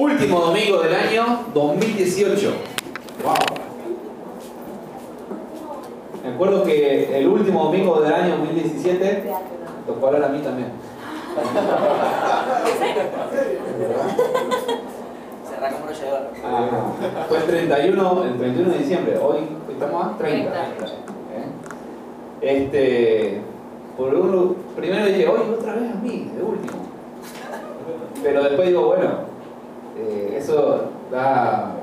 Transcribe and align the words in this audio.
Último 0.00 0.40
domingo 0.40 0.78
del 0.78 0.94
año 0.94 1.40
2018. 1.52 2.52
Wow. 3.22 3.34
Me 6.24 6.30
acuerdo 6.30 6.64
que 6.64 7.18
el 7.18 7.28
último 7.28 7.64
domingo 7.64 8.00
del 8.00 8.14
año 8.14 8.38
2017 8.38 9.04
me 9.04 9.92
tocó 9.92 10.06
hablar 10.06 10.24
a 10.24 10.28
mí 10.28 10.38
también. 10.38 10.68
Ah, 16.46 16.92
fue 17.28 17.36
el 17.36 17.44
31, 17.44 18.24
el 18.24 18.38
31 18.38 18.72
de 18.72 18.78
diciembre. 18.78 19.18
Hoy 19.18 19.36
estamos 19.70 20.06
a 20.06 20.16
30. 20.16 20.50
30. 20.50 20.84
¿eh? 20.86 20.96
Este, 22.40 23.42
por 23.98 24.14
un, 24.14 24.56
primero 24.74 25.04
dije, 25.04 25.28
hoy 25.28 25.40
otra 25.58 25.74
vez 25.74 25.90
a 25.90 25.94
mí, 25.96 26.32
de 26.34 26.42
último. 26.42 26.86
Pero 28.22 28.44
después 28.44 28.68
digo, 28.68 28.86
bueno, 28.86 29.29
eh, 30.00 30.34
eso 30.38 30.84
da, 31.10 31.74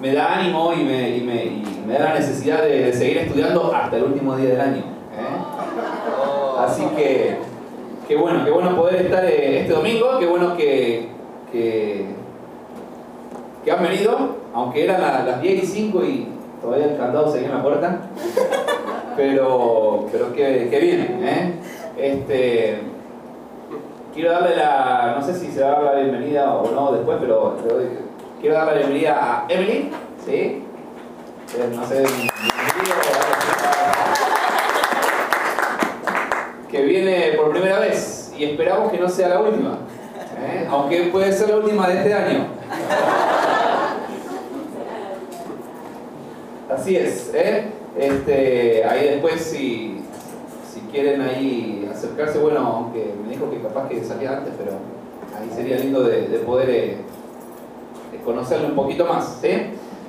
me 0.00 0.12
da 0.12 0.38
ánimo 0.38 0.72
y 0.72 0.84
me, 0.84 1.16
y 1.16 1.20
me- 1.22 1.44
y 1.44 1.82
me 1.86 1.94
da 1.94 2.04
la 2.10 2.14
necesidad 2.14 2.62
de, 2.62 2.84
de 2.84 2.92
seguir 2.92 3.18
estudiando 3.18 3.72
hasta 3.74 3.96
el 3.96 4.04
último 4.04 4.36
día 4.36 4.50
del 4.50 4.60
año. 4.60 4.78
¿eh? 4.78 6.58
Así 6.58 6.84
que, 6.96 7.36
qué 8.08 8.16
bueno, 8.16 8.44
qué 8.44 8.50
bueno 8.50 8.74
poder 8.76 9.06
estar 9.06 9.24
eh, 9.24 9.60
este 9.60 9.72
domingo, 9.72 10.18
qué 10.18 10.26
bueno 10.26 10.56
que, 10.56 11.08
que, 11.52 12.04
que 13.64 13.70
han 13.72 13.82
venido, 13.82 14.36
aunque 14.54 14.84
eran 14.84 15.00
la- 15.00 15.22
las 15.24 15.40
10 15.42 15.62
y 15.62 15.66
5 15.66 16.04
y 16.04 16.28
todavía 16.62 16.86
el 16.86 16.96
candado 16.96 17.30
seguía 17.30 17.48
en 17.48 17.54
la 17.56 17.62
puerta. 17.62 18.00
Pero, 19.16 20.06
pero 20.10 20.32
qué, 20.34 20.66
qué 20.68 20.80
bien, 20.80 21.20
¿eh? 21.22 21.52
Este, 21.96 22.78
quiero 24.14 24.30
darle 24.30 24.56
la, 24.56 25.16
no 25.18 25.26
sé 25.26 25.34
si 25.34 25.50
se 25.50 25.60
va 25.60 25.68
a 25.68 25.72
dar 25.72 25.82
la 25.82 25.94
bienvenida 25.94 26.54
o 26.54 26.70
no 26.70 26.92
después, 26.92 27.18
pero, 27.20 27.56
quiero 28.40 28.54
dar 28.54 28.66
la 28.68 28.74
bienvenida 28.74 29.18
a 29.20 29.46
Emily, 29.48 29.90
¿sí? 30.24 30.32
Eh, 30.32 30.62
No 31.74 31.86
sé, 31.86 32.04
que 36.70 36.82
viene 36.82 37.32
por 37.36 37.50
primera 37.50 37.80
vez 37.80 38.32
y 38.36 38.44
esperamos 38.44 38.90
que 38.90 38.98
no 38.98 39.08
sea 39.08 39.28
la 39.28 39.40
última, 39.40 39.78
¿eh? 40.40 40.66
aunque 40.70 41.04
puede 41.04 41.32
ser 41.32 41.50
la 41.50 41.56
última 41.56 41.88
de 41.88 41.98
este 41.98 42.14
año. 42.14 42.46
Así 46.70 46.96
es, 46.96 47.30
¿eh? 47.34 47.66
Este, 47.96 48.84
ahí 48.84 49.08
después 49.10 49.40
si, 49.40 50.02
si 50.72 50.80
quieren 50.90 51.20
ahí 51.20 51.83
acercarse, 52.04 52.38
bueno, 52.38 52.60
aunque 52.60 53.14
me 53.22 53.30
dijo 53.30 53.50
que 53.50 53.60
capaz 53.60 53.88
que 53.88 54.04
salía 54.04 54.38
antes, 54.38 54.54
pero 54.58 54.72
ahí 55.38 55.50
sería 55.54 55.78
lindo 55.78 56.02
de, 56.04 56.28
de 56.28 56.38
poder 56.38 56.70
eh, 56.70 56.96
conocerlo 58.24 58.68
un 58.68 58.74
poquito 58.74 59.06
más, 59.06 59.38
¿sí? 59.40 59.48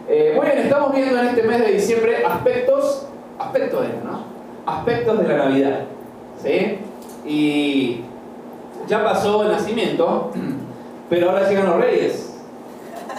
Eh, 0.07 0.33
muy 0.35 0.45
bien, 0.45 0.59
estamos 0.59 0.93
viendo 0.93 1.19
en 1.19 1.27
este 1.27 1.43
mes 1.43 1.59
de 1.59 1.71
diciembre 1.71 2.23
aspectos, 2.25 3.07
aspectos 3.39 3.81
de, 3.81 3.87
¿no? 4.03 4.25
Aspectos 4.65 5.19
de 5.19 5.27
la 5.27 5.37
Navidad, 5.37 5.79
¿sí? 6.41 6.79
Y 7.25 8.01
ya 8.87 9.03
pasó 9.03 9.43
el 9.43 9.51
nacimiento, 9.51 10.31
pero 11.09 11.31
ahora 11.31 11.49
llegan 11.49 11.67
los 11.67 11.77
reyes, 11.77 12.37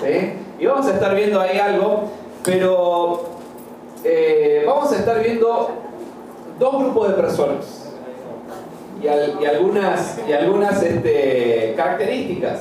¿sí? 0.00 0.32
Y 0.58 0.66
vamos 0.66 0.86
a 0.86 0.94
estar 0.94 1.14
viendo 1.14 1.40
ahí 1.40 1.58
algo, 1.58 2.04
pero 2.44 3.24
eh, 4.04 4.64
vamos 4.66 4.92
a 4.92 4.96
estar 4.96 5.22
viendo 5.22 5.70
dos 6.58 6.78
grupos 6.82 7.08
de 7.08 7.14
personas 7.14 7.85
y, 9.02 9.08
al- 9.08 9.38
y 9.40 9.44
algunas, 9.46 10.18
y 10.28 10.32
algunas 10.32 10.82
este, 10.82 11.74
características 11.76 12.60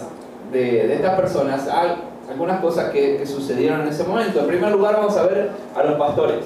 de, 0.51 0.93
estas 0.93 1.15
personas, 1.15 1.67
al- 1.67 1.97
algunas 2.29 2.59
cosas 2.61 2.91
que, 2.91 3.25
sucedieron 3.25 3.81
en 3.81 3.87
ese 3.89 4.03
momento. 4.03 4.39
En 4.39 4.47
primer 4.47 4.71
lugar 4.71 4.95
vamos 4.95 5.15
a 5.17 5.23
ver 5.23 5.51
a 5.75 5.83
los 5.83 5.97
pastores 5.97 6.45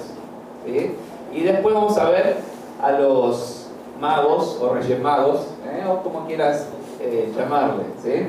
y 1.33 1.41
después 1.43 1.73
vamos 1.73 1.97
a 1.97 2.09
ver 2.09 2.37
a 2.81 2.91
los 2.91 3.67
magos 3.99 4.57
o 4.61 4.73
reyes 4.73 4.99
magos, 5.01 5.47
¿eh? 5.65 5.83
o 5.89 6.01
como 6.03 6.25
quieras 6.25 6.67
eh, 7.01 7.31
llamarle. 7.37 7.83
¿sí? 8.03 8.27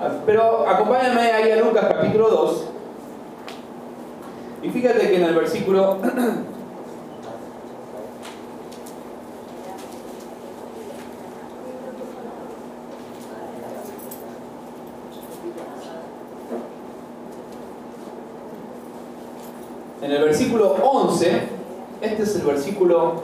Ah, 0.00 0.10
Pero 0.26 0.66
acompáñame 0.68 1.20
ahí 1.32 1.50
a 1.50 1.56
Lucas 1.56 1.86
capítulo 1.88 2.28
2. 2.28 2.64
Y 4.62 4.70
fíjate 4.70 5.08
que 5.08 5.16
en 5.16 5.22
el 5.24 5.34
versículo 5.34 5.96
el 20.18 20.24
versículo 20.24 20.74
11, 20.82 21.42
este 22.00 22.22
es 22.24 22.36
el 22.36 22.42
versículo, 22.42 23.22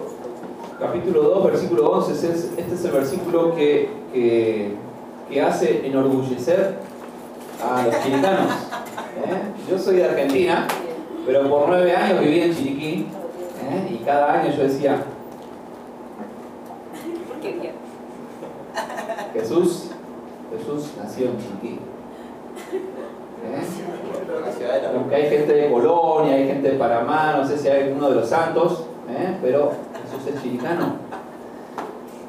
capítulo 0.78 1.22
2, 1.22 1.44
versículo 1.46 1.90
11, 1.90 2.12
este 2.12 2.28
es, 2.28 2.44
este 2.56 2.74
es 2.74 2.84
el 2.84 2.92
versículo 2.92 3.54
que, 3.54 3.90
que, 4.12 5.42
hace 5.42 5.84
enorgullecer 5.86 6.76
a 7.60 7.82
los 7.82 8.00
chilicanos. 8.02 8.52
¿eh? 9.16 9.68
Yo 9.68 9.76
soy 9.76 9.96
de 9.96 10.04
Argentina, 10.04 10.68
pero 11.26 11.48
por 11.50 11.68
nueve 11.68 11.96
años 11.96 12.20
viví 12.20 12.40
en 12.40 12.54
Chiriquí 12.54 13.06
¿eh? 13.60 13.90
y 13.90 14.04
cada 14.04 14.40
año 14.40 14.54
yo 14.56 14.62
decía. 14.62 15.02
Jesús, 19.32 19.90
Jesús 20.56 20.92
nació 21.02 21.26
en 21.26 21.38
Chiriquí. 21.38 21.80
¿eh? 23.44 24.03
Aunque 24.94 25.14
hay 25.14 25.28
gente 25.28 25.52
de 25.52 25.70
Colonia, 25.70 26.34
hay 26.34 26.46
gente 26.46 26.70
de 26.70 26.78
Panamá, 26.78 27.34
no 27.38 27.46
sé 27.46 27.58
si 27.58 27.68
hay 27.68 27.92
uno 27.92 28.08
de 28.10 28.16
los 28.16 28.28
santos, 28.28 28.84
¿eh? 29.10 29.36
pero 29.42 29.72
Jesús 30.10 30.34
es 30.34 30.42
chiricano. 30.42 30.94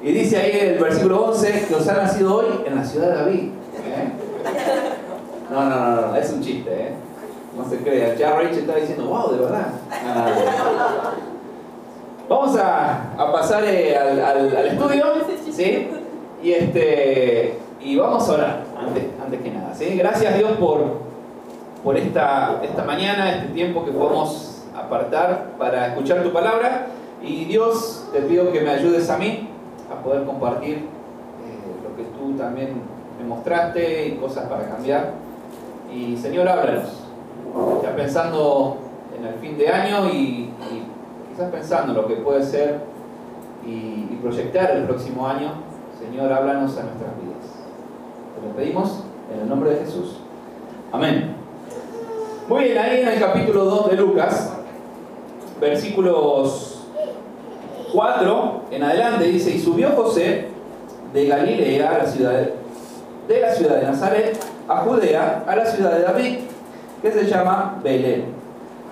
Y 0.02 0.12
dice 0.12 0.38
ahí 0.38 0.52
el 0.60 0.78
versículo 0.80 1.26
11 1.26 1.66
que 1.68 1.76
os 1.76 1.88
ha 1.88 1.94
nacido 1.94 2.38
hoy 2.38 2.46
en 2.66 2.76
la 2.76 2.84
ciudad 2.84 3.10
de 3.10 3.16
David. 3.16 3.40
¿eh? 3.42 4.12
No, 5.52 5.64
no, 5.70 5.80
no, 5.80 6.02
no, 6.08 6.16
es 6.16 6.32
un 6.32 6.42
chiste, 6.42 6.70
¿eh? 6.72 6.90
no 7.58 7.68
se 7.70 7.78
crea. 7.78 8.14
Ya 8.16 8.32
Rachel 8.36 8.60
está 8.60 8.76
diciendo, 8.76 9.06
wow, 9.06 9.32
de 9.32 9.40
verdad. 9.40 9.68
Ah. 9.92 11.12
Vamos 12.28 12.58
a, 12.58 13.14
a 13.18 13.32
pasar 13.32 13.64
al, 13.64 14.20
al- 14.20 14.58
al 14.58 14.68
estudio, 14.68 15.06
¿sí? 15.52 15.88
Y, 16.44 16.52
este, 16.52 17.58
y 17.80 17.96
vamos 17.98 18.28
a 18.30 18.34
orar, 18.34 18.64
antes, 18.80 19.04
antes 19.24 19.42
que 19.42 19.52
nada, 19.52 19.74
¿sí? 19.76 19.96
Gracias 19.96 20.38
Dios 20.38 20.52
por, 20.60 21.05
por 21.86 21.96
esta, 21.96 22.62
esta 22.64 22.84
mañana, 22.84 23.36
este 23.36 23.54
tiempo 23.54 23.86
que 23.86 23.92
podemos 23.92 24.64
apartar 24.76 25.52
para 25.60 25.90
escuchar 25.90 26.24
tu 26.24 26.34
palabra. 26.34 26.88
Y 27.22 27.46
Dios, 27.46 28.10
te 28.12 28.22
pido 28.22 28.52
que 28.52 28.62
me 28.62 28.72
ayudes 28.72 29.08
a 29.12 29.18
mí 29.20 29.48
a 29.92 30.04
poder 30.04 30.26
compartir 30.26 30.78
eh, 30.78 30.84
lo 31.84 31.96
que 31.96 32.04
tú 32.18 32.36
también 32.36 32.82
me 33.20 33.28
mostraste 33.28 34.08
y 34.08 34.12
cosas 34.16 34.50
para 34.50 34.68
cambiar. 34.68 35.12
Y 35.94 36.18
Señor, 36.18 36.48
háblanos. 36.48 37.04
Ya 37.84 37.96
pensando 37.96 38.78
en 39.16 39.28
el 39.28 39.36
fin 39.36 39.56
de 39.56 39.70
año 39.70 40.10
y, 40.10 40.50
y 40.50 40.84
quizás 41.30 41.52
pensando 41.52 41.92
en 41.94 42.02
lo 42.02 42.08
que 42.08 42.16
puede 42.16 42.44
ser 42.44 42.80
y, 43.64 43.70
y 43.70 44.20
proyectar 44.24 44.72
el 44.72 44.86
próximo 44.86 45.28
año, 45.28 45.52
Señor, 46.00 46.34
háblanos 46.34 46.76
a 46.78 46.84
nuestras 46.84 47.12
vidas. 47.22 47.46
Te 48.36 48.48
lo 48.48 48.56
pedimos 48.56 49.04
en 49.32 49.42
el 49.42 49.48
nombre 49.48 49.70
de 49.70 49.86
Jesús. 49.86 50.18
Amén. 50.92 51.35
Muy 52.48 52.66
bien, 52.66 52.78
ahí 52.78 53.02
en 53.02 53.08
el 53.08 53.20
capítulo 53.20 53.66
2 53.66 53.90
de 53.90 53.98
Lucas, 53.98 54.54
versículos 55.60 56.86
4 57.92 58.62
en 58.70 58.84
adelante, 58.84 59.24
dice, 59.24 59.50
y 59.50 59.60
subió 59.60 59.90
José 59.96 60.50
de 61.12 61.26
Galilea 61.26 61.90
a 61.90 61.98
la 61.98 62.06
ciudad 62.06 62.34
de, 63.28 63.42
la 63.42 63.52
ciudad 63.52 63.78
de 63.78 63.88
Nazaret 63.88 64.38
a 64.68 64.78
Judea, 64.78 65.44
a 65.48 65.56
la 65.56 65.66
ciudad 65.66 65.94
de 65.94 66.04
David, 66.04 66.38
que 67.02 67.12
se 67.12 67.26
llama 67.26 67.80
Belén, 67.84 68.26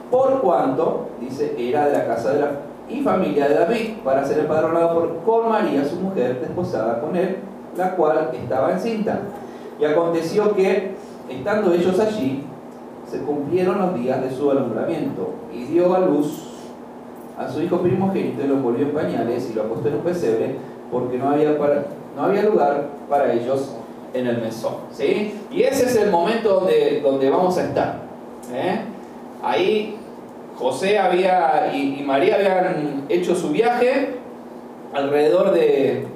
por 0.10 0.42
cuanto, 0.42 1.10
dice, 1.22 1.54
era 1.56 1.86
de 1.86 1.94
la 1.94 2.08
casa 2.08 2.34
de 2.34 2.40
la 2.40 2.52
y 2.90 3.02
familia 3.02 3.48
de 3.50 3.54
David, 3.54 3.98
para 4.04 4.26
ser 4.26 4.40
empadronado 4.40 4.96
por, 4.96 5.18
con 5.24 5.50
María, 5.50 5.86
su 5.86 5.98
mujer, 5.98 6.42
desposada 6.42 7.00
con 7.00 7.16
él, 7.16 7.38
la 7.78 7.96
cual 7.96 8.32
estaba 8.34 8.72
encinta. 8.72 9.20
Y 9.80 9.86
aconteció 9.86 10.56
que, 10.56 10.96
estando 11.30 11.72
ellos 11.72 12.00
allí, 12.00 12.48
se 13.14 13.20
cumplieron 13.20 13.78
los 13.78 13.94
días 13.94 14.24
de 14.24 14.36
su 14.36 14.50
alumbramiento, 14.50 15.36
y 15.54 15.66
dio 15.66 15.94
a 15.94 16.00
luz 16.00 16.50
a 17.38 17.48
su 17.48 17.62
hijo 17.62 17.78
primogénito 17.80 18.44
y 18.44 18.48
lo 18.48 18.56
envolvió 18.56 18.88
en 18.88 18.92
pañales 18.92 19.50
y 19.52 19.54
lo 19.54 19.64
acostó 19.64 19.90
en 19.90 19.96
un 19.96 20.02
pesebre, 20.02 20.56
porque 20.92 21.20
no 21.20 21.30
había, 21.30 21.52
no 22.16 22.24
había 22.24 22.44
lugar 22.44 22.88
para 23.08 23.32
ellos 23.34 23.76
en 24.16 24.26
el 24.26 24.42
mesón. 24.42 24.74
¿sí? 24.92 25.36
Y 25.52 25.62
ese 25.62 25.86
es 25.86 25.96
el 25.96 26.10
momento 26.10 26.62
donde, 26.62 27.02
donde 27.02 27.30
vamos 27.30 27.56
a 27.60 27.66
estar. 27.66 28.02
¿eh? 28.52 28.80
Ahí 29.44 29.96
José 30.58 30.98
había 30.98 31.72
y, 31.72 32.00
y 32.00 32.04
María 32.04 32.36
habían 32.36 33.06
hecho 33.10 33.36
su 33.36 33.50
viaje 33.50 34.16
alrededor 34.92 35.52
de... 35.52 36.08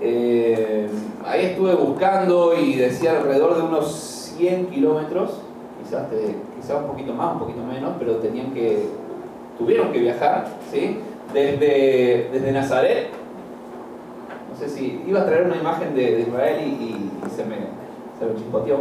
eh, 0.00 0.88
ahí 1.26 1.46
estuve 1.46 1.74
buscando 1.74 2.54
y 2.54 2.74
decía 2.74 3.18
alrededor 3.18 3.56
de 3.56 3.62
unos 3.62 4.11
100 4.36 4.66
kilómetros, 4.66 5.40
quizás, 5.82 6.06
quizás 6.56 6.76
un 6.80 6.88
poquito 6.88 7.12
más, 7.12 7.34
un 7.34 7.38
poquito 7.40 7.62
menos, 7.64 7.92
pero 7.98 8.16
tenían 8.16 8.52
que, 8.52 8.86
tuvieron 9.58 9.92
que 9.92 10.00
viajar, 10.00 10.46
¿sí? 10.70 10.98
Desde, 11.32 12.28
desde 12.32 12.52
Nazaret, 12.52 13.08
no 14.50 14.58
sé 14.58 14.68
si 14.68 15.02
iba 15.06 15.22
a 15.22 15.26
traer 15.26 15.46
una 15.46 15.56
imagen 15.56 15.94
de, 15.94 16.20
Israel 16.20 16.60
y, 16.60 17.10
se 17.34 17.44
me, 17.44 17.56
se 18.18 18.26
me 18.26 18.34
chispoteó. 18.36 18.80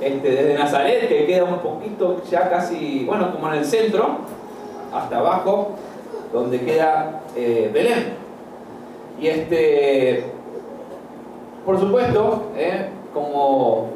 Este, 0.00 0.30
desde 0.30 0.54
Nazaret, 0.54 1.08
que 1.08 1.26
queda 1.26 1.44
un 1.44 1.60
poquito 1.60 2.22
ya 2.30 2.50
casi, 2.50 3.04
bueno, 3.06 3.32
como 3.32 3.48
en 3.48 3.60
el 3.60 3.64
centro, 3.64 4.18
hasta 4.92 5.18
abajo, 5.18 5.72
donde 6.32 6.60
queda 6.60 7.22
eh, 7.36 7.70
Belén. 7.72 8.14
Y 9.20 9.28
este, 9.28 10.24
por 11.64 11.78
supuesto, 11.78 12.50
eh, 12.56 12.88
como, 13.12 13.93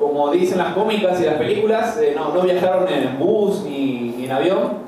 como 0.00 0.30
dicen 0.30 0.58
las 0.58 0.74
cómicas 0.74 1.20
y 1.20 1.24
las 1.24 1.34
películas, 1.34 1.98
eh, 1.98 2.14
no, 2.16 2.40
viajaron 2.42 2.88
en 2.88 3.18
bus 3.18 3.62
ni, 3.64 4.24
en 4.24 4.32
avión. 4.32 4.86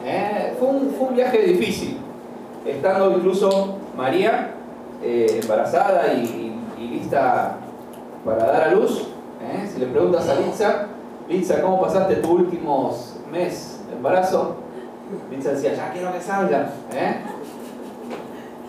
Fue 0.59 0.69
un, 0.69 0.91
fue, 0.91 1.09
un, 1.09 1.15
viaje 1.15 1.39
difícil, 1.43 1.99
estando 2.67 3.13
incluso 3.13 3.77
María 3.97 4.55
embarazada 5.03 6.13
y, 6.15 6.55
lista 6.79 7.57
para 8.25 8.47
dar 8.47 8.63
a 8.69 8.71
luz. 8.73 9.09
Si 9.73 9.79
le 9.79 9.87
preguntas 9.87 10.29
a 10.29 10.35
Litza, 10.35 10.87
Litza, 11.29 11.63
¿cómo 11.63 11.81
pasaste 11.81 12.17
tus 12.17 12.31
últimos 12.31 13.17
mes 13.31 13.81
de 13.89 13.97
embarazo? 13.97 14.57
Litza 15.31 15.53
decía, 15.53 15.75
ya 15.75 15.91
quiero 15.93 16.13
que 16.13 16.21
salga. 16.21 16.71
¿eh? 16.93 17.17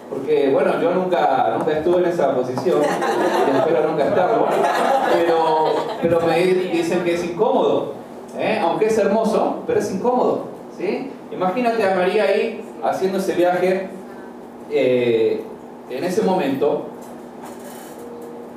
Porque, 0.09 0.49
bueno, 0.51 0.81
yo 0.81 0.93
nunca, 0.93 1.55
nunca 1.57 1.71
estuve 1.71 1.99
en 1.99 2.05
esa 2.05 2.33
posición 2.33 2.81
y 2.81 3.57
espero 3.57 3.89
nunca 3.89 4.05
estarlo, 4.05 4.47
pero, 5.13 5.68
pero 6.01 6.21
me 6.21 6.39
dicen 6.43 7.03
que 7.03 7.15
es 7.15 7.23
incómodo, 7.23 7.93
¿eh? 8.37 8.59
aunque 8.61 8.87
es 8.87 8.97
hermoso, 8.97 9.63
pero 9.67 9.79
es 9.79 9.91
incómodo. 9.93 10.45
¿sí? 10.77 11.11
Imagínate 11.31 11.83
a 11.83 11.95
María 11.95 12.23
ahí 12.23 12.63
haciendo 12.83 13.17
ese 13.17 13.33
viaje 13.33 13.89
eh, 14.71 15.43
en 15.89 16.03
ese 16.03 16.21
momento 16.21 16.85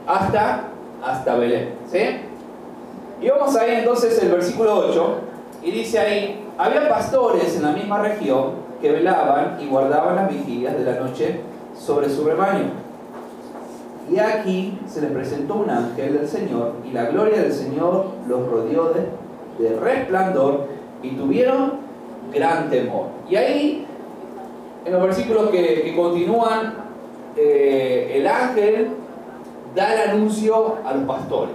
hasta, 0.06 0.68
hasta 1.02 1.34
Belén. 1.36 1.74
¿sí? 1.90 1.98
Y 3.20 3.28
vamos 3.28 3.56
ahí 3.56 3.76
entonces 3.76 4.20
el 4.22 4.30
versículo 4.30 4.88
8 4.88 5.14
y 5.62 5.70
dice 5.70 5.98
ahí, 5.98 6.44
había 6.58 6.88
pastores 6.88 7.56
en 7.56 7.62
la 7.62 7.72
misma 7.72 8.00
región 8.00 8.62
que 8.80 8.90
velaban 8.90 9.58
y 9.60 9.68
guardaban 9.68 10.16
las 10.16 10.28
vigilias 10.28 10.76
de 10.76 10.84
la 10.84 11.00
noche 11.00 11.40
sobre 11.78 12.10
su 12.10 12.24
rebaño. 12.24 12.70
Y 14.10 14.18
aquí 14.18 14.78
se 14.86 15.00
les 15.00 15.10
presentó 15.10 15.54
un 15.56 15.70
ángel 15.70 16.18
del 16.18 16.28
Señor 16.28 16.74
y 16.84 16.92
la 16.92 17.06
gloria 17.06 17.42
del 17.42 17.52
Señor 17.52 18.06
los 18.28 18.46
rodeó 18.48 18.92
de, 18.92 19.22
resplandor 19.80 20.66
y 21.02 21.10
tuvieron 21.10 21.74
gran 22.32 22.68
temor. 22.68 23.06
Y 23.30 23.36
ahí, 23.36 23.86
en 24.84 24.92
los 24.92 25.02
versículos 25.02 25.50
que, 25.50 25.94
continúan, 25.94 26.74
eh, 27.36 28.14
el 28.16 28.26
ángel 28.26 28.88
da 29.74 29.94
el 29.94 30.10
anuncio 30.10 30.76
a 30.84 30.94
los 30.94 31.04
pastores. 31.04 31.54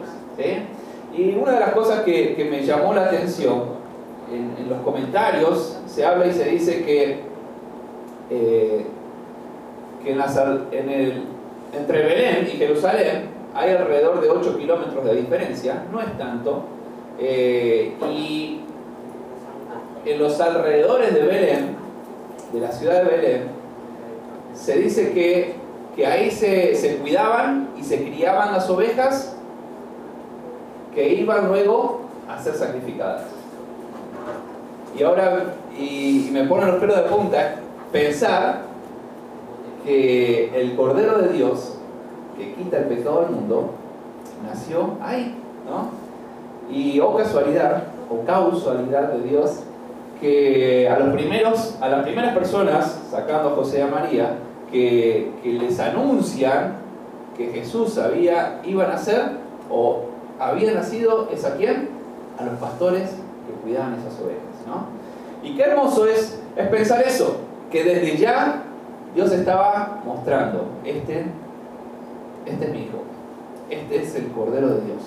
Y 1.16 1.36
una 1.36 1.54
de 1.54 1.60
las 1.60 1.72
cosas 1.72 2.02
que, 2.02 2.48
me 2.50 2.64
llamó 2.64 2.94
la 2.94 3.06
atención 3.06 3.64
en, 4.32 4.70
los 4.70 4.80
comentarios 4.82 5.80
se 5.86 6.06
habla 6.06 6.28
y 6.28 6.34
se 6.34 6.46
dice 6.46 6.84
que, 6.84 7.20
eh, 8.30 8.86
que 10.04 10.12
en, 10.12 10.90
el, 10.90 11.24
entre 11.74 12.04
Belén 12.04 12.48
y 12.48 12.58
Jerusalén 12.58 13.30
hay 13.54 13.72
alrededor 13.72 14.22
de 14.22 14.30
8 14.30 14.58
kilómetros 14.58 15.04
de 15.06 15.16
diferencia, 15.16 15.84
no 15.92 16.00
es 16.02 16.18
tanto, 16.18 16.64
eh, 17.20 17.94
y 18.12 18.62
en 20.06 20.20
los 20.20 20.40
alrededores 20.40 21.14
de 21.14 21.22
Belén, 21.22 21.76
de 22.54 22.60
la 22.60 22.72
ciudad 22.72 23.04
de 23.04 23.18
Belén, 23.18 23.48
se 24.54 24.78
dice 24.78 25.12
que, 25.12 25.56
que 25.96 26.06
ahí 26.06 26.32
se, 26.32 26.76
se 26.76 26.98
cuidaban 26.98 27.70
y 27.78 27.84
se 27.84 28.04
criaban 28.04 28.54
las 28.54 28.70
ovejas 28.70 29.36
que 30.94 31.14
iban 31.14 31.48
luego 31.48 32.02
a 32.30 32.42
ser 32.42 32.56
sacrificadas. 32.56 33.24
Y 34.98 35.04
ahora, 35.04 35.54
y, 35.78 36.30
me 36.32 36.46
pone 36.46 36.66
los 36.66 36.76
pelos 36.78 36.98
de 36.98 37.04
punta, 37.04 37.56
pensar 37.92 38.62
que 39.88 40.52
el 40.54 40.76
Cordero 40.76 41.18
de 41.20 41.30
Dios, 41.30 41.76
que 42.38 42.54
quita 42.56 42.80
el 42.80 42.86
pecado 42.86 43.22
del 43.22 43.32
mundo, 43.32 43.72
nació 44.46 44.98
ahí, 45.02 45.34
¿no? 45.66 45.92
Y 46.70 47.00
o 47.00 47.16
casualidad, 47.16 47.84
o 48.10 48.26
causalidad 48.26 49.14
de 49.14 49.30
Dios, 49.30 49.62
que 50.20 50.90
a 50.90 51.00
los 51.00 51.14
primeros, 51.14 51.78
a 51.80 51.88
las 51.88 52.04
primeras 52.04 52.36
personas, 52.36 53.00
sacando 53.10 53.50
a 53.50 53.52
José 53.54 53.80
y 53.80 53.82
a 53.82 53.88
María, 53.88 54.38
que, 54.70 55.32
les 55.46 55.80
anuncian 55.80 56.80
que 57.38 57.48
Jesús 57.48 57.98
iba 58.66 58.84
a 58.84 58.88
nacer 58.88 59.22
o 59.72 60.02
había 60.38 60.74
nacido, 60.74 61.30
¿es 61.32 61.46
a 61.46 61.56
quién? 61.56 61.90
A 62.38 62.44
los 62.44 62.56
pastores 62.56 63.12
que 63.12 63.54
cuidaban 63.64 63.94
esas 63.94 64.20
ovejas. 64.20 64.44
Y 65.42 65.56
qué 65.56 65.62
hermoso 65.62 66.06
es, 66.08 66.42
es 66.58 66.68
pensar 66.68 67.02
eso, 67.08 67.38
que 67.72 67.86
desde 67.86 68.18
ya 68.18 68.64
Dios 69.18 69.32
estaba 69.32 70.04
mostrando, 70.06 70.68
este, 70.86 71.26
este 72.46 72.66
es 72.66 72.72
mi 72.72 72.82
hijo, 72.84 73.00
este 73.68 74.04
es 74.04 74.14
el 74.14 74.28
Cordero 74.28 74.68
de 74.68 74.82
Dios, 74.82 75.02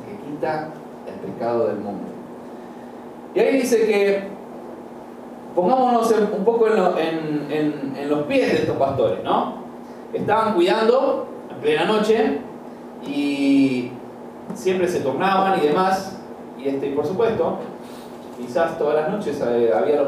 el 0.00 0.16
que 0.18 0.24
quita 0.24 0.70
el 1.06 1.30
pecado 1.30 1.68
del 1.68 1.76
mundo. 1.76 2.08
Y 3.36 3.38
ahí 3.38 3.58
dice 3.58 3.86
que 3.86 4.24
pongámonos 5.54 6.12
un 6.36 6.44
poco 6.44 6.66
en, 6.66 8.08
los 8.08 8.24
pies 8.24 8.50
de 8.50 8.58
estos 8.62 8.76
pastores, 8.78 9.22
¿no? 9.22 9.58
Estaban 10.12 10.54
cuidando 10.54 11.28
en 11.48 11.56
plena 11.58 11.84
noche 11.84 12.38
y 13.06 13.92
siempre 14.54 14.88
se 14.88 15.02
tornaban 15.02 15.62
y 15.62 15.68
demás, 15.68 16.18
y 16.58 16.66
este, 16.66 16.90
por 16.90 17.06
supuesto, 17.06 17.58
quizás 18.36 18.76
todas 18.76 18.96
las 18.96 19.08
noches 19.08 19.40
eh, 19.40 19.70
había 19.72 20.02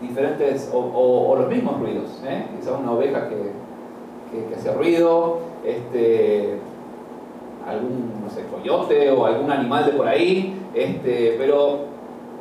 diferentes 0.00 0.70
o, 0.72 1.36
los 1.38 1.48
mismos 1.48 1.78
ruidos, 1.78 2.20
¿eh? 2.24 2.46
quizás 2.58 2.74
una 2.80 2.92
oveja 2.92 3.28
que, 3.28 3.52
que, 4.30 4.54
hacía 4.54 4.72
ruido, 4.72 5.40
este, 5.64 6.58
algún 7.66 8.22
no 8.24 8.30
sé, 8.30 8.44
coyote 8.50 9.10
o 9.10 9.26
algún 9.26 9.50
animal 9.50 9.86
de 9.86 9.92
por 9.92 10.08
ahí, 10.08 10.58
este, 10.74 11.36
pero 11.38 11.80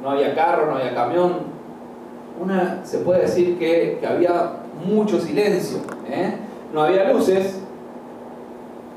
no 0.02 0.12
había 0.12 0.34
carro, 0.34 0.68
no 0.68 0.78
había 0.78 0.96
camión. 0.96 1.60
Una, 2.42 2.86
se 2.86 3.00
puede 3.00 3.24
decir 3.24 3.60
que, 3.60 3.98
que 4.00 4.08
había 4.08 4.54
mucho 4.86 5.20
silencio, 5.20 5.80
¿eh? 6.10 6.36
no 6.74 6.84
había 6.84 7.12
luces, 7.12 7.60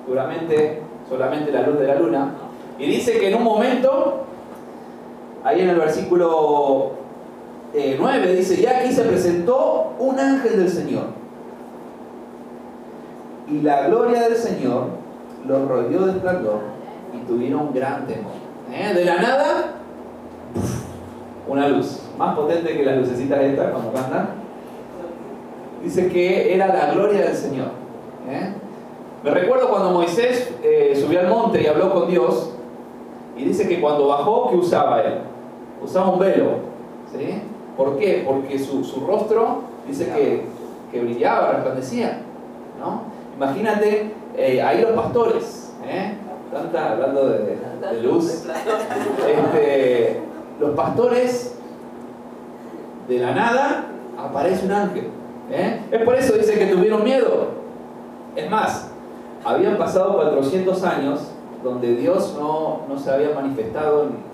seguramente 0.05 0.81
solamente 1.09 1.51
la 1.51 1.63
luz 1.63 1.81
de 1.81 1.87
la 1.89 1.97
luna, 1.97 2.35
y 2.79 2.87
dice 2.87 3.19
que 3.19 3.29
en 3.29 3.35
un 3.35 3.43
momento 3.43 4.25
ahí 5.45 5.61
en 5.61 5.71
el 5.71 5.77
versículo 5.77 7.02
9 7.75 8.33
eh, 8.33 8.37
dice, 8.37 8.61
y 8.61 8.67
aquí 8.67 8.93
se 8.93 9.03
presentó 9.03 9.95
un 9.99 10.19
ángel 10.19 10.59
del 10.59 10.69
Señor. 10.69 11.05
Y 13.49 13.61
la 13.61 13.89
gloria 13.89 14.29
del 14.29 14.37
Señor 14.37 14.89
los 15.47 15.69
rodeó 15.69 16.07
de 16.07 16.13
esplendor 16.13 16.61
y 17.15 17.27
tuvieron 17.27 17.73
gran 17.73 18.07
temor. 18.07 18.33
¿Eh? 18.71 18.95
De 18.95 19.05
la 19.05 19.17
nada, 19.17 19.73
una 21.49 21.69
luz, 21.69 22.01
más 22.19 22.35
potente 22.37 22.77
que 22.77 22.85
las 22.85 22.99
lucecitas 22.99 23.41
estas 23.41 23.73
cuando 23.73 23.93
cantan. 23.93 24.29
Dice 25.83 26.09
que 26.09 26.55
era 26.55 26.69
la 26.69 26.93
gloria 26.93 27.23
del 27.23 27.35
Señor. 27.35 27.69
¿Eh? 28.29 28.53
Me 29.25 29.31
recuerdo 29.31 29.69
cuando 29.69 29.91
Moisés 29.91 30.53
subió 31.01 31.21
al 31.21 31.29
monte 31.29 31.63
y 31.63 31.67
habló 31.67 31.93
con 31.93 32.09
Dios, 32.09 32.51
y 33.37 33.45
dice 33.45 33.67
que 33.67 33.81
cuando 33.81 34.09
bajó, 34.09 34.51
¿qué 34.51 34.57
usaba 34.57 35.03
él? 35.03 35.15
usaba 35.83 36.11
un 36.11 36.19
velo. 36.19 36.73
¿sí? 37.13 37.43
¿Por 37.77 37.99
qué? 37.99 38.23
Porque 38.27 38.59
su, 38.59 38.83
rostro 39.07 39.63
dice 39.87 40.07
que, 40.07 40.45
que, 40.91 41.05
brillaba, 41.05 41.53
resplandecía. 41.53 42.23
¿no? 42.79 43.03
Imagínate 43.37 44.13
eh, 44.37 44.63
ahí 44.63 44.83
los 44.83 44.93
pastores, 44.93 45.75
¿eh? 45.85 46.15
Tanta, 46.53 46.93
hablando 46.93 47.29
de, 47.29 47.59
luz. 48.03 48.45
Este, 49.27 50.21
los 50.61 50.71
pastores, 50.71 51.57
de 53.09 53.19
la 53.19 53.35
nada, 53.35 53.87
aparece 54.19 54.67
un 54.67 54.73
ángel. 54.73 55.09
¿eh? 55.51 55.81
Es 55.91 56.03
por 56.03 56.15
eso 56.15 56.35
dice 56.35 56.59
que 56.59 56.67
tuvieron 56.67 57.03
miedo. 57.05 57.49
Es 58.37 58.51
más, 58.51 58.91
habían 59.45 59.77
pasado 59.77 60.15
400 60.17 60.85
años 60.85 61.21
donde 61.63 61.97
Dios 61.97 62.37
no, 62.39 62.83
no 62.89 62.99
se 62.99 63.11
había 63.11 63.35
manifestado 63.35 64.05
en, 64.05 64.33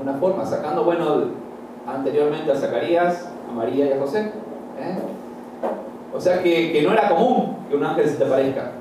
una 0.00 0.14
forma, 0.14 0.46
sacando, 0.46 0.84
bueno, 0.84 1.22
anteriormente 1.88 2.52
a 2.52 2.56
Zacarías, 2.56 3.28
a 3.48 3.52
María 3.52 3.86
y 3.86 3.92
a 3.92 3.98
José. 3.98 4.20
¿eh? 4.20 4.98
O 6.14 6.20
sea 6.20 6.42
que, 6.42 6.80
no 6.82 6.92
era 6.92 7.08
común 7.08 7.56
que 7.68 7.76
un 7.76 7.84
ángel 7.84 8.08
se 8.08 8.16
te 8.16 8.24
parezca. 8.24 8.72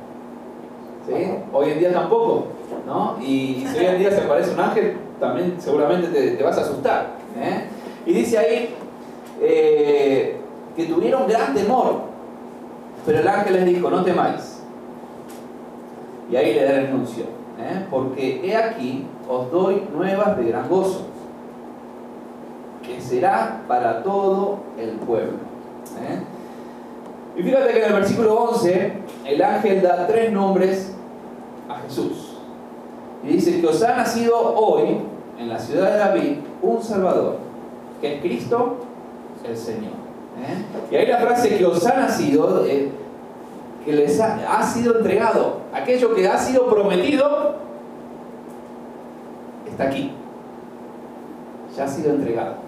¿sí? 1.07 1.13
Hoy 1.53 1.71
en 1.71 1.79
día 1.79 1.93
tampoco, 1.93 2.47
¿no? 2.85 3.17
Y, 3.21 3.65
si 3.67 3.79
hoy 3.79 3.85
en 3.85 3.99
día 3.99 4.11
se 4.11 4.21
aparece 4.21 4.53
un 4.53 4.59
ángel, 4.59 4.97
también 5.19 5.55
seguramente 5.59 6.07
te, 6.35 6.43
vas 6.43 6.57
a 6.57 6.61
asustar. 6.61 7.07
¿eh? 7.37 7.65
Y 8.05 8.13
dice 8.13 8.37
ahí 8.37 8.75
eh, 9.41 10.37
que 10.75 10.85
tuvieron 10.85 11.27
gran 11.27 11.53
temor, 11.53 12.01
pero 13.05 13.19
el 13.19 13.27
ángel 13.27 13.53
les 13.53 13.65
dijo, 13.65 13.89
no 13.89 14.03
temáis. 14.03 14.61
Y 16.29 16.35
ahí 16.35 16.53
le 16.53 16.63
da 16.65 16.71
el 16.71 16.87
anuncio, 16.87 17.23
porque 17.89 18.41
he 18.43 18.55
aquí 18.55 19.07
os 19.29 19.49
doy 19.49 19.83
nuevas 19.93 20.37
de 20.37 20.43
gran 20.43 20.67
gozo, 20.67 21.05
que 21.13 21.16
será 23.07 23.63
para 23.67 24.03
todo 24.03 24.59
el 24.77 24.91
pueblo. 24.91 25.37
Y 27.35 27.43
fíjate 27.43 27.71
que 27.71 27.79
en 27.79 27.85
el 27.85 27.93
versículo 27.93 28.35
11 28.35 28.93
el 29.25 29.43
ángel 29.43 29.81
da 29.81 30.07
tres 30.07 30.31
nombres 30.31 30.93
a 31.69 31.75
Jesús. 31.81 32.33
Y 33.23 33.27
dice 33.29 33.61
que 33.61 33.67
os 33.67 33.81
ha 33.83 33.95
nacido 33.95 34.55
hoy 34.55 34.99
en 35.39 35.49
la 35.49 35.59
ciudad 35.59 35.91
de 35.91 35.97
David 35.97 36.37
un 36.61 36.81
Salvador, 36.81 37.37
que 38.01 38.15
es 38.15 38.21
Cristo 38.21 38.77
el 39.43 39.55
Señor. 39.55 39.93
¿eh? 40.39 40.91
Y 40.91 40.95
ahí 40.95 41.05
la 41.07 41.17
frase 41.17 41.57
que 41.57 41.65
os 41.65 41.85
ha 41.85 41.95
nacido, 41.95 42.65
eh, 42.65 42.89
que 43.85 43.93
les 43.93 44.19
ha, 44.19 44.63
sido 44.63 44.97
entregado, 44.97 45.61
aquello 45.73 46.13
que 46.13 46.27
ha 46.27 46.37
sido 46.37 46.67
prometido, 46.67 47.55
está 49.69 49.85
aquí. 49.85 50.11
Ya 51.75 51.85
ha 51.85 51.87
sido 51.87 52.11
entregado. 52.11 52.66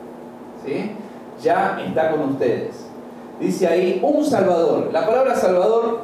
¿Sí? 0.65 0.91
Ya 1.41 1.81
está 1.85 2.11
con 2.11 2.31
ustedes 2.31 2.89
dice 3.39 3.67
ahí 3.67 3.99
un 4.01 4.23
Salvador. 4.23 4.89
La 4.91 5.05
palabra 5.05 5.35
Salvador 5.35 6.01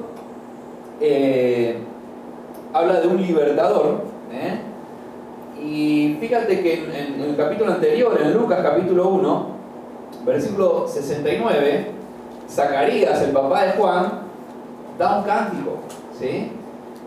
eh, 1.02 1.78
habla 2.74 3.02
de 3.02 3.08
un 3.08 3.22
libertador. 3.22 4.02
¿eh? 4.32 4.60
Y 5.62 6.18
fíjate 6.20 6.62
que 6.62 6.84
en, 6.84 7.22
el 7.22 7.36
capítulo 7.36 7.74
anterior, 7.74 8.20
en 8.22 8.34
Lucas 8.34 8.60
capítulo 8.62 9.10
1, 9.10 9.48
versículo 10.26 10.88
69, 10.88 11.88
Zacarías, 12.50 13.22
el 13.22 13.32
papá 13.32 13.66
de 13.66 13.72
Juan, 13.74 14.22
da 14.98 15.20
un 15.20 15.24
cántico. 15.26 15.80
¿sí? 16.18 16.52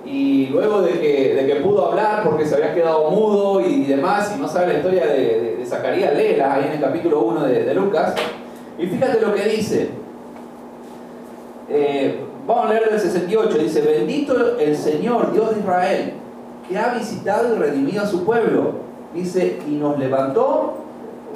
Y 0.04 0.46
luego 0.46 0.82
de 0.82 0.92
que, 1.00 1.34
de 1.34 1.46
que, 1.46 1.56
pudo 1.56 1.88
hablar 1.88 2.22
porque 2.24 2.46
se 2.46 2.54
había 2.54 2.74
quedado 2.74 3.10
mudo 3.10 3.60
y 3.60 3.84
demás, 3.84 4.32
y 4.36 4.40
no 4.40 4.48
sabe 4.48 4.68
la 4.68 4.78
historia 4.78 5.06
de, 5.06 5.56
de, 5.56 5.57
Zacarías, 5.68 6.14
léela 6.14 6.54
ahí 6.54 6.64
en 6.66 6.72
el 6.72 6.80
capítulo 6.80 7.20
1 7.20 7.44
de, 7.44 7.74
Lucas. 7.74 8.14
Y 8.78 8.86
fíjate 8.86 9.20
lo 9.20 9.34
que 9.34 9.44
dice. 9.44 9.90
Eh, 11.68 12.20
vamos 12.46 12.66
a 12.66 12.68
leer 12.74 12.88
el 12.92 12.98
68, 12.98 13.58
dice, 13.58 13.82
bendito 13.82 14.58
el 14.58 14.76
Señor, 14.76 15.32
Dios 15.32 15.54
de 15.54 15.60
Israel, 15.60 16.12
que 16.68 16.78
ha 16.78 16.94
visitado 16.94 17.54
y 17.54 17.58
redimido 17.58 18.02
a 18.02 18.06
su 18.06 18.24
pueblo. 18.24 18.88
Dice, 19.14 19.58
y 19.66 19.72
nos 19.72 19.98
levantó 19.98 20.74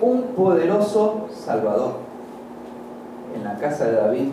un 0.00 0.22
poderoso 0.34 1.28
Salvador 1.32 1.94
en 3.34 3.44
la 3.44 3.56
casa 3.56 3.86
de 3.86 3.92
David, 3.92 4.28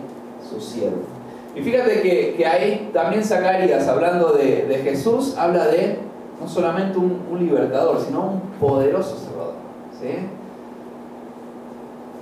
su 0.48 0.60
siervo. 0.60 1.02
Y 1.54 1.62
fíjate 1.62 2.00
que, 2.36 2.46
ahí 2.46 2.90
también 2.92 3.24
Zacarías, 3.24 3.88
hablando 3.88 4.32
de, 4.32 4.80
Jesús, 4.84 5.36
habla 5.36 5.66
de 5.66 5.98
no 6.40 6.48
solamente 6.48 6.98
un, 6.98 7.20
libertador, 7.38 8.00
sino 8.00 8.32
un 8.32 8.40
poderoso 8.60 9.16
Salvador. 9.16 9.29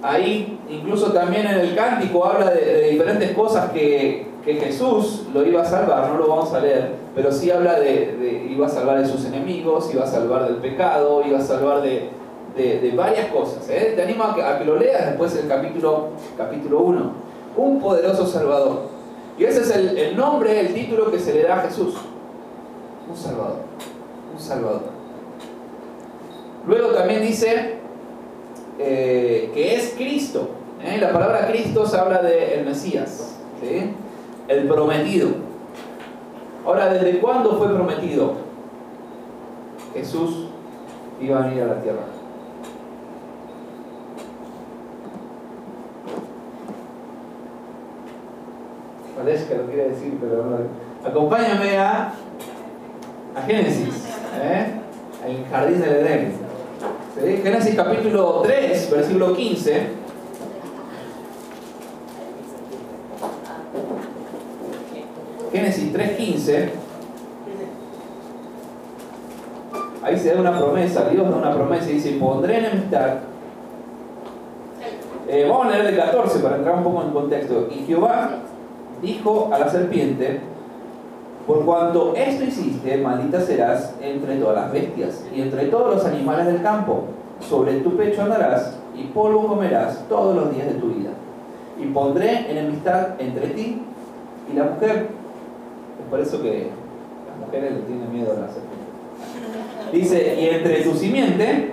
Ahí 0.02 0.58
incluso 0.68 1.12
también 1.12 1.47
en 1.47 1.58
el 1.58 1.75
cántico 1.75 2.25
habla 2.25 2.50
de, 2.50 2.90
diferentes 2.90 3.32
cosas 3.32 3.70
que, 3.73 4.26
Jesús 4.44 5.26
lo 5.35 5.47
iba 5.47 5.61
a 5.61 5.64
salvar, 5.66 6.08
no 6.08 6.16
lo 6.16 6.26
vamos 6.26 6.54
a 6.54 6.61
leer, 6.61 6.92
pero 7.14 7.30
sí 7.30 7.50
habla 7.50 7.78
de, 7.78 8.47
iba 8.50 8.66
a 8.66 8.70
salvar 8.70 8.99
de 8.99 9.06
sus 9.06 9.26
enemigos, 9.26 9.92
iba 9.92 10.04
a 10.04 10.06
salvar 10.06 10.47
del 10.47 10.56
pecado, 10.56 11.23
iba 11.26 11.38
a 11.38 11.42
salvar 11.42 11.82
de, 11.82 12.11
varias 12.97 13.30
cosas. 13.30 13.68
¿eh? 13.68 13.92
Te 13.94 14.02
animo 14.02 14.25
a 14.25 14.58
que, 14.58 14.64
lo 14.64 14.76
leas 14.76 15.04
después 15.04 15.35
del 15.35 15.49
capítulo, 15.49 16.12
capítulo 16.38 16.80
1. 16.80 17.12
Un 17.58 17.78
poderoso 17.78 18.26
Salvador. 18.26 18.85
Y 19.38 19.44
ese 19.44 19.61
es 19.61 19.70
el, 19.70 19.99
el 19.99 20.16
nombre, 20.16 20.58
el 20.58 20.73
título 20.73 21.11
que 21.11 21.18
se 21.18 21.35
le 21.35 21.42
da 21.42 21.58
a 21.58 21.62
Jesús. 21.68 21.97
Un 23.06 23.16
Salvador. 23.16 23.58
Un 24.32 24.40
Salvador. 24.40 24.98
Luego 26.69 26.89
también 26.89 27.23
dice 27.23 27.77
eh, 28.79 29.51
que 29.55 29.75
es 29.75 29.95
Cristo. 29.97 30.51
¿eh? 30.85 30.99
La 31.01 31.15
palabra 31.15 31.49
Cristo 31.49 31.87
se 31.87 31.97
habla 31.97 32.21
del 32.21 32.67
Mesías, 32.67 33.39
el 34.49 34.69
prometido. 34.69 35.31
Ahora, 36.67 36.93
¿desde 36.93 37.21
cuándo 37.21 37.57
fue 37.57 37.69
prometido? 37.75 38.35
Jesús 39.95 40.49
iba 41.19 41.39
a 41.39 41.47
venir 41.49 41.63
a 41.63 41.67
la 41.69 41.81
tierra. 41.81 42.03
Parece 49.17 49.49
que 49.49 49.55
lo 49.55 49.65
quiere 49.65 49.89
decir, 49.89 50.19
pero 50.21 50.45
no. 50.45 51.09
Acompáñame 51.09 51.79
a, 51.79 52.13
a 53.35 53.43
Génesis, 53.47 54.07
¿eh? 54.43 54.67
el 55.27 55.47
jardín 55.47 55.81
del 55.81 55.91
Edén. 55.97 56.48
Génesis 57.21 57.75
capítulo 57.75 58.43
3, 58.43 58.91
versículo 58.93 59.35
15. 59.35 59.83
Génesis 65.53 65.93
3.15. 65.93 66.69
Ahí 70.03 70.17
se 70.17 70.33
da 70.33 70.41
una 70.41 70.57
promesa, 70.59 71.09
Dios 71.09 71.29
da 71.29 71.37
una 71.37 71.55
promesa 71.55 71.91
y 71.91 71.95
dice, 71.95 72.13
pondré 72.21 72.59
enemistad. 72.59 73.15
Eh, 75.29 75.47
vamos 75.49 75.67
a 75.67 75.71
leer 75.71 75.87
el 75.87 75.97
14 75.97 76.39
para 76.39 76.57
entrar 76.57 76.77
un 76.77 76.85
poco 76.85 77.03
en 77.03 77.11
contexto. 77.11 77.69
Y 77.71 77.85
Jehová 77.85 78.39
dijo 79.03 79.51
a 79.53 79.59
la 79.59 79.69
serpiente, 79.69 80.41
por 81.49 81.64
cuanto 81.64 82.14
esto 82.14 82.45
hiciste, 82.45 82.99
maldita 82.99 83.40
serás 83.40 83.95
entre 84.02 84.37
todas 84.37 84.55
las 84.55 84.71
bestias 84.71 85.25
y 85.35 85.40
entre 85.40 85.64
todos 85.69 85.95
los 85.95 86.05
animales 86.05 86.45
del 86.45 86.61
campo. 86.61 87.05
Sobre 87.40 87.81
tu 87.81 87.97
pecho 87.97 88.23
andarás 88.23 88.75
y 88.95 89.05
polvo 89.05 89.49
comerás 89.49 90.07
todos 90.11 90.37
los 90.37 90.55
días 90.55 90.67
de 90.67 90.75
tu 90.75 90.88
vida. 90.88 91.09
Y 91.81 91.87
pondré 91.87 92.50
enemistad 92.50 93.19
entre 93.19 93.47
ti 93.49 93.81
y 94.52 94.57
la 94.57 94.64
mujer. 94.64 95.09
Es 95.99 96.11
por 96.11 96.21
eso 96.21 96.43
que 96.43 96.69
las 97.26 97.47
mujeres 97.47 97.73
le 97.76 97.81
tienen 97.81 98.12
miedo 98.12 98.33
a 98.33 98.40
la 98.40 98.49
serpiente. 98.49 99.90
Dice, 99.90 100.38
y 100.38 100.49
entre 100.50 100.83
tu 100.83 100.93
simiente 100.95 101.73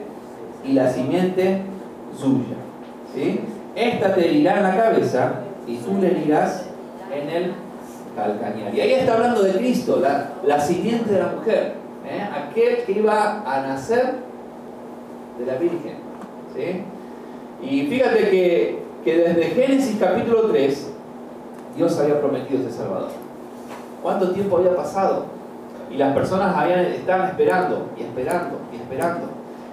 y 0.64 0.72
la 0.72 0.90
simiente 0.90 1.64
suya. 2.18 2.56
¿Sí? 3.14 3.42
Esta 3.76 4.16
te 4.16 4.26
herirá 4.26 4.56
en 4.56 4.64
la 4.64 4.78
cabeza 4.78 5.34
y 5.68 5.76
tú 5.78 5.98
le 6.00 6.12
herirás 6.12 6.68
en 7.14 7.30
el 7.30 7.65
y 8.74 8.80
ahí 8.80 8.94
está 8.94 9.16
hablando 9.16 9.44
de 9.44 9.54
Cristo, 9.54 10.00
la, 10.02 10.36
la 10.44 10.60
simiente 10.60 11.12
de 11.14 11.20
la 11.20 11.28
mujer, 11.28 11.74
¿eh? 12.06 12.30
aquel 12.34 12.84
que 12.84 12.94
iba 12.94 13.44
a 13.46 13.62
nacer 13.62 14.16
de 15.38 15.46
la 15.46 15.56
Virgen. 15.58 16.06
Y 17.62 17.82
fíjate 17.88 18.30
que, 18.30 18.80
que 19.04 19.18
desde 19.18 19.44
Génesis 19.48 19.98
capítulo 20.00 20.44
3, 20.44 20.92
Dios 21.76 22.00
había 22.00 22.20
prometido 22.20 22.62
ese 22.62 22.78
Salvador. 22.78 23.10
¿Cuánto 24.02 24.32
tiempo 24.32 24.58
había 24.58 24.76
pasado? 24.76 25.26
Y 25.92 25.98
las 25.98 26.14
personas 26.14 26.56
habían, 26.56 26.80
estaban 26.86 27.30
esperando 27.30 27.90
y 27.98 28.04
esperando 28.04 28.60
y 28.72 28.76
esperando. 28.78 29.28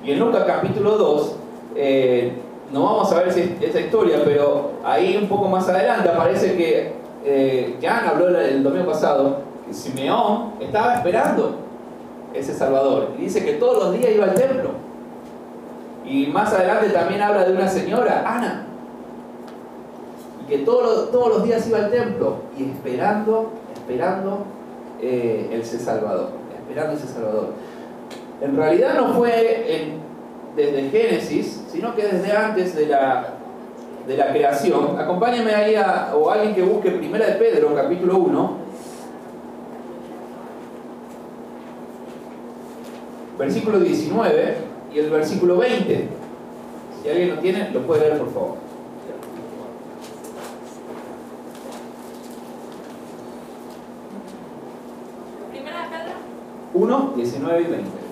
Y 0.04 0.10
en 0.12 0.18
Lucas 0.18 0.44
capítulo 0.46 0.96
2, 0.96 1.36
eh, 1.76 2.32
no 2.72 2.82
vamos 2.82 3.12
a 3.12 3.22
ver 3.22 3.32
si 3.32 3.56
esa 3.60 3.80
historia, 3.80 4.22
pero 4.24 4.72
ahí 4.84 5.16
un 5.16 5.28
poco 5.28 5.48
más 5.48 5.68
adelante 5.68 6.08
aparece 6.08 6.56
que 6.56 7.01
eh, 7.24 7.78
Jan 7.80 8.06
habló 8.06 8.28
el 8.38 8.62
domingo 8.62 8.86
pasado, 8.86 9.38
que 9.66 9.72
Simeón 9.72 10.54
estaba 10.60 10.94
esperando 10.94 11.56
ese 12.34 12.54
Salvador. 12.54 13.10
Y 13.18 13.22
dice 13.22 13.44
que 13.44 13.54
todos 13.54 13.84
los 13.84 13.98
días 13.98 14.12
iba 14.14 14.24
al 14.24 14.34
templo. 14.34 14.70
Y 16.04 16.26
más 16.26 16.52
adelante 16.52 16.90
también 16.90 17.22
habla 17.22 17.44
de 17.44 17.52
una 17.52 17.68
señora, 17.68 18.24
Ana, 18.26 18.66
y 20.42 20.50
que 20.50 20.58
todos 20.58 21.10
todos 21.12 21.28
los 21.28 21.44
días 21.44 21.66
iba 21.68 21.78
al 21.78 21.90
templo 21.90 22.36
y 22.58 22.64
esperando, 22.64 23.52
esperando 23.74 24.44
eh, 25.00 25.48
ese 25.52 25.78
Salvador, 25.78 26.30
esperando 26.58 26.94
ese 26.94 27.06
Salvador. 27.06 27.50
En 28.40 28.56
realidad 28.56 28.94
no 28.96 29.14
fue 29.14 30.00
desde 30.56 30.90
Génesis, 30.90 31.62
sino 31.70 31.94
que 31.94 32.02
desde 32.02 32.32
antes 32.32 32.74
de 32.74 32.86
la 32.86 33.34
de 34.06 34.16
la 34.16 34.30
creación, 34.30 34.98
acompáñame 34.98 35.54
ahí 35.54 35.74
a, 35.76 36.14
o 36.16 36.30
alguien 36.30 36.54
que 36.54 36.62
busque 36.62 36.90
Primera 36.90 37.26
de 37.26 37.34
Pedro, 37.34 37.74
capítulo 37.74 38.18
1, 38.18 38.56
versículo 43.38 43.80
19 43.80 44.56
y 44.94 44.98
el 44.98 45.10
versículo 45.10 45.56
20. 45.56 46.08
Si 47.02 47.08
alguien 47.08 47.30
lo 47.30 47.38
tiene, 47.38 47.70
lo 47.70 47.82
puede 47.82 48.08
ver 48.08 48.18
por 48.18 48.32
favor. 48.32 48.54
Primera 55.50 55.88
1, 56.74 57.12
19 57.16 57.60
y 57.60 57.64
20. 57.64 58.02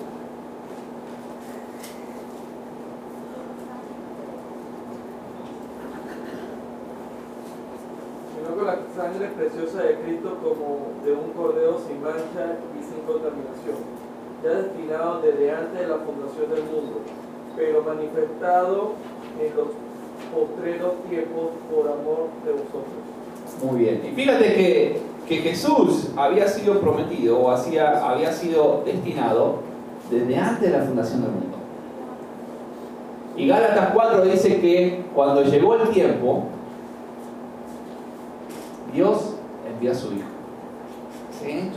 sino 8.41 8.55
con 8.55 8.65
la 8.65 8.73
sangre 9.11 9.27
preciosa 9.35 9.83
de 9.83 9.95
Cristo 9.95 10.37
como 10.41 10.93
de 11.03 11.13
un 11.13 11.31
cordero 11.31 11.79
sin 11.85 12.01
mancha 12.01 12.57
y 12.77 12.83
sin 12.83 13.03
contaminación, 13.03 13.83
ya 14.43 14.49
destinado 14.49 15.21
desde 15.21 15.51
antes 15.51 15.79
de 15.79 15.87
la 15.87 15.97
fundación 15.97 16.49
del 16.49 16.63
mundo, 16.63 17.01
pero 17.55 17.83
manifestado 17.83 18.93
en 19.39 19.55
los 19.55 19.67
postreros 20.31 20.93
tiempos 21.09 21.49
por 21.69 21.87
amor 21.87 22.29
de 22.45 22.51
vosotros. 22.51 23.01
Muy 23.63 23.79
bien. 23.79 24.01
Y 24.05 24.15
fíjate 24.15 24.53
que, 24.53 25.01
que 25.27 25.35
Jesús 25.37 26.09
había 26.15 26.47
sido 26.47 26.79
prometido 26.79 27.39
o 27.39 27.51
hacía, 27.51 28.07
había 28.07 28.31
sido 28.31 28.83
destinado 28.85 29.59
desde 30.09 30.37
antes 30.37 30.71
de 30.71 30.77
la 30.77 30.85
fundación 30.85 31.21
del 31.23 31.31
mundo. 31.31 31.57
Y 33.35 33.47
Gálatas 33.47 33.89
4 33.93 34.25
dice 34.25 34.61
que 34.61 35.03
cuando 35.13 35.43
llegó 35.43 35.75
el 35.75 35.89
tiempo, 35.89 36.45
Dios 38.93 39.35
envía 39.67 39.91
a 39.91 39.95
su 39.95 40.07
Hijo. 40.07 40.27
¿Sí? 41.41 41.71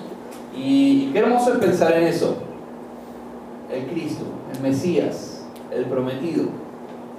Y, 0.56 1.12
qué 1.12 1.18
hermoso 1.18 1.54
es 1.54 1.58
pensar 1.58 1.92
en 1.92 2.04
eso. 2.04 2.36
El 3.70 3.86
Cristo, 3.86 4.24
el 4.54 4.60
Mesías, 4.60 5.44
el 5.70 5.86
prometido, 5.86 6.44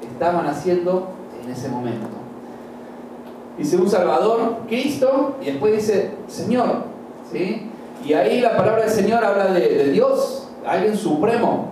estaba 0.02 0.42
naciendo 0.42 1.10
en 1.44 1.52
ese 1.52 1.70
momento. 1.70 2.08
Dice 3.58 3.78
un 3.78 3.90
Salvador, 3.90 4.58
Cristo, 4.68 5.36
y 5.42 5.46
después 5.46 5.76
dice 5.76 6.12
Señor. 6.28 6.84
¿sí? 7.32 7.70
Y 8.06 8.14
ahí 8.14 8.42
la 8.42 8.56
palabra 8.56 8.84
del 8.84 8.92
Señor 8.92 9.24
habla 9.24 9.48
de, 9.48 9.92
Dios, 9.92 10.50
alguien 10.66 10.96
supremo, 10.96 11.70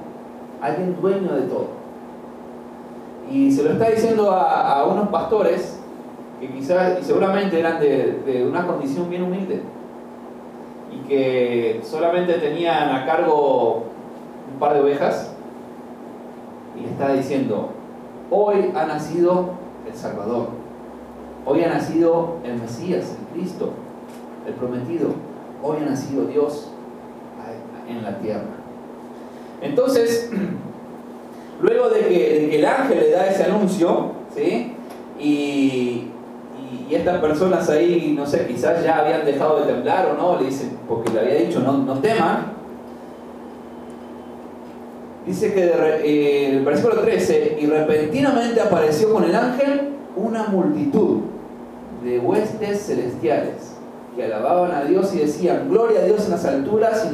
alguien 0.62 1.00
dueño 1.00 1.34
de 1.34 1.42
todo. 1.44 1.68
Y 3.32 3.52
se 3.52 3.64
lo 3.64 3.72
está 3.72 3.90
diciendo 3.90 4.32
a 4.32 4.86
unos 4.86 5.10
pastores 5.10 5.73
que 6.48 6.54
quizás 6.54 7.00
y 7.02 7.04
seguramente 7.04 7.60
eran 7.60 7.80
de, 7.80 8.22
de, 8.26 8.46
una 8.46 8.68
condición 8.68 9.10
bien 9.10 9.24
humilde 9.24 9.62
y 10.92 11.08
que 11.08 11.82
solamente 11.84 12.34
tenían 12.34 12.94
a 12.94 13.06
cargo 13.06 13.84
un 14.52 14.60
par 14.60 14.74
de 14.74 14.82
ovejas 14.82 15.34
y 16.78 16.82
le 16.82 16.90
está 16.90 17.14
diciendo, 17.14 17.70
hoy 18.30 18.72
ha 18.76 18.86
nacido 18.86 19.52
el 19.88 19.96
Salvador, 19.96 20.50
hoy 21.46 21.64
ha 21.64 21.70
nacido 21.70 22.38
el 22.44 22.60
Mesías, 22.60 23.16
el 23.20 23.40
Cristo, 23.40 23.72
el 24.46 24.54
prometido, 24.54 25.10
hoy 25.62 25.78
ha 25.82 25.90
nacido 25.90 26.26
Dios 26.26 26.70
en 27.88 28.04
la 28.04 28.18
tierra. 28.20 28.44
Entonces, 29.62 30.30
luego 31.62 31.90
de 31.90 32.02
que, 32.02 32.40
de 32.42 32.50
que 32.50 32.60
el 32.60 32.66
ángel 32.66 33.00
le 33.00 33.12
da 33.12 33.28
ese 33.28 33.44
anuncio, 33.44 34.12
¿sí? 34.36 34.74
Y, 35.20 36.13
y 36.90 36.96
estas 36.96 37.20
personas 37.20 37.70
ahí, 37.70 38.14
no 38.18 38.26
sé, 38.26 38.48
quizás 38.48 38.84
ya 38.84 39.00
habían 39.00 39.26
dejado 39.26 39.60
de 39.60 39.74
temblar 39.74 40.08
o 40.08 40.14
no, 40.16 40.40
le 40.40 40.46
dicen, 40.46 40.78
porque 40.88 41.12
le 41.12 41.20
había 41.20 41.36
dicho, 41.36 41.60
no, 41.60 41.74
no 41.74 42.00
teman. 42.00 42.54
Dice 45.26 45.54
que 45.54 45.64
eh, 45.66 46.52
el 46.52 46.66
versículo 46.66 47.02
13, 47.02 47.58
y 47.60 47.66
repentinamente 47.66 48.60
apareció 48.60 49.14
con 49.14 49.24
el 49.24 49.34
ángel 49.34 49.94
una 50.16 50.48
multitud 50.48 51.22
de 52.04 52.20
huestes 52.20 52.86
celestiales 52.86 53.74
que 54.16 54.26
alababan 54.26 54.72
a 54.72 54.84
Dios 54.84 55.14
y 55.16 55.20
decían, 55.20 55.70
gloria 55.70 56.02
a 56.02 56.04
Dios 56.04 56.26
en 56.26 56.32
las 56.32 56.46
alturas 56.46 57.10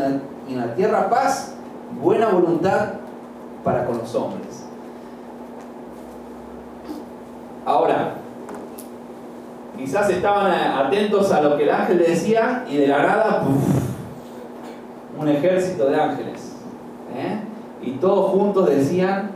y 0.48 0.54
en 0.54 0.60
la 0.60 0.74
tierra 0.76 1.10
paz, 1.10 1.54
buena 2.02 2.30
voluntad 2.30 2.94
para 3.64 3.86
con 3.86 4.00
los 4.00 4.14
hombres. 4.16 4.66
Ahora, 7.66 8.16
quizás 9.80 10.10
estaban 10.10 10.52
atentos 10.52 11.32
a 11.32 11.42
lo 11.42 11.58
que 11.58 11.64
el 11.64 11.70
ángel 11.70 11.98
le 11.98 12.10
decía 12.10 12.66
y 12.70 12.78
de 12.78 12.88
la 12.88 13.02
nada, 13.02 13.44
un 15.18 15.28
ejército 15.28 15.90
de 15.90 16.00
ángeles. 16.00 16.58
¿eh? 17.16 17.40
Y 17.82 17.92
todos 17.94 18.32
juntos 18.32 18.70
decían 18.70 19.32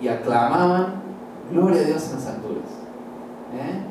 y 0.00 0.08
aclamaban, 0.08 1.02
gloria 1.52 1.82
a 1.82 1.84
Dios 1.84 2.08
en 2.08 2.14
las 2.16 2.26
alturas. 2.26 2.70
¿eh? 3.54 3.84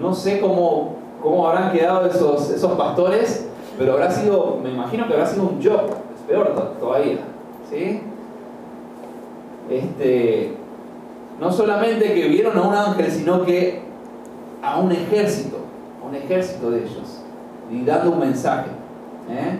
No 0.00 0.14
sé 0.14 0.40
cómo, 0.40 0.96
cómo 1.22 1.48
habrán 1.48 1.70
quedado 1.72 2.06
esos, 2.06 2.50
esos 2.50 2.72
pastores, 2.72 3.48
pero 3.78 3.92
habrá 3.92 4.10
sido, 4.10 4.58
me 4.62 4.70
imagino 4.70 5.06
que 5.06 5.12
habrá 5.12 5.26
sido 5.26 5.44
un 5.44 5.60
shock, 5.60 5.90
es 6.16 6.22
peor 6.26 6.54
todavía. 6.80 7.18
Este, 9.70 10.54
no 11.40 11.50
solamente 11.50 12.12
que 12.12 12.28
vieron 12.28 12.56
a 12.58 12.62
un 12.62 12.74
ángel, 12.74 13.10
sino 13.10 13.44
que 13.44 13.91
a 14.62 14.78
un 14.78 14.92
ejército, 14.92 15.58
a 16.00 16.08
un 16.08 16.14
ejército 16.14 16.70
de 16.70 16.78
ellos, 16.78 17.22
y 17.70 17.84
dando 17.84 18.12
un 18.12 18.20
mensaje. 18.20 18.70
¿eh? 19.28 19.58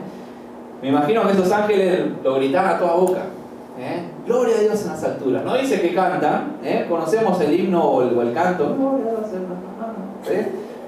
Me 0.80 0.88
imagino 0.88 1.26
que 1.26 1.32
esos 1.32 1.50
ángeles 1.50 2.04
lo 2.22 2.36
gritaban 2.36 2.76
a 2.76 2.78
toda 2.78 2.94
boca. 2.94 3.22
¿eh? 3.78 4.04
Gloria 4.26 4.56
a 4.56 4.60
Dios 4.60 4.82
en 4.82 4.88
las 4.88 5.02
alturas. 5.02 5.44
No 5.44 5.56
dice 5.56 5.80
que 5.80 5.94
cantan, 5.94 6.58
¿eh? 6.62 6.86
conocemos 6.88 7.40
el 7.40 7.58
himno 7.58 7.82
o 7.82 8.22
el, 8.22 8.32
canto, 8.32 8.76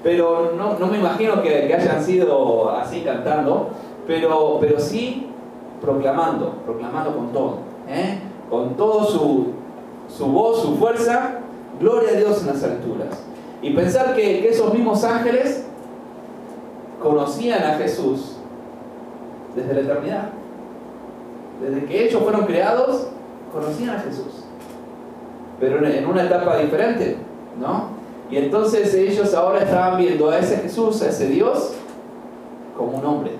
pero 0.01 0.53
no, 0.55 0.87
me 0.87 0.99
imagino 0.99 1.41
que, 1.41 1.67
que, 1.67 1.73
hayan 1.73 2.01
sido 2.01 2.69
así 2.69 3.01
cantando, 3.01 3.69
pero, 4.07 4.59
pero 4.61 4.79
sí 4.79 5.29
proclamando, 5.81 6.53
proclamando 6.63 7.15
con 7.15 7.33
todo, 7.33 7.57
con 8.49 8.75
todo 8.75 9.03
su, 9.03 9.47
su 10.07 10.27
voz, 10.27 10.61
su 10.61 10.75
fuerza, 10.75 11.39
gloria 11.79 12.09
a 12.11 12.13
Dios 12.13 12.41
en 12.41 12.47
las 12.47 12.63
alturas. 12.63 13.25
Y 13.61 13.71
pensar 13.71 14.15
que, 14.15 14.47
esos 14.47 14.73
mismos 14.73 15.03
ángeles 15.03 15.63
conocían 17.01 17.63
a 17.63 17.75
Jesús 17.75 18.37
desde 19.55 19.73
la 19.73 19.81
eternidad. 19.81 20.29
Desde 21.61 21.85
que 21.85 22.05
ellos 22.05 22.21
fueron 22.21 22.45
creados, 22.45 23.07
conocían 23.51 23.95
a 23.95 23.99
Jesús. 23.99 24.43
Pero 25.59 25.85
en 25.85 26.05
una 26.05 26.23
etapa 26.23 26.57
diferente, 26.57 27.17
¿no? 27.59 27.95
Y 28.29 28.37
entonces 28.37 28.93
ellos 28.93 29.33
ahora 29.33 29.59
estaban 29.59 29.97
viendo 29.97 30.29
a 30.29 30.39
ese 30.39 30.57
Jesús, 30.57 31.01
a 31.01 31.09
ese 31.09 31.27
Dios, 31.27 31.73
como 32.75 32.97
un 32.97 33.05
hombre. 33.05 33.31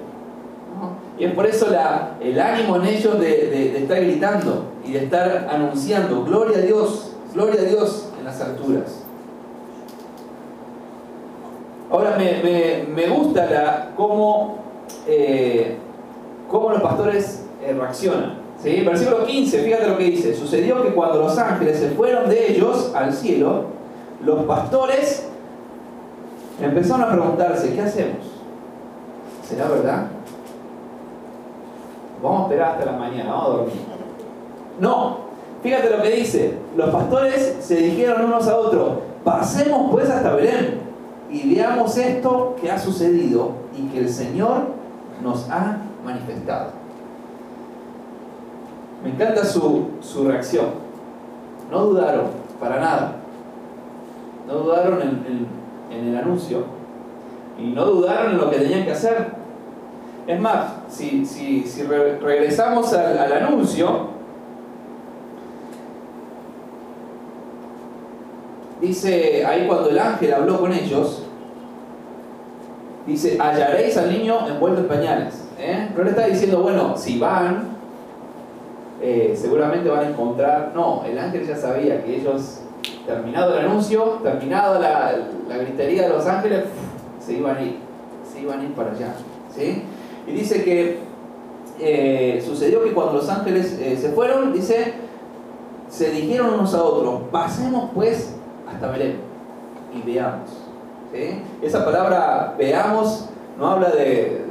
Y 1.17 1.25
es 1.25 1.33
por 1.33 1.45
eso 1.45 1.69
la, 1.69 2.17
el 2.19 2.39
ánimo 2.39 2.77
en 2.77 2.85
ellos 2.85 3.19
de 3.19 3.77
estar 3.77 4.01
gritando 4.01 4.65
y 4.85 4.93
de 4.93 5.05
estar 5.05 5.47
anunciando, 5.49 6.23
gloria 6.23 6.57
a 6.57 6.61
Dios, 6.61 7.13
gloria 7.33 7.61
a 7.61 7.63
Dios 7.63 8.09
en 8.19 8.25
las 8.25 8.41
alturas. 8.41 9.04
Ahora 11.95 12.17
me, 12.17 13.07
gusta 13.07 13.93
eh, 15.07 15.77
cómo 16.49 16.69
los 16.69 16.81
pastores 16.81 17.45
eh, 17.63 17.73
reaccionan. 17.73 18.33
¿sí? 18.61 18.81
Versículo 18.81 19.25
15, 19.25 19.63
fíjate 19.63 19.87
lo 19.87 19.97
que 19.97 20.03
dice. 20.03 20.35
Sucedió 20.35 20.83
que 20.83 20.89
cuando 20.89 21.19
los 21.19 21.37
ángeles 21.37 21.79
se 21.79 21.91
fueron 21.91 22.29
de 22.29 22.51
ellos 22.51 22.91
al 22.93 23.13
cielo, 23.13 23.67
los 24.25 24.43
pastores 24.43 25.29
empezaron 26.61 27.03
a 27.03 27.11
preguntarse, 27.13 27.73
¿qué 27.73 27.81
hacemos? 27.81 28.25
¿Será 29.47 29.69
verdad? 29.69 30.07
Vamos 32.21 32.41
a 32.41 32.43
esperar 32.43 32.71
hasta 32.73 32.85
la 32.91 32.97
mañana, 32.97 33.31
vamos 33.31 33.45
a 33.45 33.49
dormir. 33.51 33.73
No, 34.81 35.17
fíjate 35.63 35.89
lo 35.91 36.01
que 36.01 36.09
dice. 36.09 36.57
Los 36.75 36.89
pastores 36.89 37.55
se 37.61 37.75
dijeron 37.77 38.25
unos 38.25 38.49
a 38.49 38.57
otros, 38.57 38.97
pasemos 39.23 39.91
pues 39.93 40.09
hasta 40.09 40.35
Belén 40.35 40.84
y 41.29 41.55
veamos 41.55 41.97
esto 41.97 42.55
que 42.61 42.71
ha 42.71 42.79
sucedido 42.79 43.53
y 43.75 43.87
que 43.87 43.99
el 43.99 44.09
Señor 44.09 44.67
nos 45.23 45.49
ha 45.49 45.77
manifestado. 46.03 46.71
Me 49.03 49.11
encanta 49.11 49.43
su, 49.45 49.89
su 50.01 50.25
reacción. 50.27 50.65
No 51.71 51.85
dudaron 51.85 52.25
para 52.59 52.79
nada. 52.79 53.15
No 54.47 54.53
dudaron 54.55 55.01
en, 55.01 55.47
el 55.91 56.17
anuncio. 56.17 56.63
Y 57.59 57.67
no 57.67 57.85
dudaron 57.85 58.31
en 58.31 58.37
lo 58.37 58.49
que 58.49 58.57
tenían 58.57 58.85
que 58.85 58.91
hacer. 58.91 59.33
Es 60.27 60.39
más, 60.39 60.73
si, 60.89 61.25
si, 61.25 61.63
si 61.63 61.83
re, 61.83 62.19
regresamos 62.19 62.93
al 62.93 63.31
anuncio, 63.31 64.14
dice 68.87 69.45
ahí 69.45 69.67
cuando 69.67 69.89
el 69.89 69.99
ángel 69.99 70.33
habló 70.33 70.59
con 70.59 70.73
ellos, 70.73 71.23
dice, 73.05 73.37
hallaréis 73.39 73.97
al 73.97 74.11
niño 74.11 74.47
envuelto 74.47 74.81
en 74.81 74.87
pañales. 74.87 75.43
¿eh? 75.59 75.89
No 75.95 76.03
le 76.03 76.09
está 76.11 76.27
diciendo, 76.27 76.61
bueno, 76.61 76.95
si 76.97 77.19
van, 77.19 77.75
eh, 79.01 79.37
seguramente 79.39 79.89
van 79.89 80.05
a 80.05 80.09
encontrar, 80.09 80.71
no, 80.73 81.03
el 81.05 81.17
ángel 81.17 81.45
ya 81.47 81.55
sabía 81.55 82.03
que 82.03 82.17
ellos, 82.17 82.61
terminado 83.05 83.57
el 83.57 83.65
anuncio, 83.65 84.19
terminado 84.23 84.79
la, 84.79 85.15
la 85.47 85.57
gritería 85.57 86.03
de 86.03 86.09
los 86.09 86.25
ángeles, 86.25 86.65
se 87.19 87.33
iban 87.33 87.57
a 87.57 87.61
ir, 87.61 87.77
se 88.31 88.41
iban 88.41 88.59
a 88.59 88.63
ir 88.63 88.73
para 88.73 88.91
allá. 88.91 89.13
¿sí? 89.55 89.83
Y 90.27 90.31
dice 90.31 90.63
que 90.63 90.99
eh, 91.79 92.43
sucedió 92.45 92.83
que 92.83 92.93
cuando 92.93 93.13
los 93.13 93.29
ángeles 93.29 93.77
eh, 93.79 93.97
se 93.99 94.09
fueron, 94.09 94.53
dice, 94.53 94.93
se 95.89 96.09
dijeron 96.11 96.53
unos 96.53 96.73
a 96.73 96.83
otros, 96.83 97.21
pasemos 97.31 97.91
pues 97.93 98.34
hasta 98.75 98.87
Belén 98.91 99.17
y 99.93 100.01
veamos. 100.01 100.49
Esa 101.61 101.85
palabra 101.85 102.55
veamos 102.57 103.29
no 103.57 103.67
habla 103.67 103.89
de, 103.89 104.45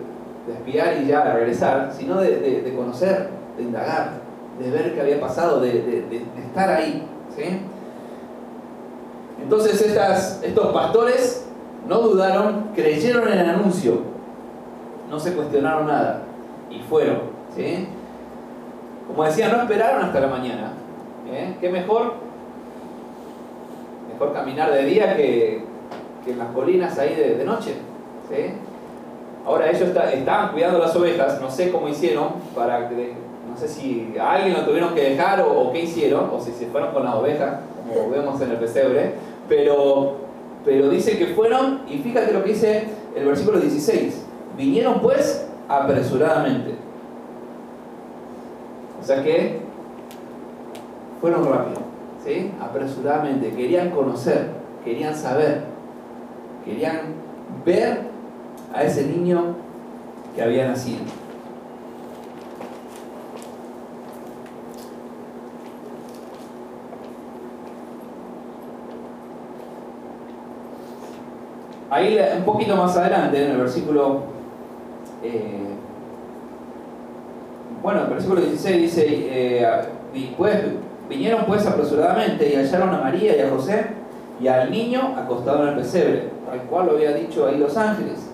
de 0.46 0.52
espiar 0.54 1.02
y 1.02 1.06
ya 1.06 1.22
regresar, 1.34 1.92
sino 1.92 2.20
de, 2.20 2.62
de- 2.62 2.74
conocer, 2.74 3.28
de 3.56 3.62
indagar, 3.62 4.12
de 4.58 4.70
ver 4.70 4.94
qué 4.94 5.00
había 5.00 5.20
pasado, 5.20 5.60
de, 5.60 6.14
estar 6.46 6.70
ahí. 6.70 7.06
Entonces 9.42 9.80
estas, 9.82 10.40
estos 10.42 10.72
pastores 10.72 11.46
no 11.86 11.98
dudaron, 12.00 12.70
creyeron 12.74 13.28
en 13.30 13.38
el 13.40 13.50
anuncio, 13.50 14.00
no 15.10 15.20
se 15.20 15.34
cuestionaron 15.34 15.86
nada 15.86 16.22
y 16.70 16.80
fueron. 16.80 17.18
Como 19.06 19.22
decía, 19.24 19.48
no 19.48 19.60
esperaron 19.62 20.02
hasta 20.02 20.18
la 20.20 20.28
mañana. 20.28 20.72
¿eh? 21.30 21.56
¿Qué 21.60 21.68
mejor? 21.68 22.23
Mejor 24.14 24.32
caminar 24.32 24.72
de 24.72 24.84
día 24.86 25.16
que, 25.16 25.62
que 26.24 26.30
en 26.32 26.38
las 26.38 26.48
colinas 26.48 26.98
ahí 26.98 27.14
de, 27.14 27.34
de 27.36 27.44
noche. 27.44 27.74
¿sí? 28.30 28.52
Ahora 29.46 29.68
ellos 29.70 29.82
está- 29.82 30.12
estaban 30.12 30.52
cuidando 30.52 30.78
las 30.78 30.94
ovejas, 30.96 31.40
no 31.40 31.50
sé 31.50 31.70
cómo 31.70 31.88
hicieron 31.88 32.28
para 32.54 32.88
que, 32.88 33.12
no 33.50 33.56
sé 33.56 33.68
si 33.68 34.14
a 34.18 34.32
alguien 34.32 34.54
lo 34.54 34.64
tuvieron 34.64 34.94
que 34.94 35.10
dejar 35.10 35.40
o, 35.42 35.52
o 35.60 35.72
qué 35.72 35.80
hicieron, 35.82 36.30
o 36.32 36.40
si 36.40 36.50
se 36.52 36.66
fueron 36.66 36.92
con 36.94 37.04
las 37.04 37.14
ovejas, 37.14 37.56
como 37.86 38.08
vemos 38.10 38.40
en 38.40 38.50
el 38.52 38.56
pesebre, 38.56 39.12
pero, 39.48 40.14
pero 40.64 40.88
dice 40.88 41.18
que 41.18 41.26
fueron, 41.34 41.82
y 41.88 41.98
fíjate 41.98 42.32
lo 42.32 42.42
que 42.42 42.50
dice 42.50 42.84
el 43.14 43.26
versículo 43.26 43.58
16, 43.60 44.24
vinieron 44.56 45.00
pues 45.00 45.46
apresuradamente. 45.68 46.74
O 49.02 49.04
sea 49.06 49.22
que 49.22 49.58
fueron 51.20 51.44
rápido, 51.44 51.80
¿sí? 52.24 52.50
apresuradamente, 52.60 53.50
querían 53.50 53.90
conocer, 53.90 54.48
querían 54.84 55.14
saber, 55.14 55.62
querían 56.64 57.14
ver 57.64 58.00
a 58.72 58.82
ese 58.82 59.06
niño 59.06 59.56
que 60.34 60.42
había 60.42 60.66
nacido. 60.66 61.00
Ahí 71.90 72.18
un 72.36 72.44
poquito 72.44 72.74
más 72.74 72.96
adelante, 72.96 73.44
en 73.44 73.52
el 73.52 73.56
versículo, 73.58 74.22
eh, 75.22 75.68
bueno, 77.80 78.00
el 78.02 78.10
versículo 78.10 78.40
16 78.40 78.82
dice, 78.82 79.04
eh, 79.08 79.66
pues, 80.36 80.58
vinieron 81.08 81.44
pues 81.46 81.66
apresuradamente 81.66 82.50
y 82.50 82.56
hallaron 82.56 82.94
a 82.94 82.98
María 82.98 83.36
y 83.36 83.40
a 83.40 83.50
José 83.50 83.86
y 84.40 84.48
al 84.48 84.70
niño 84.70 85.14
acostado 85.16 85.62
en 85.62 85.68
el 85.70 85.76
pesebre, 85.76 86.30
al 86.50 86.62
cual 86.62 86.86
lo 86.86 86.92
había 86.92 87.12
dicho 87.12 87.46
ahí 87.46 87.58
los 87.58 87.76
ángeles. 87.76 88.30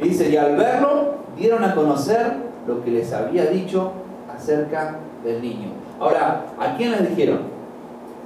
Y 0.00 0.08
dice, 0.08 0.28
y 0.30 0.36
al 0.36 0.56
verlo, 0.56 1.14
dieron 1.36 1.64
a 1.64 1.74
conocer 1.74 2.34
lo 2.66 2.82
que 2.82 2.90
les 2.90 3.12
había 3.12 3.46
dicho 3.46 3.92
acerca 4.34 4.96
del 5.24 5.40
niño. 5.40 5.68
Ahora, 6.00 6.46
¿a 6.58 6.76
quién 6.76 6.92
les 6.92 7.08
dijeron? 7.08 7.40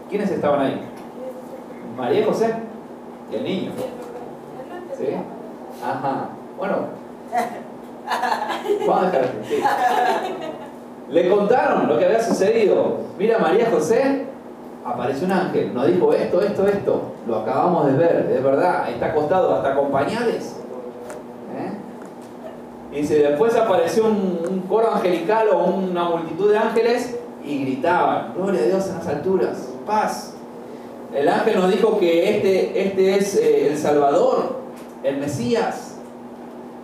¿Quiénes 0.09 0.31
estaban 0.31 0.61
ahí? 0.61 0.81
María 1.97 2.21
y 2.21 2.25
José 2.25 2.55
y 3.31 3.37
el 3.37 3.45
niño. 3.45 3.71
¿Sí? 4.99 5.07
Ajá. 5.85 6.29
Bueno. 6.59 6.77
Vamos 8.87 9.03
a 9.03 9.07
dejar 9.07 9.31
sí. 9.49 9.63
Le 11.11 11.29
contaron 11.29 11.89
lo 11.89 11.99
que 11.99 12.07
había 12.07 12.23
sucedido. 12.23 13.10
Mira, 13.21 13.37
María 13.37 13.69
José, 13.71 14.25
apareció 14.83 15.27
un 15.27 15.33
ángel, 15.33 15.75
nos 15.75 15.87
dijo 15.89 16.15
esto, 16.15 16.41
esto, 16.41 16.67
esto. 16.67 17.03
Lo 17.29 17.41
acabamos 17.41 17.89
de 17.89 17.93
ver, 17.93 18.33
es 18.35 18.43
verdad, 18.43 18.91
está 18.91 19.09
acostado 19.09 19.55
hasta 19.57 19.77
con 19.77 19.91
pañales. 19.91 20.57
¿Eh? 21.55 21.71
Y 22.93 23.01
dice, 23.03 23.19
después 23.19 23.55
apareció 23.57 24.07
un, 24.07 24.41
un 24.51 24.61
coro 24.61 24.91
angelical 24.91 25.49
o 25.53 25.65
una 25.65 26.05
multitud 26.05 26.51
de 26.51 26.57
ángeles 26.57 27.19
y 27.45 27.63
gritaban, 27.63 28.33
gloria 28.35 28.63
a 28.63 28.65
Dios 28.65 28.89
en 28.89 28.95
las 28.95 29.07
alturas, 29.07 29.69
paz. 29.85 30.33
El 31.15 31.29
ángel 31.29 31.57
nos 31.57 31.71
dijo 31.71 31.99
que 31.99 32.37
este, 32.37 32.87
este 32.87 33.19
es 33.19 33.37
eh, 33.37 33.67
el 33.69 33.77
Salvador, 33.77 34.61
el 35.03 35.19
Mesías. 35.19 35.99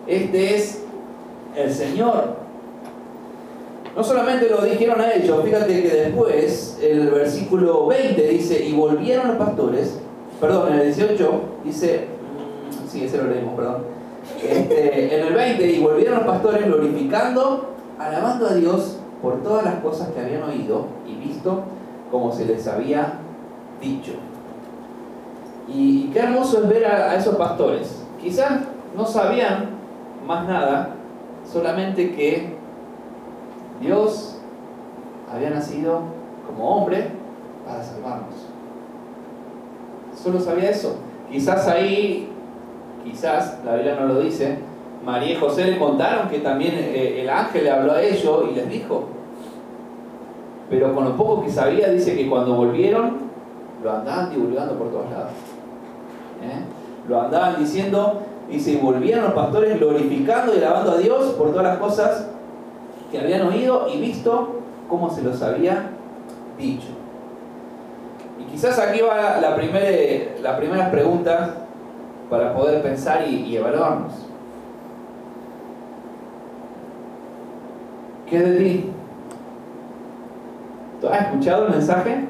Este 0.07 0.55
es 0.55 0.85
el 1.57 1.73
Señor. 1.73 2.46
No 3.97 4.05
solamente 4.05 4.51
lo 4.51 4.61
dijeron 4.63 5.01
a 5.01 5.11
ellos, 5.15 5.43
fíjate 5.43 5.83
que 5.83 5.89
después 5.89 6.79
el 6.83 7.11
versículo 7.11 7.87
20 7.87 8.29
dice, 8.29 8.63
y 8.63 8.75
volvieron 8.75 9.29
los 9.29 9.37
pastores, 9.39 9.99
perdón, 10.39 10.75
en 10.75 10.81
el 10.81 10.95
18 10.95 11.41
dice, 11.65 12.05
mm, 12.05 12.89
sí, 12.89 13.05
ese 13.07 13.17
lo 13.17 13.31
leímos, 13.31 13.55
perdón. 13.55 13.85
Este, 14.43 15.17
en 15.19 15.27
el 15.29 15.33
20, 15.33 15.67
y 15.67 15.83
volvieron 15.83 16.17
los 16.17 16.27
pastores 16.27 16.67
glorificando, 16.67 17.71
alabando 17.99 18.47
a 18.49 18.55
Dios 18.55 18.99
por 19.23 19.43
todas 19.43 19.65
las 19.65 19.77
cosas 19.77 20.11
que 20.11 20.21
habían 20.21 20.43
oído 20.43 20.85
y 21.09 21.15
visto 21.15 21.63
como 22.11 22.31
se 22.31 22.45
les 22.45 22.69
había 22.69 23.15
dicho. 23.81 24.13
Y 25.69 26.09
qué 26.09 26.19
hermoso 26.19 26.63
es 26.63 26.69
ver 26.69 26.85
a, 26.85 27.13
a 27.13 27.17
esos 27.17 27.37
pastores. 27.37 28.03
Quizás 28.21 28.61
no 28.95 29.07
sabían 29.07 29.71
más 30.27 30.47
nada, 30.47 30.97
solamente 31.51 32.15
que 32.15 32.56
Dios 33.81 34.39
había 35.33 35.51
nacido 35.51 36.01
como 36.47 36.77
hombre 36.77 37.09
para 37.67 37.83
salvarnos. 37.83 38.35
Solo 40.15 40.41
sabía 40.41 40.71
eso. 40.71 40.97
Quizás 41.31 41.69
ahí, 41.69 42.29
quizás, 43.05 43.59
la 43.65 43.75
Biblia 43.75 43.97
no 44.01 44.07
lo 44.07 44.21
dice, 44.21 44.59
María 45.05 45.33
y 45.33 45.37
José 45.37 45.67
le 45.67 45.79
contaron 45.79 46.29
que 46.29 46.39
también 46.39 46.75
eh, 46.75 47.23
el 47.23 47.29
ángel 47.29 47.65
le 47.65 47.71
habló 47.71 47.93
a 47.93 48.03
ellos 48.03 48.45
y 48.51 48.55
les 48.55 48.69
dijo. 48.69 49.05
Pero 50.71 50.95
con 50.95 51.05
lo 51.05 51.17
poco 51.17 51.45
que 51.45 51.51
sabía, 51.51 51.91
dice 51.91 52.17
que 52.17 52.29
cuando 52.29 52.55
volvieron, 52.55 53.19
lo 53.83 53.93
andaban 53.93 54.31
divulgando 54.31 54.75
por 54.75 54.91
todos 54.91 55.11
lados. 55.11 55.33
¿Eh? 56.43 56.61
Lo 57.09 57.21
andaban 57.21 57.59
diciendo, 57.59 58.23
dice, 58.49 58.73
y 58.73 58.77
volvieron 58.77 59.25
los 59.25 59.33
pastores 59.33 59.79
glorificando 59.79 60.55
y 60.55 60.59
alabando 60.59 60.93
a 60.93 60.99
Dios 60.99 61.35
por 61.35 61.51
todas 61.51 61.65
las 61.65 61.79
cosas 61.79 62.31
habían 63.19 63.47
oído 63.47 63.89
y 63.93 64.01
visto 64.01 64.61
como 64.89 65.11
se 65.11 65.23
los 65.23 65.43
había 65.43 65.91
dicho. 66.59 66.89
Y 68.39 68.45
quizás 68.45 68.79
aquí 68.79 69.01
va 69.01 69.41
la 69.41 69.57
primera, 69.57 70.41
la 70.43 70.57
primera 70.57 70.91
pregunta 70.91 71.55
para 72.31 72.55
poder 72.55 72.83
pensar 72.83 73.27
y, 73.29 73.37
y 73.43 73.57
evaluarnos. 73.57 74.13
¿Qué 78.29 78.41
de 78.41 78.59
ti? 78.59 78.91
¿Tú 81.01 81.09
has 81.09 81.23
escuchado 81.23 81.67
el 81.67 81.73
mensaje? 81.73 82.27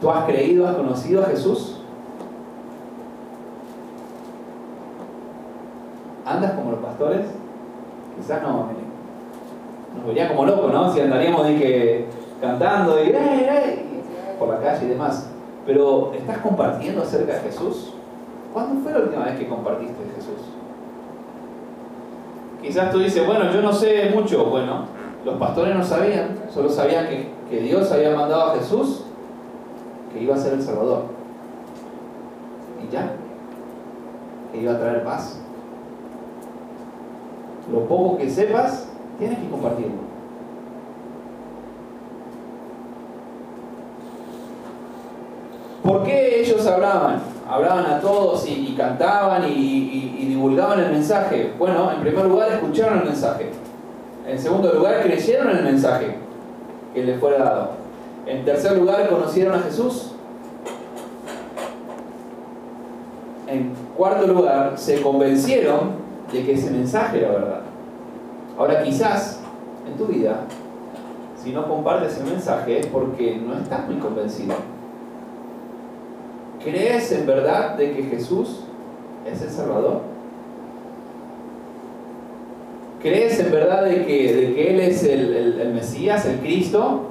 ¿Tú 0.00 0.10
has 0.10 0.24
creído, 0.26 0.68
has 0.68 0.76
conocido 0.76 1.22
a 1.22 1.26
Jesús? 1.26 1.80
¿Andas 6.26 6.52
como 6.52 6.72
los 6.72 6.80
pastores? 6.80 7.26
Quizás 8.16 8.42
no, 8.42 8.68
nos 9.96 10.06
vería 10.06 10.28
como 10.28 10.46
locos, 10.46 10.72
¿no? 10.72 10.92
Si 10.92 11.00
andaríamos 11.00 11.46
de 11.46 11.58
que, 11.58 12.06
cantando 12.40 13.02
y, 13.02 13.12
por 14.38 14.48
la 14.48 14.60
calle 14.60 14.86
y 14.86 14.88
demás. 14.90 15.30
Pero, 15.64 16.12
¿estás 16.14 16.38
compartiendo 16.38 17.02
acerca 17.02 17.34
de 17.34 17.40
Jesús? 17.40 17.94
¿Cuándo 18.52 18.80
fue 18.82 18.92
la 18.92 19.00
última 19.00 19.24
vez 19.24 19.38
que 19.38 19.48
compartiste 19.48 20.04
de 20.04 20.10
Jesús? 20.14 20.46
Quizás 22.62 22.90
tú 22.90 22.98
dices, 22.98 23.26
bueno, 23.26 23.50
yo 23.52 23.60
no 23.62 23.72
sé 23.72 24.10
mucho. 24.14 24.46
Bueno, 24.46 24.84
los 25.24 25.36
pastores 25.36 25.74
no 25.74 25.84
sabían, 25.84 26.38
solo 26.52 26.68
sabían 26.68 27.08
que, 27.08 27.28
que 27.50 27.60
Dios 27.60 27.90
había 27.92 28.14
mandado 28.14 28.52
a 28.52 28.54
Jesús 28.56 29.02
que 30.12 30.22
iba 30.22 30.34
a 30.34 30.38
ser 30.38 30.54
el 30.54 30.62
Salvador. 30.62 31.04
Y 32.82 32.92
ya, 32.92 33.12
que 34.52 34.60
iba 34.60 34.72
a 34.72 34.78
traer 34.78 35.04
paz. 35.04 35.40
Lo 37.70 37.80
poco 37.86 38.18
que 38.18 38.30
sepas, 38.30 38.86
tienes 39.18 39.38
que 39.38 39.48
compartirlo. 39.48 40.06
¿Por 45.82 46.02
qué 46.02 46.40
ellos 46.40 46.66
hablaban? 46.66 47.22
Hablaban 47.48 47.86
a 47.86 48.00
todos 48.00 48.44
y, 48.48 48.74
cantaban 48.76 49.44
y, 49.48 50.26
divulgaban 50.28 50.80
el 50.80 50.92
mensaje. 50.92 51.52
Bueno, 51.58 51.92
en 51.92 52.00
primer 52.00 52.26
lugar 52.26 52.52
escucharon 52.52 52.98
el 52.98 53.04
mensaje. 53.04 53.50
En 54.26 54.38
segundo 54.38 54.72
lugar 54.72 55.02
creyeron 55.02 55.56
el 55.56 55.62
mensaje 55.62 56.16
que 56.92 57.04
les 57.04 57.20
fue 57.20 57.38
dado. 57.38 57.70
En 58.26 58.44
tercer 58.44 58.76
lugar 58.76 59.08
conocieron 59.08 59.54
a 59.54 59.62
Jesús. 59.62 60.12
En 63.46 63.72
cuarto 63.96 64.26
lugar 64.26 64.72
se 64.76 65.00
convencieron 65.00 66.05
de 66.32 66.44
que 66.44 66.52
ese 66.52 66.70
mensaje 66.70 67.18
era 67.18 67.30
verdad. 67.32 67.60
Ahora 68.58 68.82
quizás 68.82 69.40
en 69.86 69.96
tu 69.96 70.06
vida, 70.06 70.40
si 71.42 71.52
no 71.52 71.68
compartes 71.68 72.18
el 72.18 72.24
mensaje 72.26 72.80
es 72.80 72.86
porque 72.86 73.36
no 73.36 73.54
estás 73.58 73.86
muy 73.86 73.96
convencido. 73.96 74.54
¿Crees 76.62 77.12
en 77.12 77.26
verdad 77.26 77.76
de 77.76 77.92
que 77.94 78.02
Jesús 78.04 78.60
es 79.30 79.40
el 79.42 79.50
Salvador? 79.50 80.00
¿Crees 83.00 83.38
en 83.38 83.52
verdad 83.52 83.84
de 83.84 84.04
que, 84.06 84.34
de 84.34 84.54
que 84.54 84.70
Él 84.70 84.80
es 84.80 85.04
el, 85.04 85.34
el- 85.34 85.60
el 85.60 85.74
Mesías, 85.74 86.24
el 86.26 86.38
Cristo? 86.40 87.02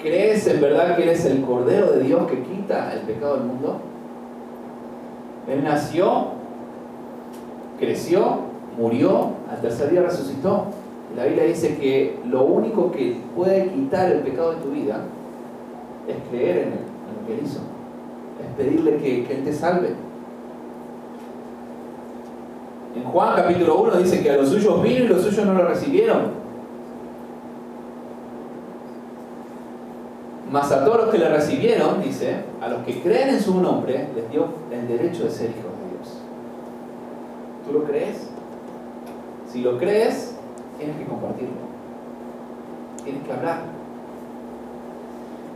¿Crees 0.00 0.46
en 0.46 0.60
verdad 0.60 0.96
que 0.96 1.02
Él 1.04 1.08
es 1.10 1.24
el 1.24 1.42
Cordero 1.42 1.92
de 1.92 2.00
Dios 2.04 2.26
que 2.28 2.42
quita 2.42 2.92
el 2.94 3.00
pecado 3.00 3.36
del 3.36 3.44
mundo? 3.46 3.80
Él 5.48 5.62
nació, 5.62 6.37
creció, 7.78 8.38
murió, 8.76 9.32
al 9.50 9.60
tercer 9.60 9.90
día 9.90 10.02
resucitó. 10.02 10.66
La 11.16 11.24
Biblia 11.24 11.44
dice 11.44 11.76
que 11.78 12.18
lo 12.26 12.44
único 12.44 12.92
que 12.92 13.16
puede 13.34 13.70
quitar 13.70 14.12
el 14.12 14.20
pecado 14.20 14.52
de 14.52 14.56
tu 14.62 14.70
vida 14.70 15.00
es 16.06 16.16
creer 16.30 16.58
en 16.58 16.68
Él, 16.68 16.78
en 16.78 17.20
lo 17.20 17.26
que 17.26 17.34
Él 17.34 17.40
hizo. 17.44 17.60
Es 18.40 18.56
pedirle 18.56 18.96
que, 18.96 19.24
que 19.24 19.34
Él 19.34 19.44
te 19.44 19.52
salve. 19.52 19.94
En 22.94 23.04
Juan 23.04 23.36
capítulo 23.36 23.82
1 23.82 23.96
dice 23.98 24.22
que 24.22 24.30
a 24.30 24.36
los 24.36 24.48
suyos 24.48 24.82
vino 24.82 25.04
y 25.04 25.08
los 25.08 25.22
suyos 25.22 25.46
no 25.46 25.54
lo 25.54 25.66
recibieron. 25.66 26.38
Mas 30.50 30.72
a 30.72 30.84
todos 30.84 31.04
los 31.04 31.08
que 31.10 31.18
le 31.18 31.28
recibieron, 31.28 32.02
dice, 32.02 32.36
a 32.60 32.68
los 32.68 32.82
que 32.84 33.00
creen 33.02 33.30
en 33.30 33.40
su 33.40 33.60
nombre, 33.60 34.08
les 34.14 34.30
dio 34.30 34.46
el 34.70 34.88
derecho 34.88 35.24
de 35.24 35.30
ser 35.30 35.50
hijos. 35.50 35.77
¿Tú 37.68 37.74
lo 37.74 37.84
crees? 37.84 38.30
Si 39.46 39.60
lo 39.60 39.76
crees, 39.76 40.34
tienes 40.78 40.96
que 40.96 41.04
compartirlo. 41.04 41.68
Tienes 43.04 43.22
que 43.24 43.32
hablar. 43.32 43.58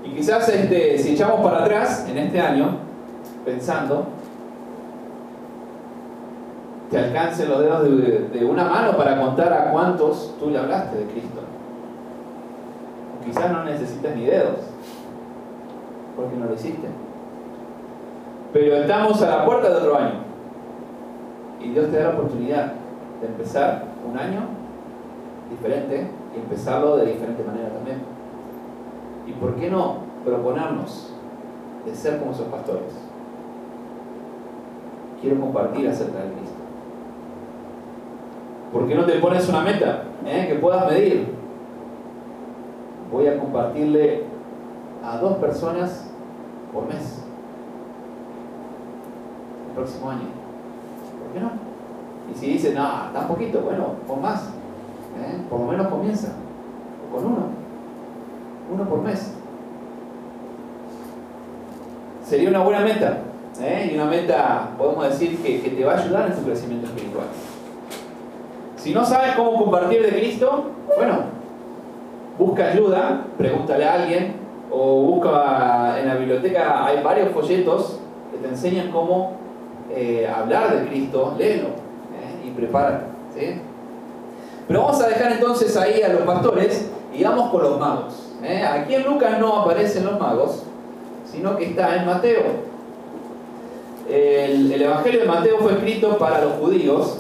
Y 0.04 0.10
quizás 0.10 0.46
este, 0.48 0.98
si 0.98 1.14
echamos 1.14 1.40
para 1.40 1.64
atrás 1.64 2.06
en 2.08 2.18
este 2.18 2.38
año, 2.38 2.76
pensando, 3.46 4.08
te 6.90 6.98
alcancen 6.98 7.48
los 7.48 7.60
dedos 7.60 7.84
de, 7.84 8.28
de 8.28 8.44
una 8.44 8.64
mano 8.64 8.96
para 8.96 9.18
contar 9.18 9.52
a 9.52 9.70
cuántos 9.70 10.34
tú 10.38 10.50
le 10.50 10.58
hablaste 10.58 10.98
de 10.98 11.04
Cristo. 11.06 11.40
O 13.16 13.24
quizás 13.24 13.50
no 13.50 13.64
necesitas 13.64 14.14
ni 14.14 14.26
dedos, 14.26 14.58
porque 16.14 16.36
no 16.36 16.44
lo 16.46 16.54
hiciste. 16.54 16.88
Pero 18.52 18.76
estamos 18.76 19.22
a 19.22 19.28
la 19.38 19.44
puerta 19.46 19.70
de 19.70 19.76
otro 19.76 19.96
año. 19.96 20.21
Y 21.62 21.68
Dios 21.68 21.90
te 21.90 21.98
da 21.98 22.08
la 22.08 22.14
oportunidad 22.14 22.72
de 23.20 23.26
empezar 23.28 23.84
un 24.10 24.18
año 24.18 24.40
diferente 25.48 26.08
y 26.34 26.40
empezarlo 26.40 26.96
de 26.96 27.06
diferente 27.06 27.44
manera 27.44 27.68
también. 27.68 27.98
¿Y 29.26 29.32
por 29.32 29.54
qué 29.54 29.70
no 29.70 29.98
proponernos 30.24 31.12
de 31.86 31.94
ser 31.94 32.18
como 32.18 32.32
esos 32.32 32.46
pastores? 32.46 32.92
Quiero 35.20 35.40
compartir 35.40 35.88
acerca 35.88 36.18
de 36.18 36.32
Cristo. 36.32 36.56
¿Por 38.72 38.88
qué 38.88 38.94
no 38.96 39.04
te 39.04 39.18
pones 39.20 39.48
una 39.48 39.60
meta 39.60 40.04
eh, 40.26 40.46
que 40.48 40.54
puedas 40.56 40.90
medir? 40.90 41.28
Voy 43.12 43.28
a 43.28 43.38
compartirle 43.38 44.24
a 45.04 45.18
dos 45.18 45.36
personas 45.36 46.10
por 46.72 46.86
mes. 46.86 47.22
El 49.68 49.74
próximo 49.76 50.10
año. 50.10 50.41
¿Por 51.32 51.40
qué 51.40 51.40
no? 51.40 51.50
Y 52.30 52.38
si 52.38 52.46
dices, 52.52 52.74
no, 52.74 52.88
tan 53.12 53.26
poquito, 53.26 53.60
bueno, 53.60 53.94
pon 54.06 54.20
más. 54.20 54.42
¿eh? 55.18 55.40
Por 55.48 55.60
lo 55.60 55.66
menos 55.66 55.86
comienza. 55.88 56.28
O 57.08 57.14
con 57.14 57.26
uno. 57.26 57.46
Uno 58.72 58.84
por 58.84 59.02
mes. 59.02 59.32
Sería 62.24 62.50
una 62.50 62.62
buena 62.62 62.80
meta. 62.80 63.18
¿eh? 63.60 63.90
Y 63.90 63.96
una 63.96 64.06
meta, 64.06 64.68
podemos 64.76 65.04
decir, 65.04 65.38
que, 65.42 65.62
que 65.62 65.70
te 65.70 65.84
va 65.84 65.94
a 65.94 66.02
ayudar 66.02 66.28
en 66.28 66.36
tu 66.36 66.42
crecimiento 66.42 66.86
espiritual. 66.86 67.26
Si 68.76 68.92
no 68.92 69.04
sabes 69.04 69.34
cómo 69.34 69.56
compartir 69.56 70.02
de 70.02 70.08
Cristo, 70.08 70.70
bueno, 70.96 71.20
busca 72.38 72.68
ayuda, 72.68 73.24
pregúntale 73.38 73.84
a 73.84 73.94
alguien, 73.94 74.34
o 74.70 75.02
busca 75.02 76.00
en 76.00 76.08
la 76.08 76.14
biblioteca, 76.14 76.86
hay 76.86 77.02
varios 77.02 77.30
folletos 77.30 78.00
que 78.30 78.38
te 78.38 78.48
enseñan 78.48 78.90
cómo 78.90 79.41
eh, 79.94 80.26
hablar 80.26 80.78
de 80.78 80.88
Cristo, 80.88 81.34
léelo 81.38 81.66
¿eh? 81.68 82.46
y 82.46 82.50
prepárate. 82.50 83.04
¿sí? 83.36 83.60
Pero 84.66 84.80
vamos 84.80 85.02
a 85.02 85.08
dejar 85.08 85.32
entonces 85.32 85.76
ahí 85.76 86.02
a 86.02 86.08
los 86.08 86.22
pastores 86.22 86.88
y 87.12 87.22
vamos 87.22 87.50
con 87.50 87.62
los 87.62 87.78
magos. 87.78 88.14
¿eh? 88.42 88.62
Aquí 88.64 88.94
en 88.94 89.04
Lucas 89.04 89.38
no 89.38 89.60
aparecen 89.60 90.06
los 90.06 90.18
magos, 90.18 90.62
sino 91.30 91.56
que 91.56 91.66
está 91.66 91.96
en 91.96 92.06
Mateo. 92.06 92.42
El, 94.08 94.72
el 94.72 94.82
Evangelio 94.82 95.20
de 95.20 95.26
Mateo 95.26 95.58
fue 95.58 95.72
escrito 95.72 96.16
para 96.18 96.42
los 96.42 96.54
judíos. 96.54 97.18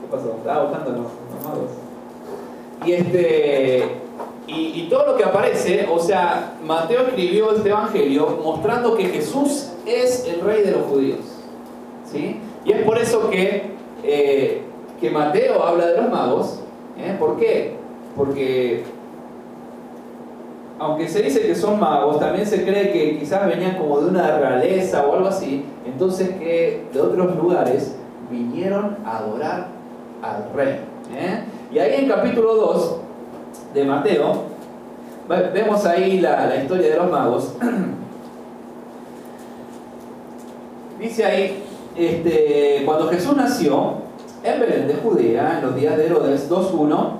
¿Qué 0.00 0.16
pasó? 0.16 0.34
Estaba 0.38 0.64
buscando 0.64 0.90
los, 0.90 1.44
magos. 1.44 1.70
Y 2.84 2.92
este. 2.92 4.08
Y 4.50 4.88
todo 4.88 5.04
lo 5.08 5.16
que 5.16 5.24
aparece, 5.24 5.86
o 5.92 5.98
sea, 5.98 6.54
Mateo 6.64 7.02
escribió 7.02 7.54
este 7.54 7.68
evangelio 7.68 8.40
mostrando 8.42 8.96
que 8.96 9.04
Jesús 9.04 9.72
es 9.84 10.24
el 10.24 10.40
rey 10.40 10.62
de 10.62 10.70
los 10.70 10.86
judíos. 10.86 11.18
¿Sí? 12.10 12.40
Y 12.64 12.72
es 12.72 12.82
por 12.82 12.98
eso 12.98 13.30
que, 13.30 13.70
eh, 14.02 14.62
que 15.00 15.10
Mateo 15.10 15.62
habla 15.64 15.86
de 15.86 15.96
los 16.02 16.10
magos. 16.10 16.60
¿eh? 16.98 17.14
¿Por 17.18 17.36
qué? 17.38 17.74
Porque 18.16 18.84
aunque 20.80 21.08
se 21.08 21.22
dice 21.22 21.40
que 21.42 21.54
son 21.56 21.80
magos, 21.80 22.20
también 22.20 22.46
se 22.46 22.64
cree 22.64 22.92
que 22.92 23.18
quizás 23.18 23.46
venían 23.48 23.76
como 23.76 24.00
de 24.00 24.10
una 24.10 24.38
realeza 24.38 25.04
o 25.06 25.14
algo 25.14 25.26
así, 25.28 25.64
entonces 25.84 26.30
que 26.38 26.84
de 26.92 27.00
otros 27.00 27.34
lugares 27.36 27.96
vinieron 28.30 28.96
a 29.04 29.18
adorar 29.18 29.66
al 30.22 30.48
rey. 30.54 30.80
¿eh? 31.16 31.42
Y 31.72 31.78
ahí 31.80 31.94
en 32.04 32.08
capítulo 32.08 32.54
2 32.54 32.96
de 33.74 33.84
Mateo, 33.84 34.42
ve- 35.28 35.50
vemos 35.52 35.84
ahí 35.84 36.20
la, 36.20 36.46
la 36.46 36.56
historia 36.56 36.90
de 36.90 36.96
los 36.96 37.10
magos. 37.10 37.54
Dice 41.00 41.24
ahí, 41.24 41.62
este, 41.98 42.82
cuando 42.84 43.08
Jesús 43.08 43.36
nació 43.36 43.94
en 44.44 44.60
Belén 44.60 44.88
de 44.88 44.94
Judea, 44.94 45.58
en 45.58 45.66
los 45.66 45.76
días 45.76 45.96
de 45.96 46.06
Herodes 46.06 46.48
2.1, 46.48 47.10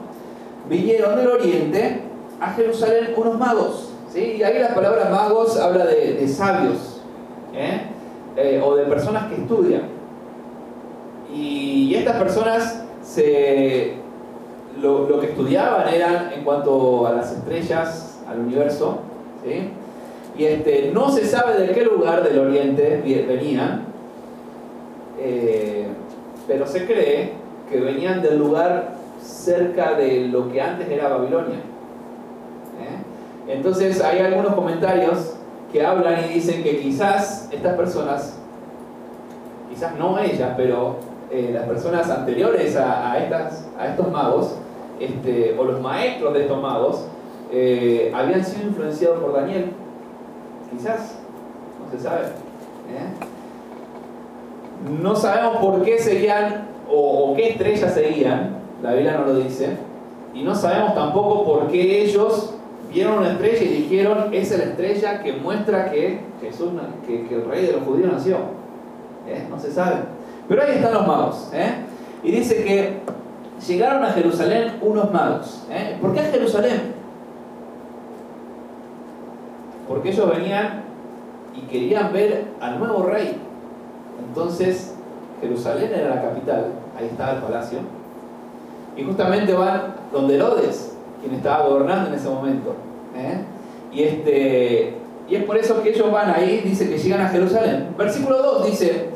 vinieron 0.68 1.16
del 1.16 1.28
oriente 1.28 2.02
a 2.40 2.52
Jerusalén 2.52 3.12
unos 3.16 3.38
magos. 3.38 3.90
¿sí? 4.12 4.36
Y 4.38 4.42
ahí 4.42 4.58
la 4.58 4.74
palabra 4.74 5.08
magos 5.10 5.58
habla 5.58 5.86
de, 5.86 6.28
sabios 6.28 7.00
¿eh? 7.54 7.82
Eh, 8.36 8.62
o 8.64 8.76
de 8.76 8.84
personas 8.84 9.26
que 9.26 9.42
estudian. 9.42 9.82
Y, 11.34 11.94
estas 11.94 12.16
personas 12.16 12.84
se, 13.02 13.94
lo, 14.80 15.20
que 15.20 15.26
estudiaban 15.26 15.88
eran 15.88 16.32
en 16.32 16.44
cuanto 16.44 17.06
a 17.06 17.12
las 17.12 17.32
estrellas, 17.32 18.20
al 18.28 18.40
universo. 18.40 18.98
Y 20.36 20.44
este, 20.44 20.90
no 20.94 21.10
se 21.10 21.26
sabe 21.26 21.60
de 21.60 21.72
qué 21.72 21.82
lugar 21.82 22.22
del 22.22 22.38
oriente 22.38 23.02
venían, 23.26 23.86
eh, 25.18 25.86
pero 26.46 26.66
se 26.66 26.86
cree 26.86 27.32
que 27.70 27.80
venían 27.80 28.22
del 28.22 28.38
lugar 28.38 28.94
cerca 29.22 29.94
de 29.94 30.28
lo 30.28 30.50
que 30.50 30.60
antes 30.60 30.88
era 30.88 31.08
Babilonia. 31.08 31.56
¿eh? 32.80 33.52
Entonces 33.52 34.00
hay 34.00 34.20
algunos 34.20 34.54
comentarios 34.54 35.34
que 35.72 35.84
hablan 35.84 36.24
y 36.24 36.34
dicen 36.34 36.62
que 36.62 36.78
quizás 36.78 37.48
estas 37.52 37.76
personas, 37.76 38.38
quizás 39.68 39.94
no 39.98 40.18
ellas, 40.18 40.54
pero 40.56 40.96
eh, 41.30 41.50
las 41.52 41.64
personas 41.64 42.08
anteriores 42.08 42.76
a, 42.76 43.18
estas, 43.18 43.68
a 43.78 43.88
estos 43.88 44.10
magos, 44.10 44.54
este, 44.98 45.54
o 45.58 45.64
los 45.64 45.80
maestros 45.80 46.32
de 46.32 46.42
estos 46.42 46.62
magos, 46.62 47.06
habían 48.14 48.44
sido 48.44 48.68
influenciados 48.68 49.20
por 49.20 49.34
Daniel. 49.34 49.72
Quizás, 50.70 51.18
no 51.82 51.90
se 51.90 52.02
sabe. 52.02 52.24
No 55.00 55.16
sabemos 55.16 55.56
por 55.56 55.82
qué 55.82 55.98
seguían 55.98 56.68
o, 56.90 57.34
qué 57.36 57.50
estrellas 57.50 57.92
seguían, 57.94 58.58
la 58.82 58.92
Biblia 58.94 59.18
no 59.18 59.26
lo 59.26 59.34
dice, 59.34 59.76
y 60.32 60.42
no 60.42 60.54
sabemos 60.54 60.94
tampoco 60.94 61.44
por 61.44 61.68
qué 61.68 62.02
ellos 62.04 62.54
vieron 62.92 63.18
una 63.18 63.32
estrella 63.32 63.62
y 63.62 63.82
dijeron, 63.82 64.28
esa 64.32 64.54
es 64.54 64.60
la 64.60 64.66
estrella 64.66 65.22
que 65.22 65.32
muestra 65.34 65.90
que 65.90 66.20
Jesús, 66.40 66.70
que, 67.06 67.26
que 67.26 67.34
el 67.34 67.44
rey 67.44 67.66
de 67.66 67.72
los 67.72 67.82
judíos 67.82 68.12
nació. 68.12 68.36
¿Eh? 69.26 69.46
No 69.50 69.58
se 69.58 69.70
sabe. 69.70 69.96
Pero 70.48 70.62
ahí 70.62 70.76
están 70.76 70.94
los 70.94 71.06
magos. 71.06 71.50
¿eh? 71.52 71.74
Y 72.22 72.30
dice 72.30 72.64
que 72.64 73.00
llegaron 73.66 74.02
a 74.04 74.12
Jerusalén 74.12 74.78
unos 74.80 75.12
magos. 75.12 75.66
¿eh? 75.70 75.98
¿Por 76.00 76.14
qué 76.14 76.20
a 76.20 76.24
Jerusalén? 76.24 76.94
Porque 79.86 80.10
ellos 80.10 80.30
venían 80.30 80.84
y 81.54 81.60
querían 81.62 82.12
ver 82.12 82.46
al 82.60 82.78
nuevo 82.78 83.04
rey. 83.04 83.36
Entonces, 84.26 84.94
Jerusalén 85.40 85.90
era 85.94 86.16
la 86.16 86.22
capital, 86.22 86.66
ahí 86.98 87.06
estaba 87.06 87.32
el 87.32 87.42
palacio. 87.42 87.78
y 88.96 89.04
justamente 89.04 89.52
van 89.52 89.94
donde 90.12 90.34
Herodes, 90.34 90.96
quien 91.20 91.34
estaba 91.34 91.68
gobernando 91.68 92.08
en 92.08 92.14
ese 92.14 92.28
momento. 92.28 92.74
¿eh? 93.16 93.44
Y, 93.92 94.02
este, 94.02 94.94
y 95.28 95.34
es 95.36 95.44
por 95.44 95.56
eso 95.56 95.82
que 95.82 95.90
ellos 95.90 96.10
van 96.10 96.30
ahí, 96.30 96.62
dice 96.64 96.88
que 96.88 96.98
llegan 96.98 97.20
a 97.20 97.28
Jerusalén. 97.28 97.94
Versículo 97.96 98.42
2 98.42 98.66
dice, 98.66 99.10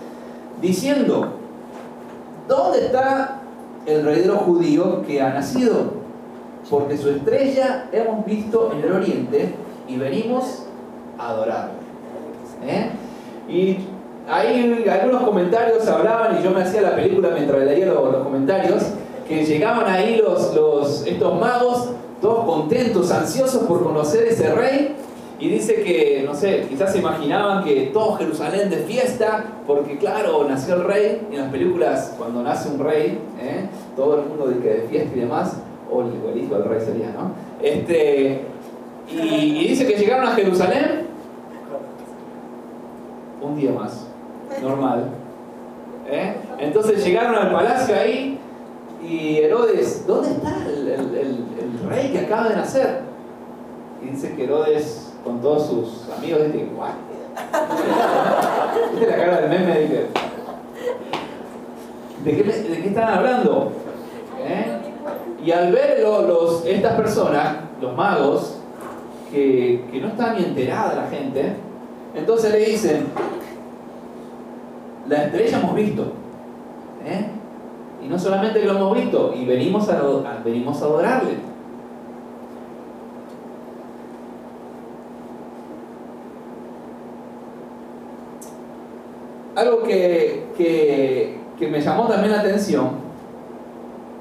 diciendo, 0.61 1.33
¿dónde 2.47 2.87
está 2.87 3.41
el 3.87 4.05
rey 4.05 4.21
de 4.21 4.27
los 4.27 4.39
judíos 4.39 5.05
que 5.05 5.21
ha 5.21 5.31
nacido? 5.31 5.95
Porque 6.71 6.97
su 6.97 7.11
estrella 7.11 7.89
hemos 7.91 8.25
visto 8.25 8.73
en 8.73 8.85
el 8.85 8.93
oriente 8.93 9.53
y 9.89 9.97
venimos 9.97 10.65
a 11.19 11.31
adorarle. 11.31 11.73
¿Eh? 12.65 12.91
Y 13.49 13.79
ahí 14.29 14.85
algunos 14.89 15.23
comentarios 15.23 15.87
hablaban 15.89 16.39
y 16.39 16.45
yo 16.45 16.51
me 16.51 16.63
hacía 16.63 16.83
la 16.83 16.95
película 16.95 17.31
mientras 17.35 17.63
leía 17.63 17.87
los, 17.87 18.23
comentarios, 18.23 18.83
que 19.29 19.45
llegaban 19.45 19.91
ahí 19.91 20.17
los, 20.17 20.55
los, 20.55 21.07
estos 21.07 21.41
magos, 21.41 21.91
todos 22.21 22.45
contentos, 22.45 23.11
ansiosos 23.11 23.63
por 23.65 23.83
conocer 23.83 24.27
ese 24.29 24.55
rey, 24.55 24.97
y 25.39 25.49
dice 25.49 25.83
que, 25.83 26.23
no 26.25 26.35
sé, 26.35 26.67
quizás 26.69 26.93
se 26.93 26.99
imaginaban 26.99 27.65
que 27.65 27.91
todo 27.93 28.15
Jerusalén 28.15 28.71
de 28.71 28.77
fiesta, 28.77 29.45
porque 29.67 29.99
claro, 29.99 30.47
nació 30.49 30.77
el 30.77 30.85
rey, 30.85 31.27
y 31.33 31.35
en 31.35 31.41
las 31.41 31.51
películas 31.51 32.15
cuando 32.17 32.43
nace 32.43 32.69
un 32.69 32.79
rey, 32.79 33.19
¿eh? 33.41 33.67
todo 33.97 34.21
el 34.21 34.27
mundo 34.27 34.47
de, 34.47 34.61
de 34.61 34.87
fiesta 34.89 35.17
y 35.17 35.21
demás, 35.21 35.57
o 35.91 36.03
el, 36.03 36.13
el 36.31 36.45
hijo 36.45 36.57
rey 36.59 36.81
sería, 36.81 37.11
¿no? 37.11 37.33
Este, 37.61 38.41
y 39.11 39.69
dice 39.69 39.87
que 39.87 39.95
llegaron 39.95 40.27
a 40.29 40.33
Jerusalén 40.33 41.07
un 43.43 43.57
día 43.57 43.73
más, 43.73 44.07
normal. 44.61 45.09
¿eh? 46.11 46.35
Entonces 46.59 47.05
llegaron 47.05 47.35
al 47.35 47.53
palacio 47.53 47.95
ahí 47.95 48.39
y 49.03 49.39
Herodes, 49.39 50.07
¿dónde 50.07 50.31
está 50.31 50.57
el, 50.67 50.89
el- 50.89 51.89
rey 51.89 52.11
que 52.13 52.21
acaba 52.21 52.49
de 52.49 52.57
nacer? 52.57 53.01
Y 54.03 54.09
dice 54.11 54.35
que 54.35 54.45
Herodes, 54.45 55.13
con 55.25 55.41
todos 55.41 55.67
sus 55.67 56.09
amigos, 56.17 56.43
dice, 56.53 56.69
¿what? 56.77 56.91
¿Viste 58.93 59.07
la 59.07 59.17
cara 59.17 59.41
del 59.41 59.51
meme? 59.51 59.81
Dice, 59.81 60.07
¿de 62.25 62.37
qué, 62.37 62.43
de 62.43 62.83
qué 62.83 62.89
están 62.89 63.09
hablando? 63.19 63.73
¿Eh? 64.45 64.79
Y 65.45 65.51
al 65.51 65.73
ver 65.73 66.05
estas 66.67 66.95
personas, 66.95 67.57
los 67.81 67.97
magos, 67.97 68.59
que, 69.33 69.85
que 69.91 70.01
no 70.01 70.09
está 70.09 70.35
ni 70.35 70.45
enterada 70.45 70.95
la 70.95 71.09
gente, 71.09 71.55
entonces 72.15 72.53
le 72.53 72.59
dicen, 72.59 73.07
la 75.13 75.25
estrella 75.25 75.59
hemos 75.59 75.75
visto. 75.75 76.03
¿eh? 77.05 77.27
Y 78.05 78.09
no 78.09 78.19
solamente 78.19 78.65
lo 78.65 78.73
hemos 78.73 78.97
visto, 78.97 79.33
y 79.37 79.45
venimos 79.45 79.89
a, 79.89 80.01
venimos 80.45 80.83
a 80.83 80.85
adorarle. 80.87 81.37
Algo 89.55 89.83
que, 89.83 90.47
que, 90.57 91.39
que 91.59 91.69
me 91.69 91.81
llamó 91.81 92.09
también 92.09 92.33
la 92.33 92.41
atención, 92.41 93.03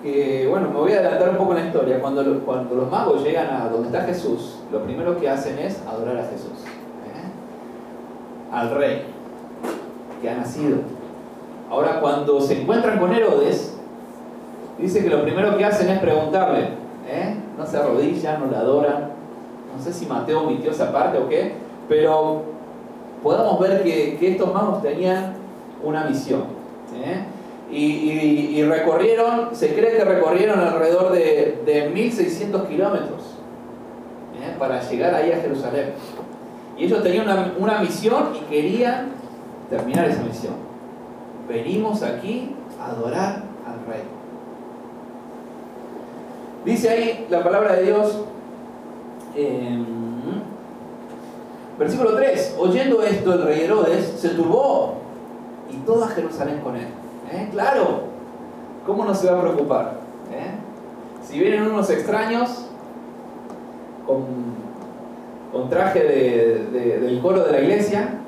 que 0.04 0.46
bueno, 0.50 0.68
me 0.70 0.76
voy 0.78 0.92
a 0.92 1.00
adelantar 1.00 1.30
un 1.30 1.38
poco 1.38 1.54
en 1.56 1.60
la 1.62 1.66
historia, 1.68 2.02
cuando, 2.02 2.22
lo- 2.22 2.40
cuando 2.42 2.76
los 2.76 2.92
magos 2.92 3.24
llegan 3.24 3.48
a 3.50 3.70
donde 3.70 3.88
está 3.88 4.02
Jesús, 4.02 4.58
lo 4.72 4.84
primero 4.84 5.18
que 5.18 5.30
hacen 5.30 5.58
es 5.58 5.82
adorar 5.88 6.18
a 6.18 6.24
Jesús, 6.26 6.66
¿eh? 6.66 8.52
al 8.52 8.72
rey 8.72 9.04
que 10.22 10.30
ha 10.30 10.36
nacido. 10.36 10.78
Ahora 11.70 12.00
cuando 12.00 12.40
se 12.42 12.62
encuentran 12.62 13.00
con 13.00 13.14
Herodes, 13.14 13.78
dice 14.78 15.04
que 15.04 15.10
lo 15.10 15.24
primero 15.24 15.58
que 15.58 15.66
hacen 15.66 15.90
es 15.90 16.00
preguntarle, 16.00 16.70
¿eh? 17.08 17.36
no 17.58 17.66
se 17.66 17.78
arrodillan, 17.78 18.42
no 18.42 18.52
le 18.52 18.58
adoran, 18.58 19.10
no 19.76 19.84
sé 19.84 19.94
si 19.94 20.06
Mateo 20.06 20.42
omitió 20.42 20.72
esa 20.72 20.92
parte 20.92 21.18
o 21.18 21.30
qué, 21.30 21.54
pero 21.88 22.44
podemos 23.24 23.60
ver 23.60 23.84
que, 23.84 24.18
estos 24.22 24.54
magos 24.54 24.82
tenían 24.82 25.34
una 25.84 26.06
misión. 26.06 26.44
¿eh? 27.04 27.24
Y, 27.72 28.62
recorrieron, 28.64 29.50
se 29.54 29.74
cree 29.74 29.96
que 29.96 30.04
recorrieron 30.04 30.60
alrededor 30.60 31.14
de, 31.14 31.62
de 31.66 31.90
1600 31.90 32.68
kilómetros 32.68 33.22
¿eh? 34.42 34.56
para 34.60 34.82
llegar 34.82 35.16
ahí 35.16 35.32
a 35.32 35.38
Jerusalén. 35.38 35.94
Y 36.78 36.86
ellos 36.86 37.02
tenían 37.02 37.54
una 37.58 37.80
misión 37.80 38.32
y 38.36 38.40
querían 38.50 39.21
terminar 39.72 40.08
esa 40.08 40.22
misión. 40.22 40.54
Venimos 41.50 42.04
aquí 42.04 42.56
a 42.80 42.92
adorar 42.92 43.42
al 43.66 43.86
Rey. 43.92 44.04
Dice 46.66 46.90
ahí 46.90 47.26
la 47.30 47.44
palabra 47.44 47.74
de 47.78 47.84
Dios, 47.84 48.22
em, 49.36 49.86
versículo 51.80 52.16
3, 52.16 52.56
oyendo 52.60 53.02
esto 53.02 53.34
el 53.34 53.44
rey 53.44 53.62
Herodes 53.62 54.14
se 54.20 54.30
turbó 54.30 54.96
y 55.72 55.78
toda 55.78 56.08
Jerusalén 56.10 56.60
con 56.60 56.76
él. 56.76 56.88
¿Eh? 57.34 57.48
Claro, 57.52 58.04
¿cómo 58.86 59.06
no 59.06 59.16
se 59.16 59.32
va 59.32 59.40
a 59.40 59.42
preocupar? 59.42 59.94
¿Eh? 60.32 60.52
Si 61.28 61.40
vienen 61.40 61.64
unos 61.64 61.90
extraños 61.90 62.68
con, 64.06 64.26
con 65.52 65.70
traje 65.70 66.00
de- 66.04 66.66
de- 66.72 67.00
del 67.00 67.22
coro 67.22 67.44
de 67.44 67.52
la 67.54 67.62
iglesia, 67.62 68.21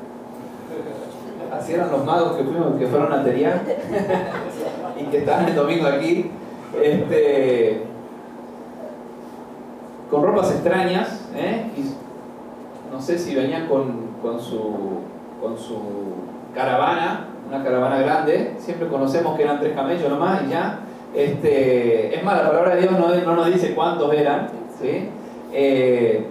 así 1.57 1.75
los 1.75 2.05
magos 2.05 2.37
que, 2.37 2.43
fuimos, 2.43 2.77
que 2.77 2.87
fueron 2.87 3.13
a 3.13 3.23
Terián 3.23 3.61
y 4.99 5.03
que 5.05 5.17
están 5.19 5.47
el 5.47 5.55
domingo 5.55 5.87
aquí, 5.87 6.31
este, 6.81 7.83
con 10.09 10.23
ropas 10.23 10.51
extrañas, 10.51 11.27
¿eh? 11.35 11.65
no 12.91 13.01
sé 13.01 13.17
si 13.17 13.35
venían 13.35 13.67
con, 13.67 14.39
su, 14.39 14.99
caravana, 16.53 17.27
una 17.47 17.63
caravana 17.63 17.99
grande, 17.99 18.55
siempre 18.59 18.87
conocemos 18.87 19.35
que 19.35 19.43
eran 19.43 19.59
tres 19.59 19.73
camellos 19.73 20.09
nomás 20.09 20.43
y 20.45 20.49
ya. 20.51 20.79
Este, 21.15 22.15
es 22.15 22.23
más, 22.23 22.37
la 22.37 22.49
palabra 22.49 22.75
de 22.75 22.81
Dios 22.81 22.93
no, 22.93 23.13
no 23.15 23.35
nos 23.35 23.47
dice 23.47 23.75
cuántos 23.75 24.11
eran. 24.13 24.47
Eh, 25.53 26.25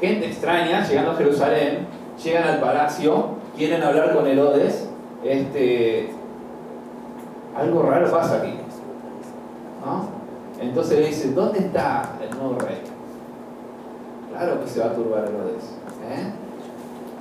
gente 0.00 0.26
extraña 0.26 0.86
llegando 0.86 1.12
a 1.12 1.14
Jerusalén, 1.16 1.86
llegan 2.22 2.44
al 2.44 2.60
palacio, 2.60 3.35
quieren 3.56 3.82
hablar 3.82 4.14
con 4.14 4.26
Herodes. 4.26 4.86
Este, 5.24 6.10
algo 7.56 7.82
raro 7.82 8.10
pasa 8.10 8.36
aquí. 8.36 8.54
Entonces 10.60 10.98
le 10.98 11.06
dice, 11.08 11.32
¿dónde 11.32 11.60
está 11.60 12.16
el 12.22 12.36
nuevo 12.36 12.58
rey? 12.58 12.78
Claro 14.32 14.60
que 14.60 14.68
se 14.68 14.80
va 14.80 14.86
a 14.86 14.94
turbar 14.94 15.24
Herodes. 15.24 15.64
¿eh? 16.10 16.32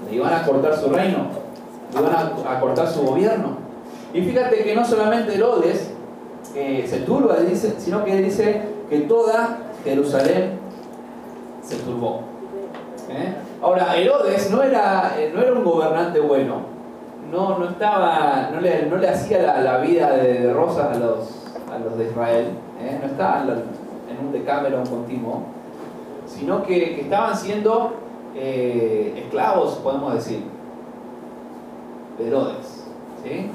Le 0.10 0.16
iban 0.16 0.34
a 0.34 0.46
cortar 0.46 0.78
su 0.78 0.90
reino, 0.90 1.28
le 1.94 2.00
iban 2.00 2.16
a, 2.48 2.60
cortar 2.60 2.88
su 2.88 3.02
gobierno. 3.02 3.58
Y 4.14 4.22
fíjate 4.22 4.64
que 4.64 4.76
no 4.76 4.86
solamente 4.86 5.36
Herodes 5.36 5.92
se 6.54 6.98
turba, 7.06 7.38
dice, 7.38 7.76
sino 7.78 8.04
que 8.04 8.16
dice 8.18 8.62
que 8.90 9.00
toda 9.02 9.58
Jerusalén 9.84 10.60
se 11.62 11.76
turbó. 11.78 12.22
¿eh? 13.10 13.36
Ahora, 13.62 13.96
Herodes 13.96 14.52
no 14.52 14.62
era, 14.62 15.16
eh, 15.18 15.32
no 15.34 15.42
era 15.42 15.54
un 15.54 15.64
gobernante 15.64 16.20
bueno, 16.20 16.76
no, 17.32 17.58
no, 17.58 17.70
estaba, 17.70 18.50
no, 18.54 18.62
le, 18.62 18.86
no 18.86 18.98
le 18.98 19.10
hacía 19.10 19.42
la, 19.42 19.62
la 19.62 19.78
vida 19.78 20.12
de, 20.12 20.54
rosas 20.54 20.96
a 20.96 21.00
los, 21.00 21.48
a 21.74 21.80
los 21.80 21.98
de 21.98 22.06
Israel, 22.06 22.48
¿eh? 22.82 23.00
no 23.02 23.08
estaba 23.08 23.42
en, 23.42 24.26
un 24.26 24.32
decameron 24.32 24.86
continuo, 24.86 25.44
sino 26.28 26.64
que, 26.64 26.96
que 26.96 27.02
estaban 27.02 27.36
siendo 27.36 27.94
eh, 28.36 29.24
esclavos, 29.26 29.76
podemos 29.76 30.14
decir, 30.14 30.42
de 32.18 32.28
Herodes. 32.28 32.86
¿sí? 33.24 33.52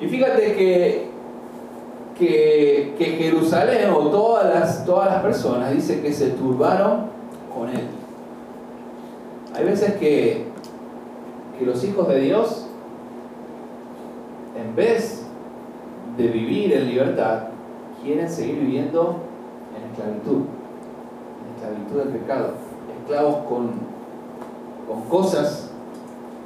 Y 0.00 0.08
fíjate 0.08 0.54
que, 0.54 1.10
que, 2.18 2.94
que 2.98 3.04
Jerusalén 3.04 3.90
o 3.90 4.08
todas 4.08 4.52
las, 4.52 4.84
todas 4.84 5.10
las 5.10 5.22
personas 5.22 5.70
dice 5.72 6.00
que 6.02 6.12
se 6.12 6.30
turbaron 6.30 7.06
con 7.54 7.68
él. 7.68 7.88
Hay 9.56 9.64
veces 9.64 9.94
que, 9.94 10.44
que 11.58 11.64
los 11.64 11.82
hijos 11.84 12.08
de 12.08 12.20
Dios, 12.20 12.66
en 14.56 14.74
vez 14.76 15.22
de 16.16 16.26
vivir 16.28 16.72
en 16.74 16.88
libertad, 16.88 17.44
quieren 18.02 18.28
seguir 18.28 18.56
viviendo 18.60 19.16
en 19.76 19.90
esclavitud, 19.90 20.42
en 21.42 21.54
esclavitud 21.54 21.98
del 21.98 22.20
pecado, 22.20 22.50
esclavos 23.02 23.36
con, 23.48 23.70
con 24.86 25.02
cosas, 25.08 25.70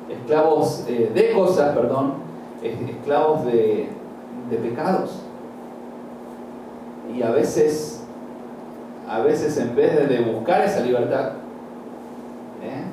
esclavos 0.08 0.84
eh, 0.88 1.10
de 1.14 1.32
cosas, 1.32 1.74
perdón, 1.76 2.14
es- 2.62 2.80
esclavos 2.90 3.44
de, 3.46 3.88
de 4.50 4.56
pecados. 4.56 5.22
Y 7.12 7.22
a 7.22 7.30
veces, 7.30 8.04
a 9.08 9.18
veces 9.20 9.56
en 9.58 9.74
vez 9.74 10.08
de 10.08 10.20
buscar 10.20 10.62
esa 10.62 10.80
libertad, 10.80 11.32
¿eh? 12.62 12.84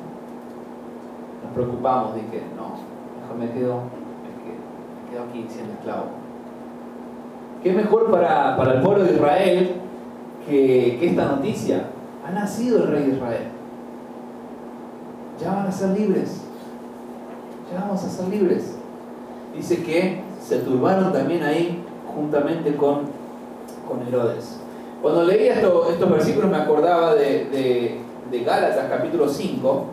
nos 1.43 1.46
preocupamos 1.57 2.15
de 2.15 2.21
que 2.21 2.41
no, 2.55 2.75
mejor 3.21 3.37
me 3.39 3.49
quedo, 3.51 3.79
quedo 5.11 5.23
aquí 5.29 5.45
siendo 5.49 5.73
esclavo. 5.73 6.05
¿Qué 7.63 7.73
mejor 7.73 8.11
para, 8.11 8.55
para 8.55 8.73
el 8.75 8.81
pueblo 8.81 9.03
de 9.03 9.13
Israel 9.13 9.71
que, 10.47 10.97
que 10.99 11.07
esta 11.09 11.25
noticia? 11.25 11.87
Ha 12.25 12.31
nacido 12.31 12.83
el 12.83 12.87
rey 12.89 13.03
de 13.05 13.15
Israel. 13.15 13.47
Ya 15.41 15.53
van 15.53 15.67
a 15.67 15.71
ser 15.71 15.97
libres. 15.97 16.41
Ya 17.73 17.81
vamos 17.81 18.03
a 18.03 18.09
ser 18.09 18.27
libres. 18.27 18.75
Dice 19.55 19.83
que 19.83 20.21
se 20.41 20.59
turbaron 20.59 21.11
también 21.11 21.43
ahí 21.43 21.83
juntamente 22.15 22.75
con, 22.75 23.01
con 23.87 24.07
Herodes. 24.07 24.59
Cuando 25.01 25.23
leía 25.23 25.55
esto- 25.55 25.89
estos 25.89 26.09
versículos 26.09 26.49
me 26.51 26.57
acordaba 26.57 27.13
de, 27.15 27.45
de, 27.45 28.01
de 28.31 28.43
Gálatas 28.43 28.85
capítulo 28.89 29.27
5. 29.27 29.85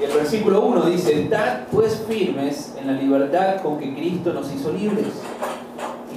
Y 0.00 0.04
el 0.04 0.12
versículo 0.12 0.64
1 0.64 0.86
dice, 0.86 1.24
Estad 1.24 1.64
pues 1.70 2.02
firmes 2.08 2.74
en 2.80 2.86
la 2.86 2.94
libertad 2.94 3.60
con 3.62 3.78
que 3.78 3.94
Cristo 3.94 4.32
nos 4.32 4.50
hizo 4.50 4.72
libres. 4.72 5.08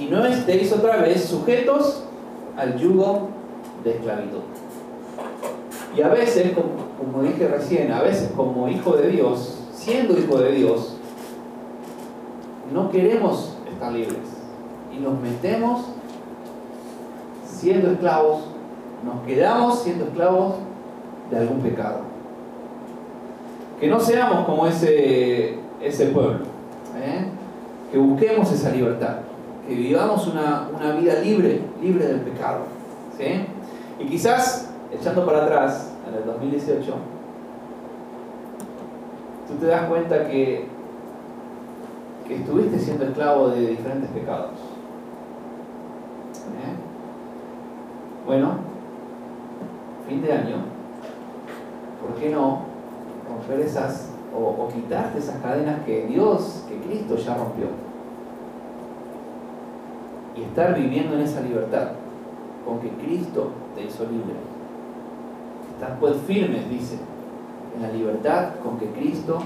Y 0.00 0.06
no 0.06 0.24
estéis 0.24 0.72
otra 0.72 0.96
vez 0.96 1.24
sujetos 1.24 2.02
al 2.56 2.78
yugo 2.78 3.28
de 3.84 3.90
esclavitud. 3.90 4.40
Y 5.94 6.00
a 6.00 6.08
veces, 6.08 6.52
como, 6.54 6.70
como 6.98 7.22
dije 7.24 7.46
recién, 7.46 7.92
a 7.92 8.00
veces 8.00 8.30
como 8.34 8.68
hijo 8.68 8.96
de 8.96 9.10
Dios, 9.10 9.58
siendo 9.74 10.18
hijo 10.18 10.38
de 10.38 10.52
Dios, 10.52 10.96
no 12.72 12.90
queremos 12.90 13.54
estar 13.70 13.92
libres. 13.92 14.16
Y 14.96 14.98
nos 14.98 15.20
metemos 15.20 15.82
siendo 17.46 17.90
esclavos, 17.90 18.44
nos 19.04 19.26
quedamos 19.26 19.82
siendo 19.82 20.06
esclavos 20.06 20.54
de 21.30 21.36
algún 21.36 21.60
pecado. 21.60 22.13
Que 23.84 23.90
no 23.90 24.00
seamos 24.00 24.46
como 24.46 24.66
ese, 24.66 25.56
ese 25.82 26.06
pueblo, 26.06 26.38
¿eh? 26.96 27.26
que 27.92 27.98
busquemos 27.98 28.50
esa 28.50 28.70
libertad, 28.70 29.16
que 29.68 29.74
vivamos 29.74 30.26
una, 30.26 30.70
una 30.74 30.92
vida 30.92 31.16
libre, 31.20 31.60
libre 31.82 32.06
del 32.06 32.20
pecado. 32.20 32.60
¿sí? 33.18 33.44
Y 34.00 34.06
quizás, 34.06 34.70
echando 34.90 35.26
para 35.26 35.44
atrás, 35.44 35.92
en 36.08 36.14
el 36.14 36.24
2018, 36.24 36.94
tú 39.48 39.54
te 39.60 39.66
das 39.66 39.86
cuenta 39.86 40.28
que, 40.30 40.64
que 42.26 42.36
estuviste 42.36 42.78
siendo 42.78 43.04
esclavo 43.04 43.50
de 43.50 43.66
diferentes 43.66 44.08
pecados. 44.12 44.52
¿eh? 46.56 46.72
Bueno, 48.24 48.60
fin 50.08 50.22
de 50.22 50.32
año, 50.32 50.56
¿por 52.00 52.18
qué 52.18 52.30
no 52.30 52.63
romper 53.48 53.66
o, 54.36 54.64
o 54.64 54.68
quitarte 54.68 55.18
esas 55.18 55.40
cadenas 55.40 55.84
que 55.84 56.06
Dios, 56.06 56.64
que 56.68 56.78
Cristo 56.78 57.16
ya 57.16 57.36
rompió? 57.36 57.66
Y 60.36 60.42
estar 60.42 60.74
viviendo 60.74 61.14
en 61.14 61.22
esa 61.22 61.40
libertad, 61.40 61.90
con 62.66 62.80
que 62.80 62.88
Cristo 62.90 63.50
te 63.74 63.84
hizo 63.84 64.04
libre. 64.04 64.34
Estar 65.72 65.98
pues 65.98 66.16
firmes, 66.26 66.68
dice, 66.68 66.98
en 67.76 67.82
la 67.82 67.88
libertad 67.90 68.54
con 68.62 68.78
que 68.78 68.86
Cristo 68.90 69.38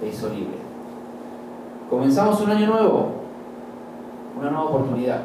te 0.00 0.08
hizo 0.08 0.28
libre. 0.28 0.56
Comenzamos 1.90 2.40
un 2.40 2.50
año 2.50 2.66
nuevo, 2.66 3.08
una 4.38 4.50
nueva 4.50 4.64
oportunidad. 4.68 5.20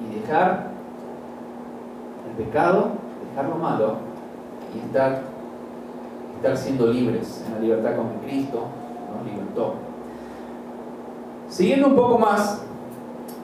Y 0.00 0.20
dejar 0.20 0.70
el 2.28 2.44
pecado, 2.44 2.92
dejar 3.28 3.50
lo 3.50 3.56
malo 3.56 3.96
y 4.74 4.78
estar, 4.78 5.22
estar 6.40 6.56
siendo 6.56 6.86
libres 6.86 7.44
en 7.46 7.54
la 7.54 7.60
libertad 7.60 7.96
con 7.96 8.08
que 8.08 8.26
Cristo 8.26 8.64
nos 9.14 9.30
libertó. 9.30 9.74
Siguiendo 11.50 11.88
un 11.88 11.96
poco 11.96 12.18
más, 12.18 12.62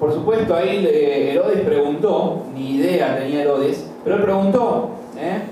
por 0.01 0.15
supuesto 0.15 0.55
ahí 0.55 0.87
eh, 0.87 1.33
Herodes 1.33 1.61
preguntó, 1.61 2.45
ni 2.55 2.77
idea 2.77 3.19
tenía 3.19 3.43
Herodes, 3.43 3.87
pero 4.03 4.17
él 4.17 4.23
preguntó, 4.23 4.91
¿eh? 5.19 5.43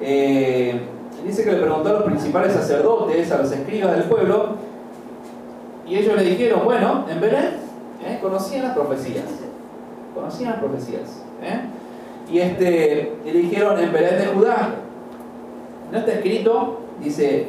Eh, 0.00 0.80
dice 1.26 1.42
que 1.42 1.52
le 1.52 1.58
preguntó 1.58 1.88
a 1.88 1.92
los 1.92 2.02
principales 2.04 2.52
sacerdotes, 2.52 3.32
a 3.32 3.38
los 3.38 3.50
escribas 3.50 3.96
del 3.96 4.04
pueblo, 4.04 4.50
y 5.88 5.96
ellos 5.96 6.16
le 6.16 6.22
dijeron, 6.22 6.60
bueno, 6.64 7.06
en 7.10 7.20
Belén 7.20 7.50
conocían 8.20 8.62
las 8.62 8.74
profecías, 8.74 9.24
conocían 10.14 10.50
las 10.50 10.60
profecías. 10.60 11.22
Y, 12.30 12.38
este, 12.38 13.12
le 13.24 13.32
dijeron, 13.32 13.80
en 13.80 13.92
Belén 13.92 14.18
de 14.18 14.26
Judá, 14.26 14.70
no 15.90 15.98
está 15.98 16.12
escrito, 16.12 16.81
dice, 17.00 17.48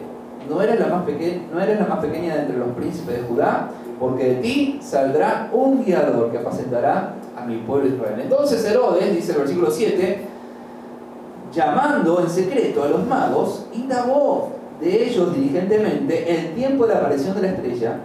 no 0.49 0.61
eres, 0.61 0.79
la 0.79 0.87
más 0.87 1.03
peque- 1.05 1.41
no 1.51 1.59
eres 1.59 1.79
la 1.79 1.87
más 1.87 1.99
pequeña 1.99 2.35
de 2.35 2.41
entre 2.41 2.57
los 2.57 2.69
príncipes 2.69 3.15
de 3.15 3.23
Judá, 3.23 3.69
porque 3.99 4.25
de 4.25 4.35
ti 4.35 4.79
saldrá 4.81 5.49
un 5.53 5.83
guiador 5.83 6.31
que 6.31 6.37
apacentará 6.39 7.13
a 7.37 7.45
mi 7.45 7.57
pueblo 7.57 7.87
Israel. 7.87 8.19
Entonces 8.21 8.65
Herodes, 8.65 9.15
dice 9.15 9.31
el 9.31 9.37
versículo 9.39 9.71
7, 9.71 10.21
llamando 11.53 12.19
en 12.21 12.29
secreto 12.29 12.83
a 12.83 12.87
los 12.89 13.05
magos, 13.07 13.67
indagó 13.73 14.49
de 14.79 15.05
ellos 15.07 15.33
diligentemente 15.35 16.29
el 16.29 16.53
tiempo 16.55 16.85
de 16.85 16.93
la 16.93 16.99
aparición 16.99 17.35
de 17.35 17.41
la 17.43 17.47
estrella, 17.49 17.99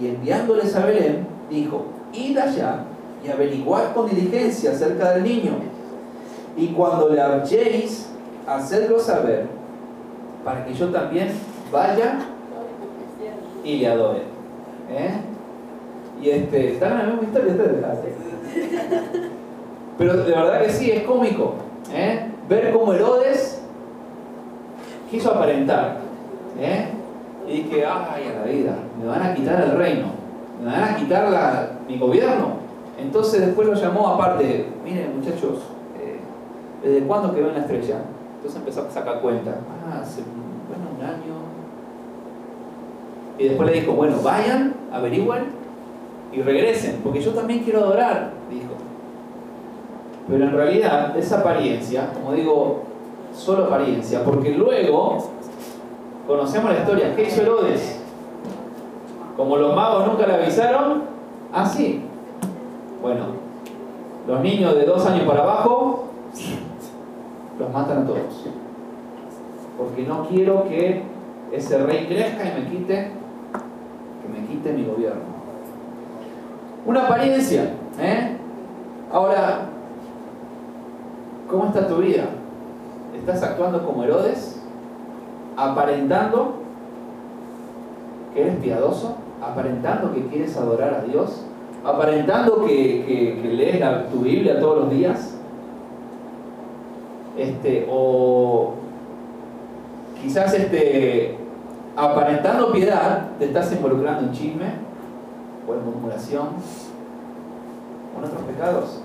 y 0.00 0.08
enviándoles 0.08 0.74
a 0.76 0.84
Belén, 0.84 1.26
dijo, 1.48 1.86
id 2.12 2.36
allá 2.36 2.84
y 3.24 3.30
averiguad 3.30 3.92
con 3.94 4.08
diligencia 4.08 4.72
acerca 4.72 5.12
del 5.12 5.24
niño, 5.24 5.52
y 6.56 6.68
cuando 6.68 7.08
le 7.08 7.20
halléis, 7.20 8.06
hacedlo 8.46 8.98
saber, 8.98 9.46
para 10.48 10.64
que 10.64 10.72
yo 10.72 10.88
también 10.88 11.28
vaya 11.70 12.20
y 13.62 13.76
le 13.76 13.86
adore. 13.86 14.22
¿Eh? 14.90 15.10
Y 16.22 16.30
este, 16.30 16.72
están 16.72 16.92
en 16.92 16.98
la 16.98 17.04
misma 17.04 17.22
historia 17.24 17.52
ustedes. 17.52 17.84
Pero 19.98 20.16
de 20.16 20.30
verdad 20.32 20.62
que 20.62 20.70
sí, 20.70 20.90
es 20.90 21.02
cómico. 21.02 21.56
¿eh? 21.92 22.30
Ver 22.48 22.72
cómo 22.72 22.94
Herodes 22.94 23.60
quiso 25.10 25.32
aparentar. 25.32 25.98
¿eh? 26.58 26.86
Y 27.46 27.52
dije, 27.64 27.84
ay, 27.84 28.32
a 28.34 28.38
la 28.40 28.44
vida, 28.50 28.72
me 28.98 29.06
van 29.06 29.22
a 29.22 29.34
quitar 29.34 29.60
el 29.62 29.72
reino, 29.72 30.06
me 30.64 30.70
van 30.72 30.84
a 30.84 30.96
quitar 30.96 31.28
la- 31.30 31.72
mi 31.86 31.98
gobierno. 31.98 32.52
Entonces 32.98 33.42
después 33.44 33.68
lo 33.68 33.74
llamó 33.74 34.08
aparte, 34.08 34.66
miren 34.82 35.14
muchachos, 35.18 35.58
eh, 36.00 36.18
¿desde 36.82 37.06
cuándo 37.06 37.34
quedó 37.34 37.48
en 37.48 37.54
la 37.54 37.60
estrella? 37.60 37.96
Entonces 38.48 38.66
empezó 38.66 38.88
a 38.88 38.90
sacar 38.90 39.20
cuenta. 39.20 39.56
Ah, 39.86 40.00
hace 40.00 40.22
bueno, 40.22 40.84
un 40.96 41.04
año. 41.04 41.34
Y 43.38 43.44
después 43.44 43.68
le 43.68 43.80
dijo, 43.80 43.92
bueno, 43.92 44.16
vayan, 44.22 44.74
averigüen 44.90 45.48
y 46.32 46.40
regresen, 46.40 47.00
porque 47.04 47.20
yo 47.20 47.32
también 47.32 47.62
quiero 47.62 47.80
adorar, 47.80 48.30
dijo. 48.48 48.72
Pero 50.28 50.44
en 50.44 50.52
realidad 50.52 51.14
esa 51.18 51.40
apariencia, 51.40 52.10
como 52.14 52.32
digo, 52.32 52.84
solo 53.34 53.66
apariencia, 53.66 54.24
porque 54.24 54.52
luego 54.52 55.18
conocemos 56.26 56.72
la 56.72 56.78
historia. 56.78 57.14
¿Qué 57.14 57.24
hizo 57.24 57.42
Herodes? 57.42 58.00
Como 59.36 59.58
los 59.58 59.76
magos 59.76 60.06
nunca 60.06 60.26
le 60.26 60.34
avisaron, 60.34 61.02
así. 61.52 62.02
Bueno, 63.02 63.24
los 64.26 64.40
niños 64.40 64.74
de 64.74 64.86
dos 64.86 65.04
años 65.04 65.26
para 65.26 65.42
abajo 65.42 66.08
los 67.58 67.72
matan 67.72 68.02
a 68.02 68.06
todos. 68.06 68.46
Porque 69.76 70.02
no 70.02 70.26
quiero 70.28 70.64
que 70.68 71.02
ese 71.52 71.78
rey 71.78 72.06
crezca 72.06 72.44
y 72.44 72.60
me 72.62 72.68
quite, 72.70 73.10
que 74.22 74.28
me 74.40 74.46
quite 74.46 74.72
mi 74.72 74.84
gobierno. 74.84 75.22
Una 76.86 77.04
apariencia, 77.06 77.72
¿eh? 78.00 78.36
Ahora, 79.12 79.66
¿cómo 81.48 81.66
está 81.66 81.86
tu 81.86 81.96
vida? 81.96 82.24
¿Estás 83.16 83.42
actuando 83.42 83.84
como 83.84 84.04
Herodes? 84.04 84.60
¿Aparentando 85.56 86.54
que 88.34 88.40
eres 88.42 88.56
piadoso? 88.56 89.16
¿Aparentando 89.42 90.12
que 90.12 90.26
quieres 90.26 90.56
adorar 90.56 90.94
a 90.94 91.00
Dios? 91.02 91.42
¿Aparentando 91.84 92.64
que, 92.64 93.04
que- 93.06 93.38
que 93.42 93.48
lees 93.48 94.10
tu 94.10 94.20
Biblia 94.20 94.60
todos 94.60 94.84
los 94.84 94.90
días? 94.90 95.27
Este, 97.38 97.86
o 97.88 98.74
quizás 100.20 100.52
este, 100.54 101.36
aparentando 101.96 102.72
piedad, 102.72 103.28
te 103.38 103.44
estás 103.44 103.72
involucrando 103.72 104.24
en 104.26 104.32
chisme 104.32 104.72
o 105.68 105.74
en 105.74 105.84
murmuración 105.84 106.48
o 108.14 108.18
en 108.18 108.24
otros 108.24 108.42
pecados. 108.42 109.02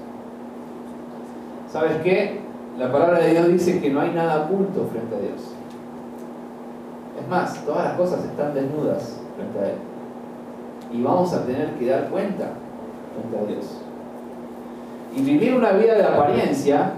¿Sabes 1.71 1.97
qué? 2.03 2.41
La 2.79 2.91
palabra 2.91 3.19
de 3.19 3.29
Dios 3.29 3.47
dice 3.49 3.79
que 3.79 3.91
no 3.91 4.01
hay 4.01 4.09
nada 4.09 4.45
oculto 4.45 4.87
frente 4.91 5.15
a 5.15 5.19
Dios. 5.19 5.53
Es 7.21 7.27
más, 7.29 7.63
todas 7.65 7.85
las 7.85 7.93
cosas 7.97 8.25
están 8.25 8.55
desnudas 8.55 9.19
frente 9.35 9.59
a 9.59 9.69
Él. 9.73 9.77
Y 10.91 11.03
vamos 11.03 11.33
a 11.33 11.45
tener 11.45 11.69
que 11.75 11.85
dar 11.85 12.09
cuenta 12.09 12.53
frente 13.13 13.37
a 13.37 13.47
Dios. 13.47 13.77
Y 15.15 15.21
vivir 15.21 15.53
una 15.53 15.73
vida 15.73 15.93
de 15.93 16.03
apariencia 16.03 16.93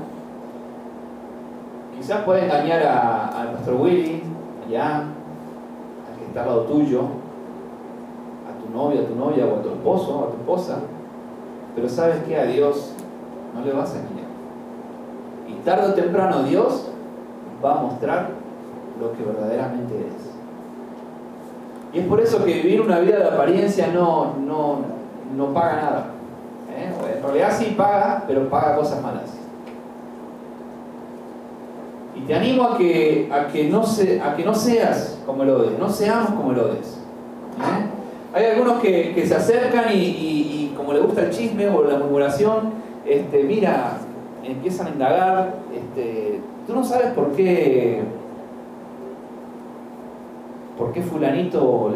quizás 2.06 2.22
puede 2.22 2.46
engañar 2.46 2.84
al 2.84 3.54
pastor 3.54 3.82
Willy, 3.82 4.22
allá, 4.68 4.98
al 4.98 6.20
que 6.20 6.26
está 6.28 6.44
al 6.44 6.50
lado 6.50 6.62
tuyo, 6.66 7.02
a 7.02 8.64
tu 8.64 8.72
novio, 8.72 9.02
a 9.02 9.06
tu 9.06 9.16
novia 9.16 9.48
o 9.48 9.58
a 9.58 9.62
tu 9.64 9.70
esposo 9.70 10.16
o 10.16 10.24
a 10.26 10.30
tu 10.30 10.38
esposa, 10.38 10.78
pero 11.74 11.90
sabes 11.90 12.18
que 12.26 12.40
a 12.40 12.44
Dios 12.44 12.92
no 13.56 13.66
le 13.66 13.74
vas 13.74 13.96
a 13.96 14.02
engañar. 14.02 14.28
Y 15.48 15.54
tarde 15.66 15.88
o 15.88 15.94
temprano 15.96 16.44
Dios 16.44 16.92
va 17.66 17.80
a 17.80 17.82
mostrar 17.82 18.30
lo 19.02 19.12
que 19.14 19.24
verdaderamente 19.24 19.96
eres. 19.96 20.14
Y 21.92 22.00
es 22.02 22.08
por 22.08 22.22
eso 22.22 22.46
que 22.46 22.54
vivir 22.54 22.82
una 22.82 23.00
vida 23.00 23.18
de 23.18 23.30
apariencia 23.30 23.88
no, 23.88 24.36
no, 24.46 24.78
no 25.36 25.54
paga 25.56 25.76
nada. 25.78 26.06
¿eh? 26.70 26.94
En 27.18 27.24
realidad 27.24 27.50
sí 27.58 27.74
paga, 27.76 28.26
pero 28.28 28.48
paga 28.48 28.76
cosas 28.76 29.02
malas. 29.02 29.35
Te 32.28 32.34
animo 32.34 32.64
a 32.64 32.78
que, 32.78 33.30
a 33.32 33.48
que, 33.48 33.70
no, 33.70 33.86
se, 33.86 34.20
a 34.20 34.36
que 34.36 34.44
no 34.44 34.56
seas 34.56 35.20
como 35.26 35.44
el 35.44 35.50
Odes, 35.52 35.78
no 35.78 35.90
seamos 35.90 36.32
como 36.32 36.52
el 36.52 36.60
Odes. 36.60 36.98
¿eh? 37.60 37.86
Hay 38.34 38.46
algunos 38.46 38.82
que, 38.82 39.14
que 39.14 39.28
se 39.28 39.36
acercan 39.36 39.86
y, 39.94 40.74
como 40.76 40.94
le 40.94 41.02
gusta 41.02 41.22
el 41.22 41.30
chisme 41.30 41.70
o 41.70 41.84
la 41.84 42.00
murmuración, 42.00 42.74
este, 43.06 43.44
mira, 43.44 43.98
empiezan 44.44 44.88
a 44.88 44.90
indagar, 44.90 45.56
este, 45.74 46.42
tú 46.66 46.74
no 46.74 46.84
sabes 46.84 47.14
por 47.14 47.32
qué, 47.34 48.02
por 50.78 50.92
qué 50.92 51.02
fulanito 51.02 51.94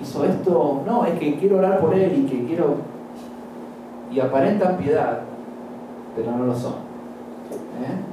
hizo 0.00 0.24
esto, 0.24 0.82
no, 0.84 1.06
es 1.06 1.18
que 1.18 1.36
quiero 1.36 1.58
orar 1.58 1.78
por 1.80 1.94
él 1.94 2.24
y 2.24 2.30
que 2.30 2.44
quiero, 2.46 2.76
y 4.10 4.18
aparentan 4.18 4.76
piedad, 4.76 5.20
pero 6.16 6.32
no 6.32 6.46
lo 6.46 6.54
son. 6.54 6.72
¿eh? 7.80 8.11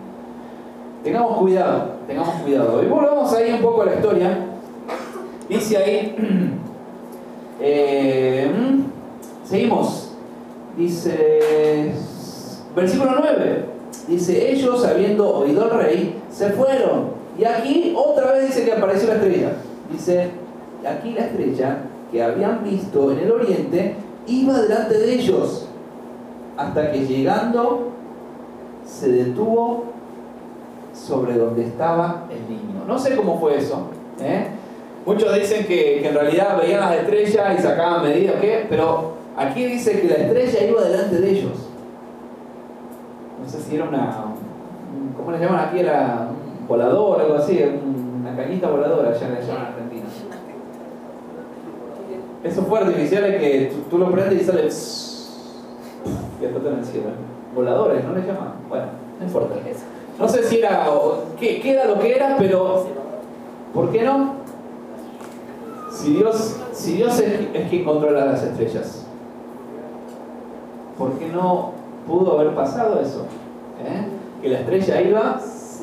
Tengamos 1.04 1.38
cuidado, 1.38 1.94
tengamos 2.08 2.36
cuidado. 2.44 2.84
Y 2.84 2.88
volvamos 2.88 3.34
ahí 3.34 3.54
un 3.54 3.62
poco 3.62 3.84
a 3.84 3.86
la 3.86 3.96
historia. 3.96 4.38
Dice 5.48 5.78
ahí, 5.78 6.16
eh, 7.62 8.52
seguimos. 9.46 10.12
Dice, 10.78 11.92
versículo 12.76 13.12
9. 13.20 13.66
Dice, 14.08 14.52
ellos 14.52 14.86
habiendo 14.86 15.38
oído 15.38 15.64
al 15.64 15.72
rey, 15.72 16.22
se 16.30 16.50
fueron. 16.52 17.12
Y 17.38 17.46
aquí 17.46 17.94
otra 17.96 18.34
vez 18.34 18.48
dice 18.48 18.66
que 18.66 18.74
apareció 18.74 19.08
la 19.08 19.16
estrella. 19.16 19.54
Dice, 19.92 20.32
aquí 20.86 21.14
la 21.14 21.26
estrella 21.26 21.78
que 22.12 22.22
habían 22.22 22.64
visto 22.64 23.12
en 23.12 23.20
el 23.20 23.32
oriente 23.32 23.96
iba 24.28 24.62
delante 24.62 24.98
de 24.98 25.14
ellos. 25.14 25.68
Hasta 26.58 26.92
que 26.92 27.06
llegando 27.06 27.92
se 28.86 29.10
detuvo 29.10 29.86
sobre 31.00 31.34
donde 31.38 31.66
estaba 31.66 32.26
el 32.30 32.48
niño. 32.50 32.84
No 32.88 33.00
sé 33.00 33.16
cómo 33.16 33.40
fue 33.40 33.58
eso. 33.58 33.88
¿eh? 34.22 34.48
Muchos 35.06 35.34
dicen 35.34 35.66
que, 35.66 36.00
que, 36.02 36.08
en 36.10 36.14
realidad 36.14 36.58
veían 36.60 36.82
las 36.82 36.96
estrellas 36.96 37.60
y 37.60 37.62
sacaban 37.62 38.04
medidas, 38.04 38.36
¿qué? 38.42 38.66
pero 38.70 39.14
aquí 39.38 39.66
dice 39.66 40.02
que 40.02 40.08
la 40.08 40.16
estrella 40.16 40.70
iba 40.70 40.84
delante 40.84 41.20
de 41.20 41.30
ellos. 41.30 41.70
No 43.42 43.50
sé 43.50 43.60
si 43.62 43.76
era 43.76 43.86
una, 43.86 44.26
¿cómo 45.18 45.32
le 45.32 45.40
llaman 45.40 45.68
aquí? 45.68 45.80
Era 45.80 46.28
un 46.60 46.68
volador, 46.68 47.22
algo 47.22 47.36
así, 47.36 47.64
una 48.20 48.36
cañita 48.36 48.70
voladora, 48.70 49.14
ya 49.14 49.30
le 49.30 49.42
llaman 49.42 49.62
en 49.62 49.68
Argentina. 49.68 50.06
Esos 52.44 52.66
fuegos 52.68 52.88
artificiales 52.90 53.42
que 53.42 53.74
tú, 53.90 53.98
lo 53.98 54.12
prendes 54.12 54.42
y 54.42 54.46
sale 54.46 54.62
y 56.42 56.46
en 56.46 56.78
el 56.78 56.86
cielo. 56.86 57.10
Voladores, 57.54 58.04
¿no 58.04 58.14
le 58.14 58.22
llaman? 58.22 58.54
Bueno, 58.70 58.86
no 59.20 59.26
importa. 59.26 59.56
No 60.20 60.28
sé 60.28 60.44
si 60.44 60.58
era, 60.58 60.86
qué, 61.40 61.62
qué 61.62 61.82
lo 61.88 61.98
que 61.98 62.14
era, 62.14 62.36
pero 62.38 62.88
¿por 63.74 63.90
qué 63.90 64.04
no? 64.04 64.34
Si 65.92 66.14
Dios, 66.14 66.58
si 66.74 66.94
Dios 66.96 67.20
es, 67.20 67.48
es 67.54 67.70
quien 67.70 67.86
controla 67.86 68.26
las 68.26 68.44
estrellas, 68.44 69.06
¿por 70.98 71.14
qué 71.14 71.30
no 71.30 71.72
pudo 72.06 72.38
haber 72.38 72.54
pasado 72.54 73.00
eso? 73.00 73.28
¿Eh? 73.82 74.08
Que 74.42 74.50
la 74.50 74.60
estrella 74.60 75.02
iba 75.02 75.40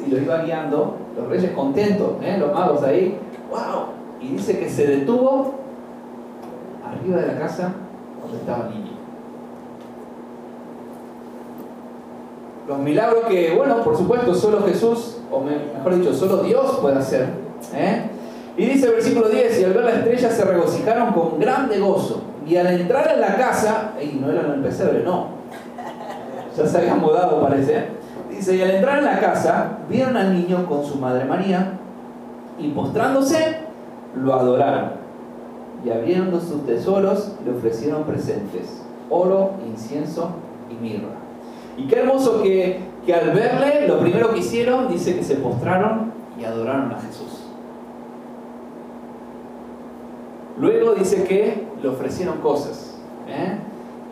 y 0.07 0.11
lo 0.11 0.19
iba 0.19 0.43
guiando, 0.43 0.97
los 1.17 1.29
reyes 1.29 1.53
contentos, 1.53 2.13
¿eh? 2.23 2.37
los 2.39 2.53
magos 2.53 2.83
ahí, 2.83 3.19
¡wow! 3.51 3.87
Y 4.21 4.35
dice 4.35 4.59
que 4.59 4.69
se 4.69 4.87
detuvo 4.87 5.55
arriba 6.85 7.23
de 7.23 7.27
la 7.29 7.39
casa 7.39 7.73
donde 8.21 8.37
estaba 8.37 8.69
el 8.69 8.75
niño. 8.75 8.96
Los 12.67 12.79
milagros 12.79 13.27
que, 13.29 13.55
bueno, 13.55 13.83
por 13.83 13.97
supuesto, 13.97 14.35
solo 14.35 14.67
Jesús, 14.67 15.19
o 15.31 15.41
mejor 15.41 15.95
dicho, 15.97 16.13
solo 16.13 16.39
Dios 16.39 16.79
puede 16.81 16.97
hacer. 16.97 17.29
¿eh? 17.73 18.11
Y 18.57 18.67
dice 18.67 18.87
el 18.87 18.93
versículo 18.95 19.29
10, 19.29 19.61
y 19.61 19.65
al 19.65 19.73
ver 19.73 19.85
la 19.85 19.93
estrella 19.93 20.31
se 20.31 20.45
regocijaron 20.45 21.13
con 21.13 21.39
grande 21.39 21.79
gozo. 21.79 22.23
Y 22.47 22.57
al 22.57 22.67
entrar 22.69 23.13
en 23.13 23.21
la 23.21 23.37
casa, 23.37 23.93
y 24.03 24.17
no 24.17 24.31
eran 24.31 24.51
el 24.51 24.61
pesebre, 24.63 25.05
no. 25.05 25.29
Ya 26.57 26.67
se 26.67 26.79
habían 26.79 27.01
mudado, 27.01 27.41
parece. 27.41 27.89
Dice, 28.31 28.57
y 28.57 28.63
al 28.63 28.71
entrar 28.71 28.99
en 28.99 29.05
la 29.05 29.21
casa, 29.21 29.79
vieron 29.89 30.17
al 30.17 30.33
niño 30.33 30.67
con 30.67 30.85
su 30.85 30.97
madre 30.97 31.25
María, 31.25 31.73
y 32.59 32.69
postrándose, 32.69 33.59
lo 34.17 34.35
adoraron. 34.35 34.93
Y 35.85 35.91
abriendo 35.91 36.41
sus 36.41 36.67
tesoros, 36.67 37.33
le 37.45 37.53
ofrecieron 37.53 38.05
presentes, 38.05 38.83
oro, 39.09 39.53
incienso 39.69 40.31
y 40.71 40.75
mirra. 40.75 41.26
Y 41.77 41.87
qué 41.87 42.01
hermoso 42.01 42.43
que, 42.43 42.81
que 43.05 43.15
al 43.15 43.31
verle, 43.33 43.87
lo 43.87 43.99
primero 44.01 44.33
que 44.33 44.41
hicieron, 44.41 44.89
dice 44.89 45.15
que 45.15 45.23
se 45.23 45.37
postraron 45.37 46.13
y 46.41 46.45
adoraron 46.45 46.93
a 46.93 47.01
Jesús. 47.01 47.47
Luego 50.59 50.95
dice 50.95 51.25
que 51.25 51.67
le 51.83 51.89
ofrecieron 51.89 52.39
cosas. 52.39 52.99
¿eh? 53.29 53.59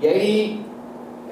Y 0.03 0.07
ahí 0.07 0.67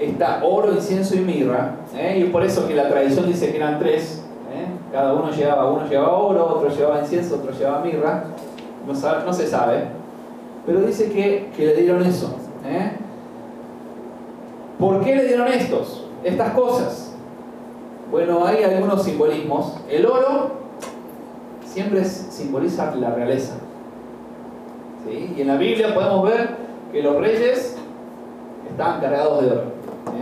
está 0.00 0.42
oro, 0.42 0.72
incienso 0.72 1.14
y 1.14 1.20
mirra. 1.20 1.76
¿eh? 1.94 2.24
Y 2.24 2.30
por 2.30 2.42
eso 2.42 2.66
que 2.66 2.74
la 2.74 2.88
tradición 2.88 3.26
dice 3.26 3.50
que 3.50 3.56
eran 3.56 3.78
tres. 3.78 4.24
¿eh? 4.54 4.66
Cada 4.90 5.12
uno 5.12 5.30
llevaba, 5.30 5.70
uno 5.70 5.86
llevaba 5.86 6.16
oro, 6.16 6.46
otro 6.46 6.70
llevaba 6.70 7.00
incienso, 7.00 7.36
otro 7.36 7.52
llevaba 7.52 7.84
mirra. 7.84 8.24
No, 8.86 9.32
se 9.32 9.46
sabe. 9.46 9.84
Pero 10.64 10.80
dice 10.80 11.10
que 11.10 11.50
le 11.58 11.74
dieron 11.74 12.02
eso. 12.04 12.36
¿Por 14.78 15.04
qué 15.04 15.14
le 15.14 15.26
dieron 15.26 15.48
estos? 15.48 16.06
Estas 16.24 16.52
cosas. 16.52 17.14
Bueno, 18.10 18.44
hay 18.44 18.62
algunos 18.62 19.02
simbolismos. 19.02 19.78
El 19.88 20.06
oro 20.06 20.52
siempre 21.64 22.04
simboliza 22.04 22.94
la 22.96 23.14
realeza. 23.14 23.54
¿Sí? 25.06 25.34
Y 25.36 25.40
en 25.40 25.48
la 25.48 25.56
Biblia 25.56 25.94
podemos 25.94 26.28
ver 26.28 26.50
que 26.92 27.02
los 27.02 27.16
reyes 27.16 27.76
estaban 28.70 29.00
cargados 29.00 29.42
de 29.42 29.50
oro. 29.50 29.62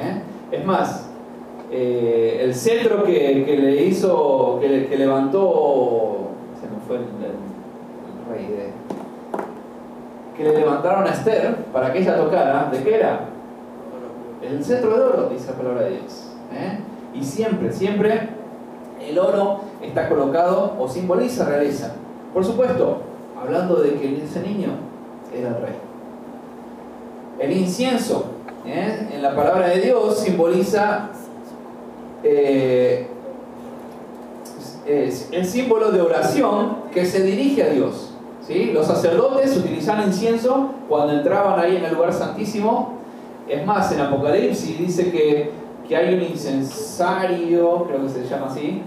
¿eh? 0.01 0.23
Es 0.53 0.65
más, 0.65 1.09
eh, 1.73 2.41
el 2.43 2.55
centro 2.55 3.05
que, 3.05 3.45
que, 3.45 3.57
le 3.57 3.83
hizo, 3.83 4.59
que, 4.61 4.87
que, 4.87 4.97
levantó, 4.97 6.31
se 6.61 6.67
me 6.69 6.81
fue 6.87 6.97
el, 6.97 7.05
rey 8.33 8.47
de... 8.47 8.73
que 10.37 10.45
le 10.45 10.59
levantaron 10.61 11.07
a 11.07 11.11
Esther 11.11 11.57
para 11.73 11.93
que 11.93 12.01
ella 12.01 12.17
tocara, 12.17 12.71
¿de 12.73 12.83
qué 12.83 12.95
era? 12.95 13.30
El 14.43 14.65
centro 14.65 14.97
de 14.97 15.03
oro, 15.03 15.29
dice 15.31 15.51
la 15.51 15.57
palabra 15.57 15.83
de 15.83 15.91
Dios. 15.91 16.25
¿eh? 16.53 16.79
Y 17.15 17.25
siempre, 17.25 17.73
siempre 17.73 18.31
el 19.01 19.19
oro 19.19 19.61
está 19.83 20.09
colocado 20.09 20.77
o 20.79 20.89
simboliza 20.89 21.47
realeza. 21.47 21.95
Por 22.33 22.45
supuesto, 22.45 23.03
hablando 23.41 23.77
de 23.77 23.95
que 23.95 24.25
ese 24.25 24.41
niño 24.41 24.71
era 25.35 25.49
el 25.49 25.55
rey. 25.57 25.75
El 27.39 27.53
incienso, 27.53 28.27
¿eh? 28.67 29.09
en 29.13 29.23
la 29.23 29.35
palabra 29.35 29.69
de 29.69 29.81
Dios, 29.81 30.19
simboliza 30.19 31.11
eh, 32.23 33.07
es 34.87 35.29
el 35.33 35.47
símbolo 35.47 35.91
de 35.91 36.01
oración 36.01 36.77
que 36.93 37.07
se 37.07 37.23
dirige 37.23 37.63
a 37.63 37.69
Dios. 37.69 38.11
¿sí? 38.47 38.71
Los 38.73 38.87
sacerdotes 38.87 39.57
utilizaban 39.57 40.09
incienso 40.09 40.75
cuando 40.89 41.15
entraban 41.15 41.61
ahí 41.61 41.77
en 41.77 41.85
el 41.85 41.95
lugar 41.95 42.13
santísimo. 42.13 43.00
Es 43.51 43.67
más, 43.67 43.91
en 43.91 44.01
Apocalipsis 44.01 44.79
dice 44.79 45.11
que, 45.11 45.51
que 45.89 45.97
hay 45.97 46.15
un 46.15 46.23
incensario, 46.23 47.85
creo 47.85 48.03
que 48.03 48.09
se 48.09 48.25
llama 48.25 48.47
así, 48.47 48.81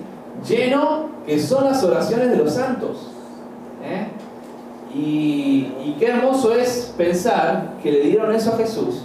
lleno 0.47 1.09
que 1.25 1.37
son 1.37 1.65
las 1.65 1.83
oraciones 1.83 2.29
de 2.29 2.37
los 2.37 2.53
santos. 2.53 3.09
¿eh? 3.83 4.07
Y, 4.95 5.95
qué 5.99 6.07
hermoso 6.07 6.53
es 6.53 6.93
pensar 6.97 7.73
que 7.83 7.91
le 7.91 8.01
dieron 8.01 8.33
eso 8.33 8.53
a 8.53 8.57
Jesús, 8.57 9.03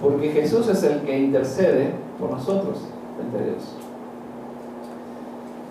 porque 0.00 0.30
Jesús 0.30 0.68
es 0.68 0.82
el 0.82 1.00
que 1.00 1.18
intercede 1.18 1.92
por 2.18 2.30
nosotros 2.30 2.78
a 2.78 3.42
Dios. 3.42 3.62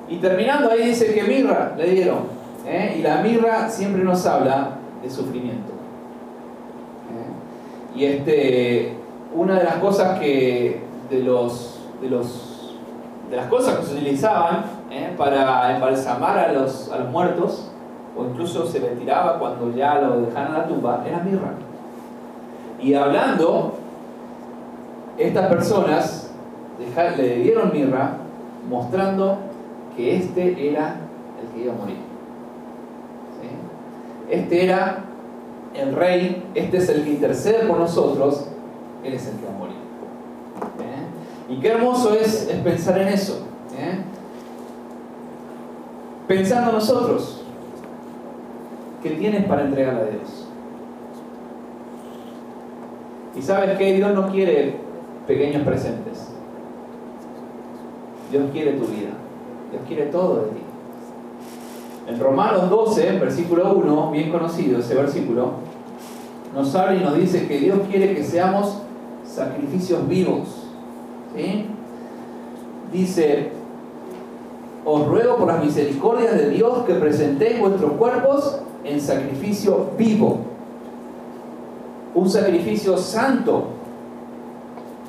Y 0.08 0.18
terminando 0.18 0.72
ahí 0.72 0.88
dice 0.88 1.14
que 1.14 1.24
mirra 1.24 1.74
le 1.78 1.92
dieron, 1.92 2.20
¿eh? 2.66 2.96
y 3.00 3.02
la 3.02 3.22
mirra 3.22 3.70
siempre 3.70 4.04
nos 4.04 4.26
habla 4.26 4.78
de 5.04 5.10
sufrimiento. 5.10 5.76
Y 7.96 8.06
este, 8.06 8.94
una 9.34 9.58
de 9.58 9.64
las 9.64 9.76
cosas 9.76 10.20
que 10.20 10.82
de 11.10 11.20
los, 11.24 11.80
de 12.02 12.10
los 12.10 12.56
de 13.30 13.38
las 13.38 13.48
cosas 13.48 13.78
que 13.78 13.86
se 13.86 13.96
utilizaban 13.96 14.66
¿eh? 14.92 15.14
para 15.18 15.76
embalsamar 15.76 16.38
a 16.38 16.52
los, 16.52 16.92
a 16.92 17.00
los 17.00 17.10
muertos 17.10 17.72
o 18.16 18.24
incluso 18.26 18.66
se 18.66 18.80
le 18.80 18.90
tiraba 18.90 19.40
cuando 19.40 19.76
ya 19.76 19.96
lo 19.96 20.22
dejaron 20.22 20.56
en 20.56 20.62
la 20.62 20.68
tumba, 20.68 21.04
era 21.06 21.20
mirra. 21.20 21.52
Y 22.82 22.94
hablando, 22.94 23.74
estas 25.18 25.48
personas 25.48 26.32
le 27.18 27.36
dieron 27.38 27.72
mirra 27.74 28.18
mostrando 28.70 29.38
que 29.96 30.18
este 30.18 30.70
era 30.70 30.96
el 31.42 31.48
que 31.54 31.64
iba 31.66 31.74
a 31.74 31.78
morir. 31.78 31.98
Este 34.30 34.66
era 34.66 35.05
el 35.78 35.96
rey, 35.96 36.44
este 36.56 36.78
es 36.78 36.90
el 36.90 37.04
que 37.04 37.12
intercede 37.12 37.66
por 37.68 37.78
nosotros, 37.78 38.48
él 39.04 39.14
es 39.14 39.28
el 39.28 39.38
que 39.38 39.46
va 39.46 39.54
a 39.54 39.58
morir. 39.58 39.76
¿Eh? 40.80 41.54
Y 41.54 41.60
qué 41.60 41.70
hermoso 41.70 42.14
es, 42.14 42.50
pensar 42.64 43.00
en 43.00 43.10
eso. 43.10 43.46
¿eh? 43.78 44.00
Pensando 46.28 46.72
nosotros, 46.72 47.44
¿qué 49.04 49.12
tienes 49.12 49.46
para 49.46 49.64
entregar 49.64 49.96
a 49.96 50.06
Dios? 50.06 50.48
Y 53.36 53.42
sabes 53.42 53.78
que 53.78 53.94
Dios 53.94 54.14
no 54.14 54.32
quiere 54.32 54.78
pequeños 55.28 55.64
presentes. 55.64 56.30
Dios 58.32 58.44
quiere 58.52 58.74
tu 58.74 58.86
vida. 58.86 59.12
Dios 59.72 59.84
quiere 59.88 60.06
todo 60.08 60.38
de 60.38 60.52
ti. 60.52 60.65
En 62.08 62.20
Romanos 62.20 62.70
12, 62.70 63.20
versículo 63.20 63.74
1, 63.74 64.12
bien 64.12 64.32
conocido 64.32 64.80
ese 64.80 64.94
versículo, 64.94 65.54
nos 66.54 66.74
habla 66.76 66.96
y 66.96 67.04
nos 67.04 67.18
dice 67.18 67.48
que 67.48 67.60
Dios 67.60 67.80
quiere 67.90 68.14
que 68.14 68.24
seamos 68.24 68.78
sacrificios 69.26 70.08
vivos. 70.08 70.68
Dice, 72.94 73.52
os 74.86 75.08
ruego 75.08 75.38
por 75.38 75.48
las 75.48 75.64
misericordias 75.64 76.38
de 76.38 76.50
Dios 76.52 76.86
que 76.86 76.94
presentéis 76.94 77.60
vuestros 77.60 77.94
cuerpos 77.94 78.60
en 78.84 79.02
sacrificio 79.02 79.90
vivo, 79.98 80.38
un 82.14 82.30
sacrificio 82.30 82.98
santo, 82.98 83.66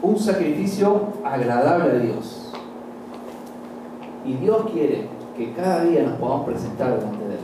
un 0.02 0.18
sacrificio 0.18 1.12
agradable 1.22 1.90
a 1.90 1.98
Dios. 1.98 2.50
Y 4.24 4.32
Dios 4.34 4.64
quiere 4.72 5.15
que 5.36 5.52
cada 5.52 5.84
día 5.84 6.02
nos 6.02 6.18
podamos 6.18 6.46
presentar 6.46 6.96
delante 6.98 7.28
de 7.28 7.34
Él 7.34 7.40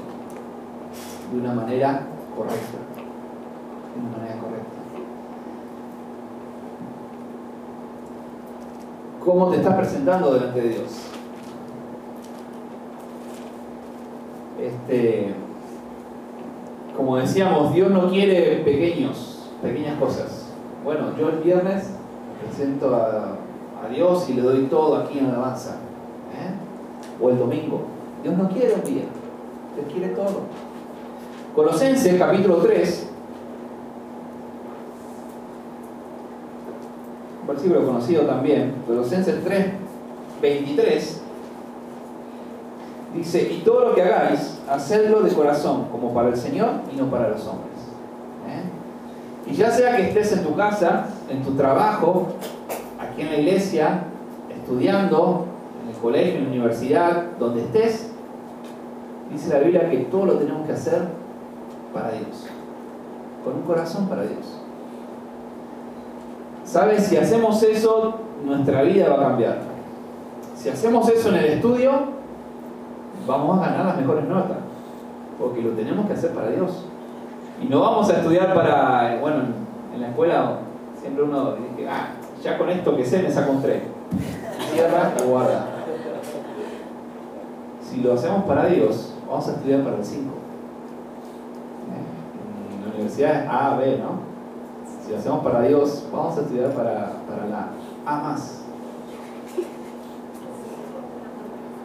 de 1.32 1.38
una 1.40 1.52
manera 1.54 2.06
correcta. 2.36 2.78
De 3.94 4.00
una 4.00 4.16
manera 4.16 4.40
correcta. 4.40 4.68
¿Cómo 9.24 9.50
te 9.50 9.56
estás 9.58 9.74
presentando 9.76 10.34
delante 10.34 10.60
de 10.60 10.68
Dios? 10.68 11.08
Este, 14.60 15.34
como 16.96 17.16
decíamos, 17.16 17.74
Dios 17.74 17.90
no 17.90 18.08
quiere 18.08 18.62
pequeños, 18.64 19.50
pequeñas 19.60 19.98
cosas. 19.98 20.46
Bueno, 20.84 21.16
yo 21.18 21.28
el 21.28 21.38
viernes 21.38 21.90
presento 22.42 22.94
a, 22.94 23.36
a 23.84 23.88
Dios 23.88 24.28
y 24.30 24.34
le 24.34 24.42
doy 24.42 24.62
todo 24.66 24.96
aquí 24.96 25.18
en 25.18 25.26
alabanza. 25.26 25.76
¿eh? 26.34 26.71
O 27.20 27.30
el 27.30 27.38
domingo. 27.38 27.82
Dios 28.22 28.36
no 28.36 28.48
quiere 28.48 28.74
un 28.74 28.84
día, 28.84 29.04
Dios 29.74 29.86
quiere 29.92 30.08
todo. 30.14 30.42
Colosenses 31.54 32.18
capítulo 32.18 32.56
3, 32.58 33.08
un 37.42 37.46
versículo 37.46 37.84
conocido 37.84 38.22
también, 38.22 38.74
Colosenses 38.86 39.44
3, 39.44 39.66
23, 40.40 41.20
dice, 43.14 43.52
y 43.52 43.58
todo 43.58 43.88
lo 43.88 43.94
que 43.94 44.02
hagáis, 44.02 44.60
hacedlo 44.68 45.20
de 45.20 45.32
corazón, 45.32 45.88
como 45.90 46.14
para 46.14 46.28
el 46.28 46.36
Señor 46.36 46.70
y 46.92 46.96
no 46.96 47.10
para 47.10 47.28
los 47.28 47.46
hombres. 47.46 47.76
¿eh? 48.48 49.50
Y 49.50 49.54
ya 49.54 49.70
sea 49.70 49.96
que 49.96 50.08
estés 50.08 50.32
en 50.32 50.44
tu 50.44 50.54
casa, 50.54 51.08
en 51.28 51.42
tu 51.42 51.52
trabajo, 51.54 52.28
aquí 52.98 53.22
en 53.22 53.30
la 53.30 53.36
iglesia, 53.36 54.04
estudiando, 54.48 55.46
colegio, 56.02 56.42
universidad, 56.42 57.24
donde 57.38 57.62
estés, 57.62 58.10
dice 59.30 59.48
la 59.48 59.60
Biblia 59.60 59.88
que 59.88 59.98
todo 59.98 60.26
lo 60.26 60.34
tenemos 60.34 60.66
que 60.66 60.72
hacer 60.72 61.08
para 61.94 62.10
Dios, 62.10 62.48
con 63.44 63.54
un 63.54 63.62
corazón 63.62 64.08
para 64.08 64.22
Dios. 64.22 64.58
¿Sabes? 66.64 67.04
Si 67.06 67.16
hacemos 67.16 67.62
eso, 67.62 68.14
nuestra 68.44 68.82
vida 68.82 69.08
va 69.08 69.14
a 69.14 69.28
cambiar. 69.28 69.58
Si 70.56 70.68
hacemos 70.68 71.08
eso 71.08 71.28
en 71.30 71.36
el 71.36 71.44
estudio, 71.46 71.92
vamos 73.26 73.58
a 73.58 73.70
ganar 73.70 73.86
las 73.86 73.96
mejores 73.98 74.24
notas, 74.24 74.58
porque 75.38 75.62
lo 75.62 75.70
tenemos 75.70 76.06
que 76.06 76.14
hacer 76.14 76.32
para 76.32 76.50
Dios. 76.50 76.84
Y 77.62 77.66
no 77.66 77.80
vamos 77.80 78.10
a 78.10 78.18
estudiar 78.18 78.54
para, 78.54 79.18
bueno, 79.20 79.44
en 79.94 80.00
la 80.00 80.08
escuela 80.08 80.58
siempre 81.00 81.24
uno 81.24 81.56
dice, 81.56 81.88
ah, 81.88 82.08
ya 82.42 82.58
con 82.58 82.70
esto 82.70 82.96
que 82.96 83.04
sé 83.04 83.22
me 83.22 83.30
saco 83.30 83.52
un 83.52 83.62
3. 83.62 83.82
Cierra 84.72 85.12
o 85.22 85.28
guarda. 85.28 85.71
Si 87.92 88.00
lo 88.00 88.14
hacemos 88.14 88.44
para 88.44 88.68
Dios, 88.68 89.12
vamos 89.28 89.46
a 89.48 89.52
estudiar 89.52 89.84
para 89.84 89.98
el 89.98 90.04
5. 90.04 90.22
En 92.78 92.88
la 92.88 92.94
universidad 92.94 93.42
es 93.42 93.50
A, 93.50 93.76
B, 93.76 93.98
¿no? 93.98 94.32
Si 95.04 95.12
lo 95.12 95.18
hacemos 95.18 95.44
para 95.44 95.60
Dios, 95.60 96.08
vamos 96.10 96.38
a 96.38 96.40
estudiar 96.40 96.70
para, 96.70 97.12
para 97.28 97.46
la 97.48 97.68
A 98.06 98.22
más. 98.22 98.62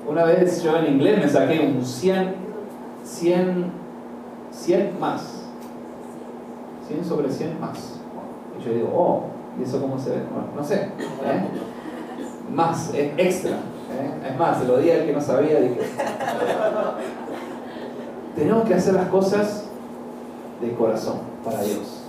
Una 0.08 0.24
vez 0.24 0.64
yo 0.64 0.78
en 0.78 0.94
inglés 0.94 1.20
me 1.20 1.28
saqué 1.28 1.60
un 1.60 1.84
100, 1.84 2.36
100, 3.04 3.66
100 4.52 5.00
más. 5.02 5.44
100 6.88 7.04
sobre 7.04 7.30
100 7.30 7.60
más. 7.60 8.00
Y 8.58 8.64
yo 8.64 8.74
digo, 8.74 8.94
oh, 8.96 9.24
¿y 9.60 9.64
eso 9.64 9.82
cómo 9.82 10.00
se 10.00 10.12
ve? 10.12 10.24
Bueno, 10.32 10.48
no 10.56 10.64
sé. 10.64 10.84
¿eh? 10.84 10.90
Más, 12.50 12.94
es 12.94 13.12
extra. 13.18 13.58
¿Eh? 13.98 14.30
Es 14.30 14.38
más, 14.38 14.60
se 14.60 14.66
lo 14.66 14.78
di 14.78 14.92
al 14.92 15.06
que 15.06 15.14
no 15.14 15.22
sabía, 15.22 15.60
dije. 15.60 15.80
Tenemos 18.36 18.66
que 18.66 18.74
hacer 18.76 18.94
las 18.94 19.08
cosas 19.10 19.66
de 20.62 20.74
corazón 20.74 21.20
para 21.44 21.62
Dios. 21.62 22.04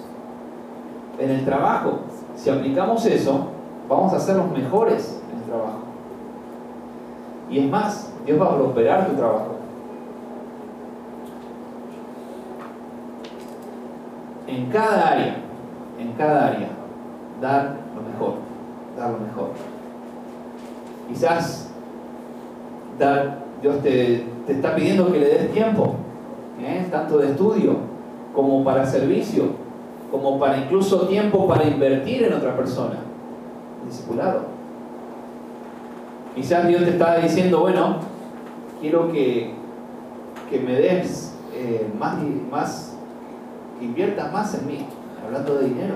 En 1.19 1.31
el 1.31 1.45
trabajo, 1.45 2.01
si 2.37 2.51
aplicamos 2.51 3.05
eso, 3.07 3.49
vamos 3.89 4.13
a 4.13 4.21
ser 4.21 4.37
los 4.37 4.51
mejores 4.51 5.21
en 5.33 5.39
el 5.39 5.45
trabajo. 5.45 5.79
Y 7.51 7.59
es 7.61 7.71
más, 7.71 8.13
Dios 8.27 8.41
va 8.41 8.47
a 8.47 8.57
prosperar 8.57 9.09
tu 9.09 9.15
trabajo. 9.15 9.57
En 14.47 14.67
cada 14.71 15.09
área, 15.09 15.37
en 15.99 16.13
cada 16.13 16.49
área, 16.49 16.69
dar 17.41 17.77
lo 17.95 18.03
mejor, 18.03 18.35
dar 18.97 19.11
lo 19.11 19.19
mejor. 19.19 19.51
Quizás 21.09 21.68
Dios 23.63 23.83
te, 23.83 24.25
te 24.47 24.53
está 24.53 24.75
pidiendo 24.75 25.13
que 25.13 25.19
le 25.19 25.27
des 25.27 25.53
tiempo, 25.53 25.95
¿eh? 26.61 26.87
tanto 26.91 27.19
de 27.19 27.31
estudio 27.31 27.77
como 28.35 28.65
para 28.65 28.87
servicio, 28.87 29.45
como 30.11 30.39
para 30.39 30.59
incluso 30.59 31.07
tiempo 31.07 31.47
para 31.47 31.65
invertir 31.65 32.25
en 32.25 32.33
otra 32.35 32.57
persona. 32.57 32.97
Discipulado. 33.87 34.43
Quizás 36.35 36.67
Dios 36.69 36.85
te 36.85 36.91
está 36.91 37.19
diciendo, 37.19 37.61
bueno, 37.61 37.97
quiero 38.81 39.11
que, 39.11 39.53
que 40.51 40.61
me 40.61 40.75
des 40.75 41.35
eh, 41.55 41.91
más, 41.99 42.17
más, 42.51 42.97
que 43.79 43.85
inviertas 43.85 44.33
más 44.33 44.55
en 44.55 44.67
mí, 44.67 44.87
hablando 45.25 45.57
de 45.57 45.69
dinero. 45.69 45.95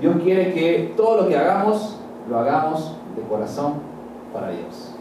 Dios 0.00 0.16
quiere 0.22 0.52
que 0.52 0.94
todo 0.96 1.22
lo 1.22 1.28
que 1.28 1.36
hagamos, 1.36 2.01
lo 2.28 2.38
hagamos 2.38 2.96
de 3.16 3.22
corazón 3.22 3.74
para 4.32 4.50
Dios. 4.50 4.94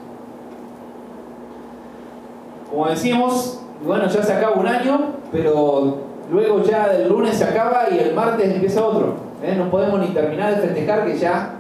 Como 2.70 2.88
decimos, 2.88 3.60
bueno, 3.86 4.08
ya 4.08 4.24
se 4.24 4.34
acaba 4.34 4.56
un 4.56 4.68
año, 4.68 5.00
pero 5.32 5.98
luego 6.32 6.64
ya 6.64 6.88
del 6.88 7.10
lunes 7.10 7.36
se 7.36 7.44
acaba 7.44 7.90
y 7.92 8.00
el 8.00 8.16
martes 8.16 8.50
empieza 8.50 8.86
otro. 8.86 9.16
¿eh? 9.44 9.56
No 9.58 9.70
podemos 9.70 10.00
ni 10.00 10.08
terminar 10.08 10.56
de 10.56 10.62
festejar 10.62 11.06
que 11.06 11.18
ya, 11.18 11.56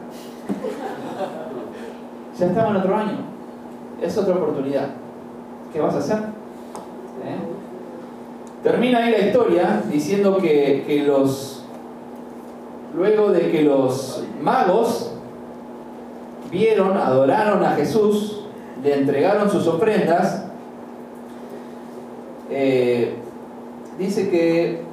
ya 2.39 2.45
estamos 2.45 2.72
en 2.72 2.78
otro 2.78 2.95
año. 2.95 3.18
Es 4.01 4.18
otra 4.18 4.36
oportunidad. 4.36 4.88
¿Qué 5.74 5.80
vas 5.80 5.95
a 5.95 5.99
hacer? 5.99 6.18
¿Eh? 6.18 7.38
Termina 8.64 8.99
ahí 8.99 9.12
la 9.12 9.20
historia 9.20 9.82
diciendo 9.91 10.38
que, 10.38 10.84
que 10.86 11.03
los, 11.03 11.64
luego 12.95 13.32
de 13.32 13.51
que 13.51 13.64
los 13.64 14.24
magos 14.41 15.11
vieron, 16.52 16.97
adoraron 16.97 17.64
a 17.64 17.72
Jesús, 17.72 18.45
le 18.84 18.95
entregaron 18.95 19.49
sus 19.49 19.66
ofrendas, 19.68 20.45
eh, 22.49 23.16
dice 23.97 24.30
que 24.30 24.84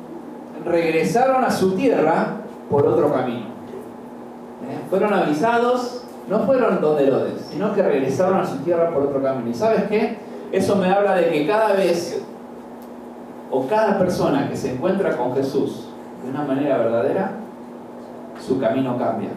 regresaron 0.64 1.44
a 1.44 1.50
su 1.50 1.72
tierra 1.74 2.36
por 2.70 2.86
otro 2.86 3.12
camino. 3.12 3.48
¿Eh? 4.68 4.78
Fueron 4.88 5.12
avisados 5.12 5.98
no 6.28 6.40
fueron 6.40 6.80
donde 6.80 7.06
Herodes, 7.06 7.48
sino 7.50 7.74
que 7.74 7.82
regresaron 7.82 8.38
a 8.38 8.46
su 8.46 8.58
tierra 8.58 8.90
por 8.90 9.04
otro 9.04 9.22
camino. 9.22 9.48
¿Y 9.50 9.54
sabes 9.54 9.84
qué? 9.84 10.18
Eso 10.52 10.76
me 10.76 10.90
habla 10.90 11.14
de 11.14 11.30
que 11.30 11.46
cada 11.46 11.72
vez 11.72 12.22
o 13.50 13.66
cada 13.66 13.98
persona 13.98 14.48
que 14.48 14.56
se 14.56 14.72
encuentra 14.74 15.16
con 15.16 15.34
Jesús 15.34 15.88
de 16.22 16.30
una 16.30 16.42
manera 16.42 16.78
verdadera, 16.78 17.32
su 18.46 18.60
camino 18.60 18.98
cambia. 18.98 19.30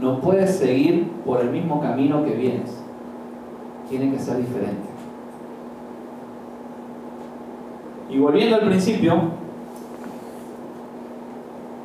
No 0.00 0.20
puedes 0.20 0.56
seguir 0.56 1.10
por 1.26 1.40
el 1.40 1.50
mismo 1.50 1.80
camino 1.80 2.24
que 2.24 2.32
vienes. 2.32 2.74
Tiene 3.88 4.10
que 4.12 4.18
ser 4.18 4.38
diferente. 4.38 4.88
Y 8.08 8.18
volviendo 8.18 8.56
al 8.56 8.62
principio, 8.62 9.14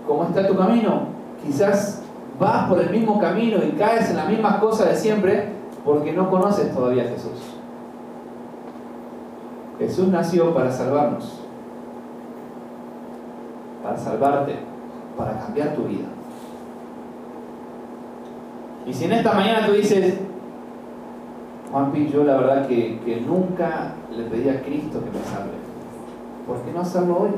¿cómo 0.08 0.24
está 0.24 0.48
tu 0.48 0.56
camino? 0.56 1.08
Quizás 1.46 2.04
vas 2.40 2.70
por 2.70 2.82
el 2.82 2.90
mismo 2.90 3.20
camino 3.20 3.58
y 3.64 3.72
caes 3.72 4.10
en 4.10 4.18
las 4.18 4.30
mismas 4.30 4.58
cosas 4.58 4.90
de 4.90 4.96
siempre 4.96 5.50
porque 5.84 6.14
no 6.14 6.30
conoces 6.32 6.74
todavía 6.74 7.04
a 7.04 7.08
Jesús. 7.08 7.56
Jesús 9.78 10.08
nació 10.08 10.54
para 10.54 10.72
salvarnos, 10.72 11.42
para 13.84 13.98
salvarte, 13.98 14.56
para 15.18 15.38
cambiar 15.40 15.76
tu 15.76 15.84
vida. 15.84 16.08
Y 18.86 18.94
si 18.94 19.06
en 19.06 19.14
esta 19.14 19.34
mañana 19.34 19.66
tú 19.66 19.74
dices, 19.74 20.16
Juanpi, 21.72 22.08
yo 22.10 22.24
la 22.24 22.38
verdad 22.38 22.68
que, 22.68 23.00
que 23.04 23.22
nunca 23.22 23.94
le 24.16 24.24
pedí 24.26 24.50
a 24.50 24.62
Cristo 24.62 25.00
que 25.00 25.18
me 25.18 25.26
salve, 25.26 25.54
¿por 26.48 26.62
qué 26.62 26.72
no 26.72 26.82
hacerlo 26.82 27.18
hoy? 27.22 27.30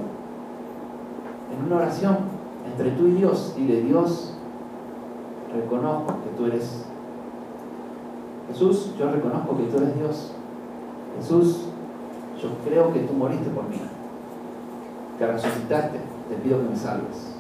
En 1.54 1.66
una 1.66 1.78
oración 1.78 2.18
entre 2.66 2.92
tú 2.92 3.08
y 3.08 3.12
Dios, 3.14 3.54
dile 3.56 3.82
Dios, 3.82 4.34
reconozco 5.54 6.16
que 6.24 6.38
tú 6.38 6.46
eres 6.48 6.86
Jesús, 8.50 8.94
yo 8.98 9.12
reconozco 9.12 9.58
que 9.58 9.64
tú 9.64 9.78
eres 9.78 9.96
Dios. 9.98 10.32
Jesús, 11.18 11.66
yo 12.42 12.50
creo 12.66 12.94
que 12.94 13.02
tú 13.02 13.14
moriste 13.14 13.50
por 13.50 13.68
mí, 13.68 13.78
que 15.18 15.28
resucitaste, 15.28 16.00
te 16.30 16.36
pido 16.36 16.62
que 16.62 16.70
me 16.70 16.76
salves. 16.76 17.36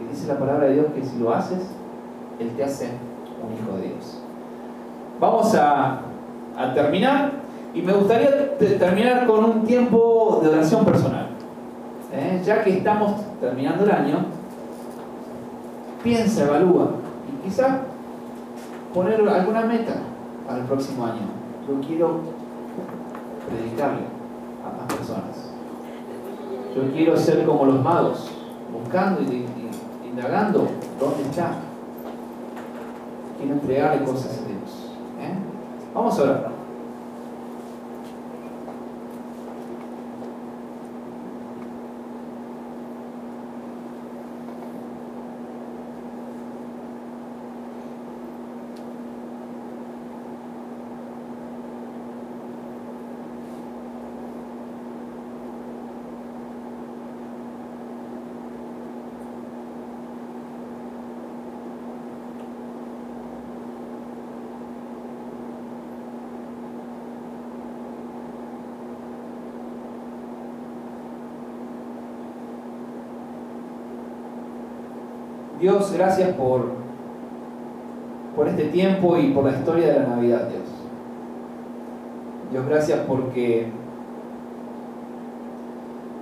Y 0.00 0.10
dice 0.10 0.26
la 0.26 0.38
palabra 0.38 0.66
de 0.66 0.74
Dios 0.74 0.86
que 0.94 1.04
si 1.04 1.18
lo 1.18 1.32
haces, 1.32 1.60
Él 2.38 2.50
te 2.56 2.64
hace 2.64 2.90
un 3.42 3.52
hijo 3.54 3.76
de 3.76 3.88
Dios. 3.88 4.18
Vamos 5.18 5.54
a, 5.54 6.02
terminar 6.74 7.32
y 7.72 7.80
me 7.80 7.92
gustaría 7.92 8.58
terminar 8.58 9.26
con 9.26 9.44
un 9.44 9.64
tiempo 9.64 10.40
de 10.42 10.48
oración 10.48 10.84
personal. 10.84 11.28
¿Eh? 12.12 12.42
Ya 12.44 12.62
que 12.62 12.78
estamos 12.78 13.14
terminando 13.40 13.84
el 13.84 13.90
año, 13.90 14.26
piensa, 16.02 16.44
evalúa 16.44 16.90
y 17.28 17.48
quizás 17.48 17.78
poner 18.92 19.26
alguna 19.26 19.62
meta 19.62 19.94
para 20.46 20.58
el 20.58 20.64
próximo 20.64 21.06
año. 21.06 21.22
Yo 21.66 21.80
quiero 21.86 22.20
predicarle 23.48 24.02
a 24.64 24.82
más 24.82 24.94
personas. 24.94 25.50
Yo 26.74 26.92
quiero 26.92 27.16
ser 27.16 27.44
como 27.44 27.64
los 27.66 27.82
magos, 27.82 28.30
buscando 28.72 29.22
y, 29.22 29.46
indagando 30.04 30.68
dónde 30.98 31.22
está. 31.22 31.52
Quiero 33.40 33.54
entregarle 33.54 34.04
cosas 34.04 34.38
a 34.38 34.46
Dios. 34.46 34.92
¿eh? 35.18 35.34
Vamos 35.94 36.18
a 36.18 36.22
orar. 36.22 36.60
Dios, 75.60 75.89
gracias 76.00 76.34
por, 76.34 76.64
por 78.34 78.48
este 78.48 78.64
tiempo 78.64 79.18
y 79.18 79.32
por 79.32 79.44
la 79.44 79.58
historia 79.58 79.88
de 79.88 80.00
la 80.00 80.06
Navidad, 80.06 80.48
Dios. 80.48 80.62
Dios, 82.50 82.66
gracias 82.66 83.00
porque 83.06 83.66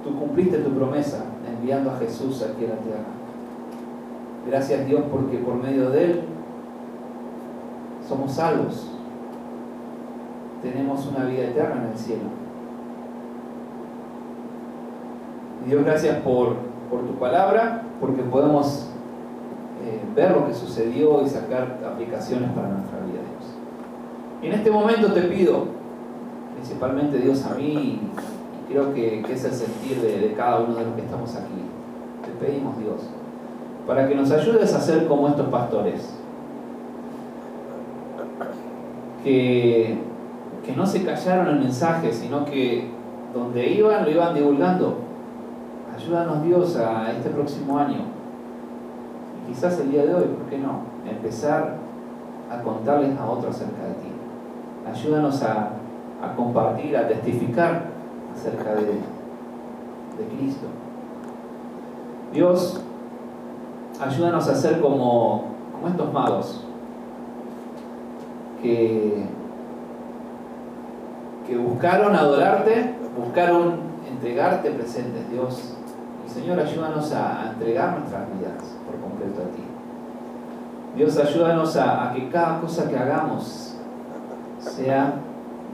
tú 0.02 0.18
cumpliste 0.18 0.58
tu 0.58 0.70
promesa 0.70 1.26
enviando 1.48 1.92
a 1.92 1.96
Jesús 1.98 2.42
aquí 2.42 2.64
a 2.64 2.70
la 2.70 2.80
tierra. 2.80 3.04
Gracias 4.48 4.84
Dios 4.86 5.02
porque 5.12 5.38
por 5.38 5.54
medio 5.54 5.90
de 5.90 6.04
Él 6.04 6.20
somos 8.08 8.32
salvos. 8.32 8.90
Tenemos 10.60 11.06
una 11.06 11.24
vida 11.24 11.44
eterna 11.44 11.84
en 11.84 11.92
el 11.92 11.98
cielo. 11.98 12.22
Dios, 15.66 15.84
gracias 15.84 16.16
por, 16.22 16.56
por 16.90 17.02
tu 17.02 17.14
palabra, 17.14 17.82
porque 18.00 18.22
podemos 18.22 18.87
ver 20.18 20.32
lo 20.32 20.46
que 20.48 20.54
sucedió 20.54 21.22
y 21.22 21.28
sacar 21.28 21.78
aplicaciones 21.86 22.50
para 22.50 22.68
nuestra 22.68 22.98
vida, 22.98 23.20
Dios. 23.22 23.54
En 24.42 24.52
este 24.52 24.70
momento 24.70 25.12
te 25.12 25.22
pido, 25.22 25.66
principalmente 26.54 27.18
Dios 27.18 27.44
a 27.46 27.54
mí, 27.54 28.00
y 28.02 28.72
creo 28.72 28.92
que, 28.92 29.20
es 29.20 29.44
el 29.44 29.52
sentir 29.52 30.00
de, 30.00 30.34
cada 30.36 30.58
uno 30.58 30.74
de 30.74 30.84
los 30.84 30.94
que 30.94 31.02
estamos 31.02 31.36
aquí, 31.36 31.62
te 32.24 32.44
pedimos 32.44 32.76
Dios, 32.78 33.02
para 33.86 34.08
que 34.08 34.16
nos 34.16 34.30
ayudes 34.32 34.74
a 34.74 34.80
ser 34.80 35.06
como 35.06 35.28
estos 35.28 35.46
pastores, 35.48 36.14
que, 39.22 39.98
que 40.66 40.72
no 40.72 40.84
se 40.84 41.04
callaron 41.04 41.48
el 41.48 41.60
mensaje, 41.60 42.12
sino 42.12 42.44
que 42.44 42.90
donde 43.32 43.68
iban 43.68 44.04
lo 44.04 44.10
iban 44.10 44.34
divulgando. 44.34 44.98
Ayúdanos 45.94 46.42
Dios 46.44 46.76
a 46.76 47.12
este 47.12 47.30
próximo 47.30 47.78
año 47.78 48.17
quizás 49.48 49.80
el 49.80 49.90
día 49.90 50.04
de 50.04 50.14
hoy, 50.14 50.24
¿por 50.24 50.46
qué 50.48 50.58
no? 50.58 50.82
Empezar 51.08 51.76
a 52.50 52.62
contarles 52.62 53.18
a 53.18 53.28
otros 53.28 53.56
acerca 53.56 53.82
de 53.84 53.94
ti. 53.94 54.12
Ayúdanos 54.90 55.42
a, 55.42 55.70
compartir, 56.36 56.96
a 56.96 57.08
testificar 57.08 57.86
acerca 58.34 58.74
de, 58.74 59.00
Cristo. 60.36 60.66
Dios, 62.32 62.80
ayúdanos 64.00 64.48
a 64.48 64.54
ser 64.54 64.80
como, 64.80 65.44
como 65.72 65.88
estos 65.88 66.12
magos 66.12 66.64
que, 68.60 69.26
que 71.46 71.56
buscaron 71.56 72.16
adorarte, 72.16 72.94
buscaron 73.16 73.76
entregarte 74.10 74.72
presentes, 74.72 75.30
Dios. 75.30 75.77
Señor, 76.28 76.60
ayúdanos 76.60 77.10
a 77.12 77.52
entregar 77.52 77.98
nuestras 77.98 78.28
vidas 78.34 78.76
por 78.84 79.00
completo 79.00 79.40
a 79.40 79.56
ti. 79.56 79.64
Dios, 80.94 81.16
ayúdanos 81.16 81.76
a, 81.76 82.12
que 82.14 82.28
cada 82.28 82.60
cosa 82.60 82.88
que 82.88 82.96
hagamos 82.96 83.76
sea 84.60 85.14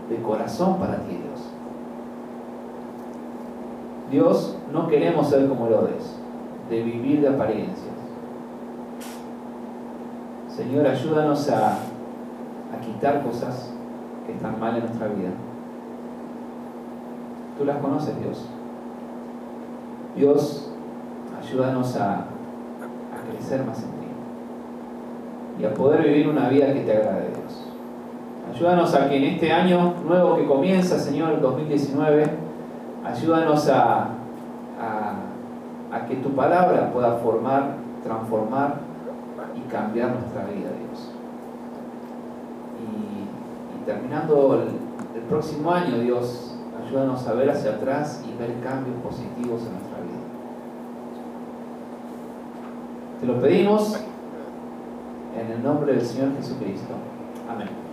de 0.09 0.23
corazón 0.23 0.79
para 0.79 0.99
ti, 0.99 1.17
Dios. 1.17 1.51
Dios, 4.11 4.57
no 4.73 4.87
queremos 4.87 5.29
ser 5.29 5.49
como 5.49 5.67
Herodes, 5.67 6.15
de 6.71 6.83
vivir 6.83 7.21
de 7.21 7.29
apariencias. 7.29 7.95
Señor, 10.49 10.87
ayúdanos 10.87 11.49
a, 11.51 11.73
a 11.73 12.81
quitar 12.81 13.25
cosas 13.25 13.73
que 14.25 14.33
están 14.33 14.61
mal 14.61 14.77
en 14.77 14.85
nuestra 14.85 15.09
vida. 15.09 15.31
Tú 17.59 17.65
las 17.65 17.79
conoces, 17.79 18.21
Dios. 18.21 18.47
Dios, 20.17 20.71
ayúdanos 21.41 21.97
a 21.97 22.27
crecer 23.31 23.65
más 23.65 23.79
en 23.79 23.91
ti 23.91 24.05
y 25.61 25.65
a 25.65 25.75
poder 25.75 26.03
vivir 26.03 26.29
una 26.29 26.49
vida 26.49 26.73
que 26.73 26.81
te 26.81 26.97
agrade, 26.97 27.29
Dios. 27.29 27.65
Ayúdanos 28.55 28.95
a 28.95 29.09
que 29.09 29.17
en 29.17 29.25
este 29.25 29.53
año 29.53 29.95
nuevo 30.07 30.37
que 30.37 30.47
comienza, 30.47 30.99
Señor, 30.99 31.33
el 31.33 31.41
2019, 31.41 32.25
ayúdanos 33.05 33.69
a, 33.69 34.09
que 36.09 36.17
tu 36.17 36.31
palabra 36.31 36.93
pueda 36.93 37.13
formar, 37.15 37.77
transformar 38.03 38.75
y 39.57 39.61
cambiar 39.71 40.11
nuestra 40.11 40.43
vida, 40.45 40.69
Dios. 40.69 41.11
Y, 42.81 43.87
terminando 43.87 44.55
el, 44.55 45.19
el 45.19 45.27
próximo 45.29 45.71
año, 45.71 45.99
Dios, 45.99 46.57
ayúdanos 46.85 47.27
a 47.27 47.33
ver 47.33 47.51
hacia 47.51 47.73
atrás 47.73 48.23
y 48.27 48.39
ver 48.39 48.61
cambios 48.63 48.97
positivos 49.03 49.63
en 49.63 49.73
nuestra 49.73 49.89
vida. 49.89 49.94
Te 53.25 53.33
lo 53.33 53.41
pedimos 53.41 53.97
en 55.35 55.51
el 55.51 55.63
nombre 55.63 55.95
del 55.95 56.05
Señor 56.05 56.37
Jesucristo. 56.37 56.93
Amén. 57.49 57.84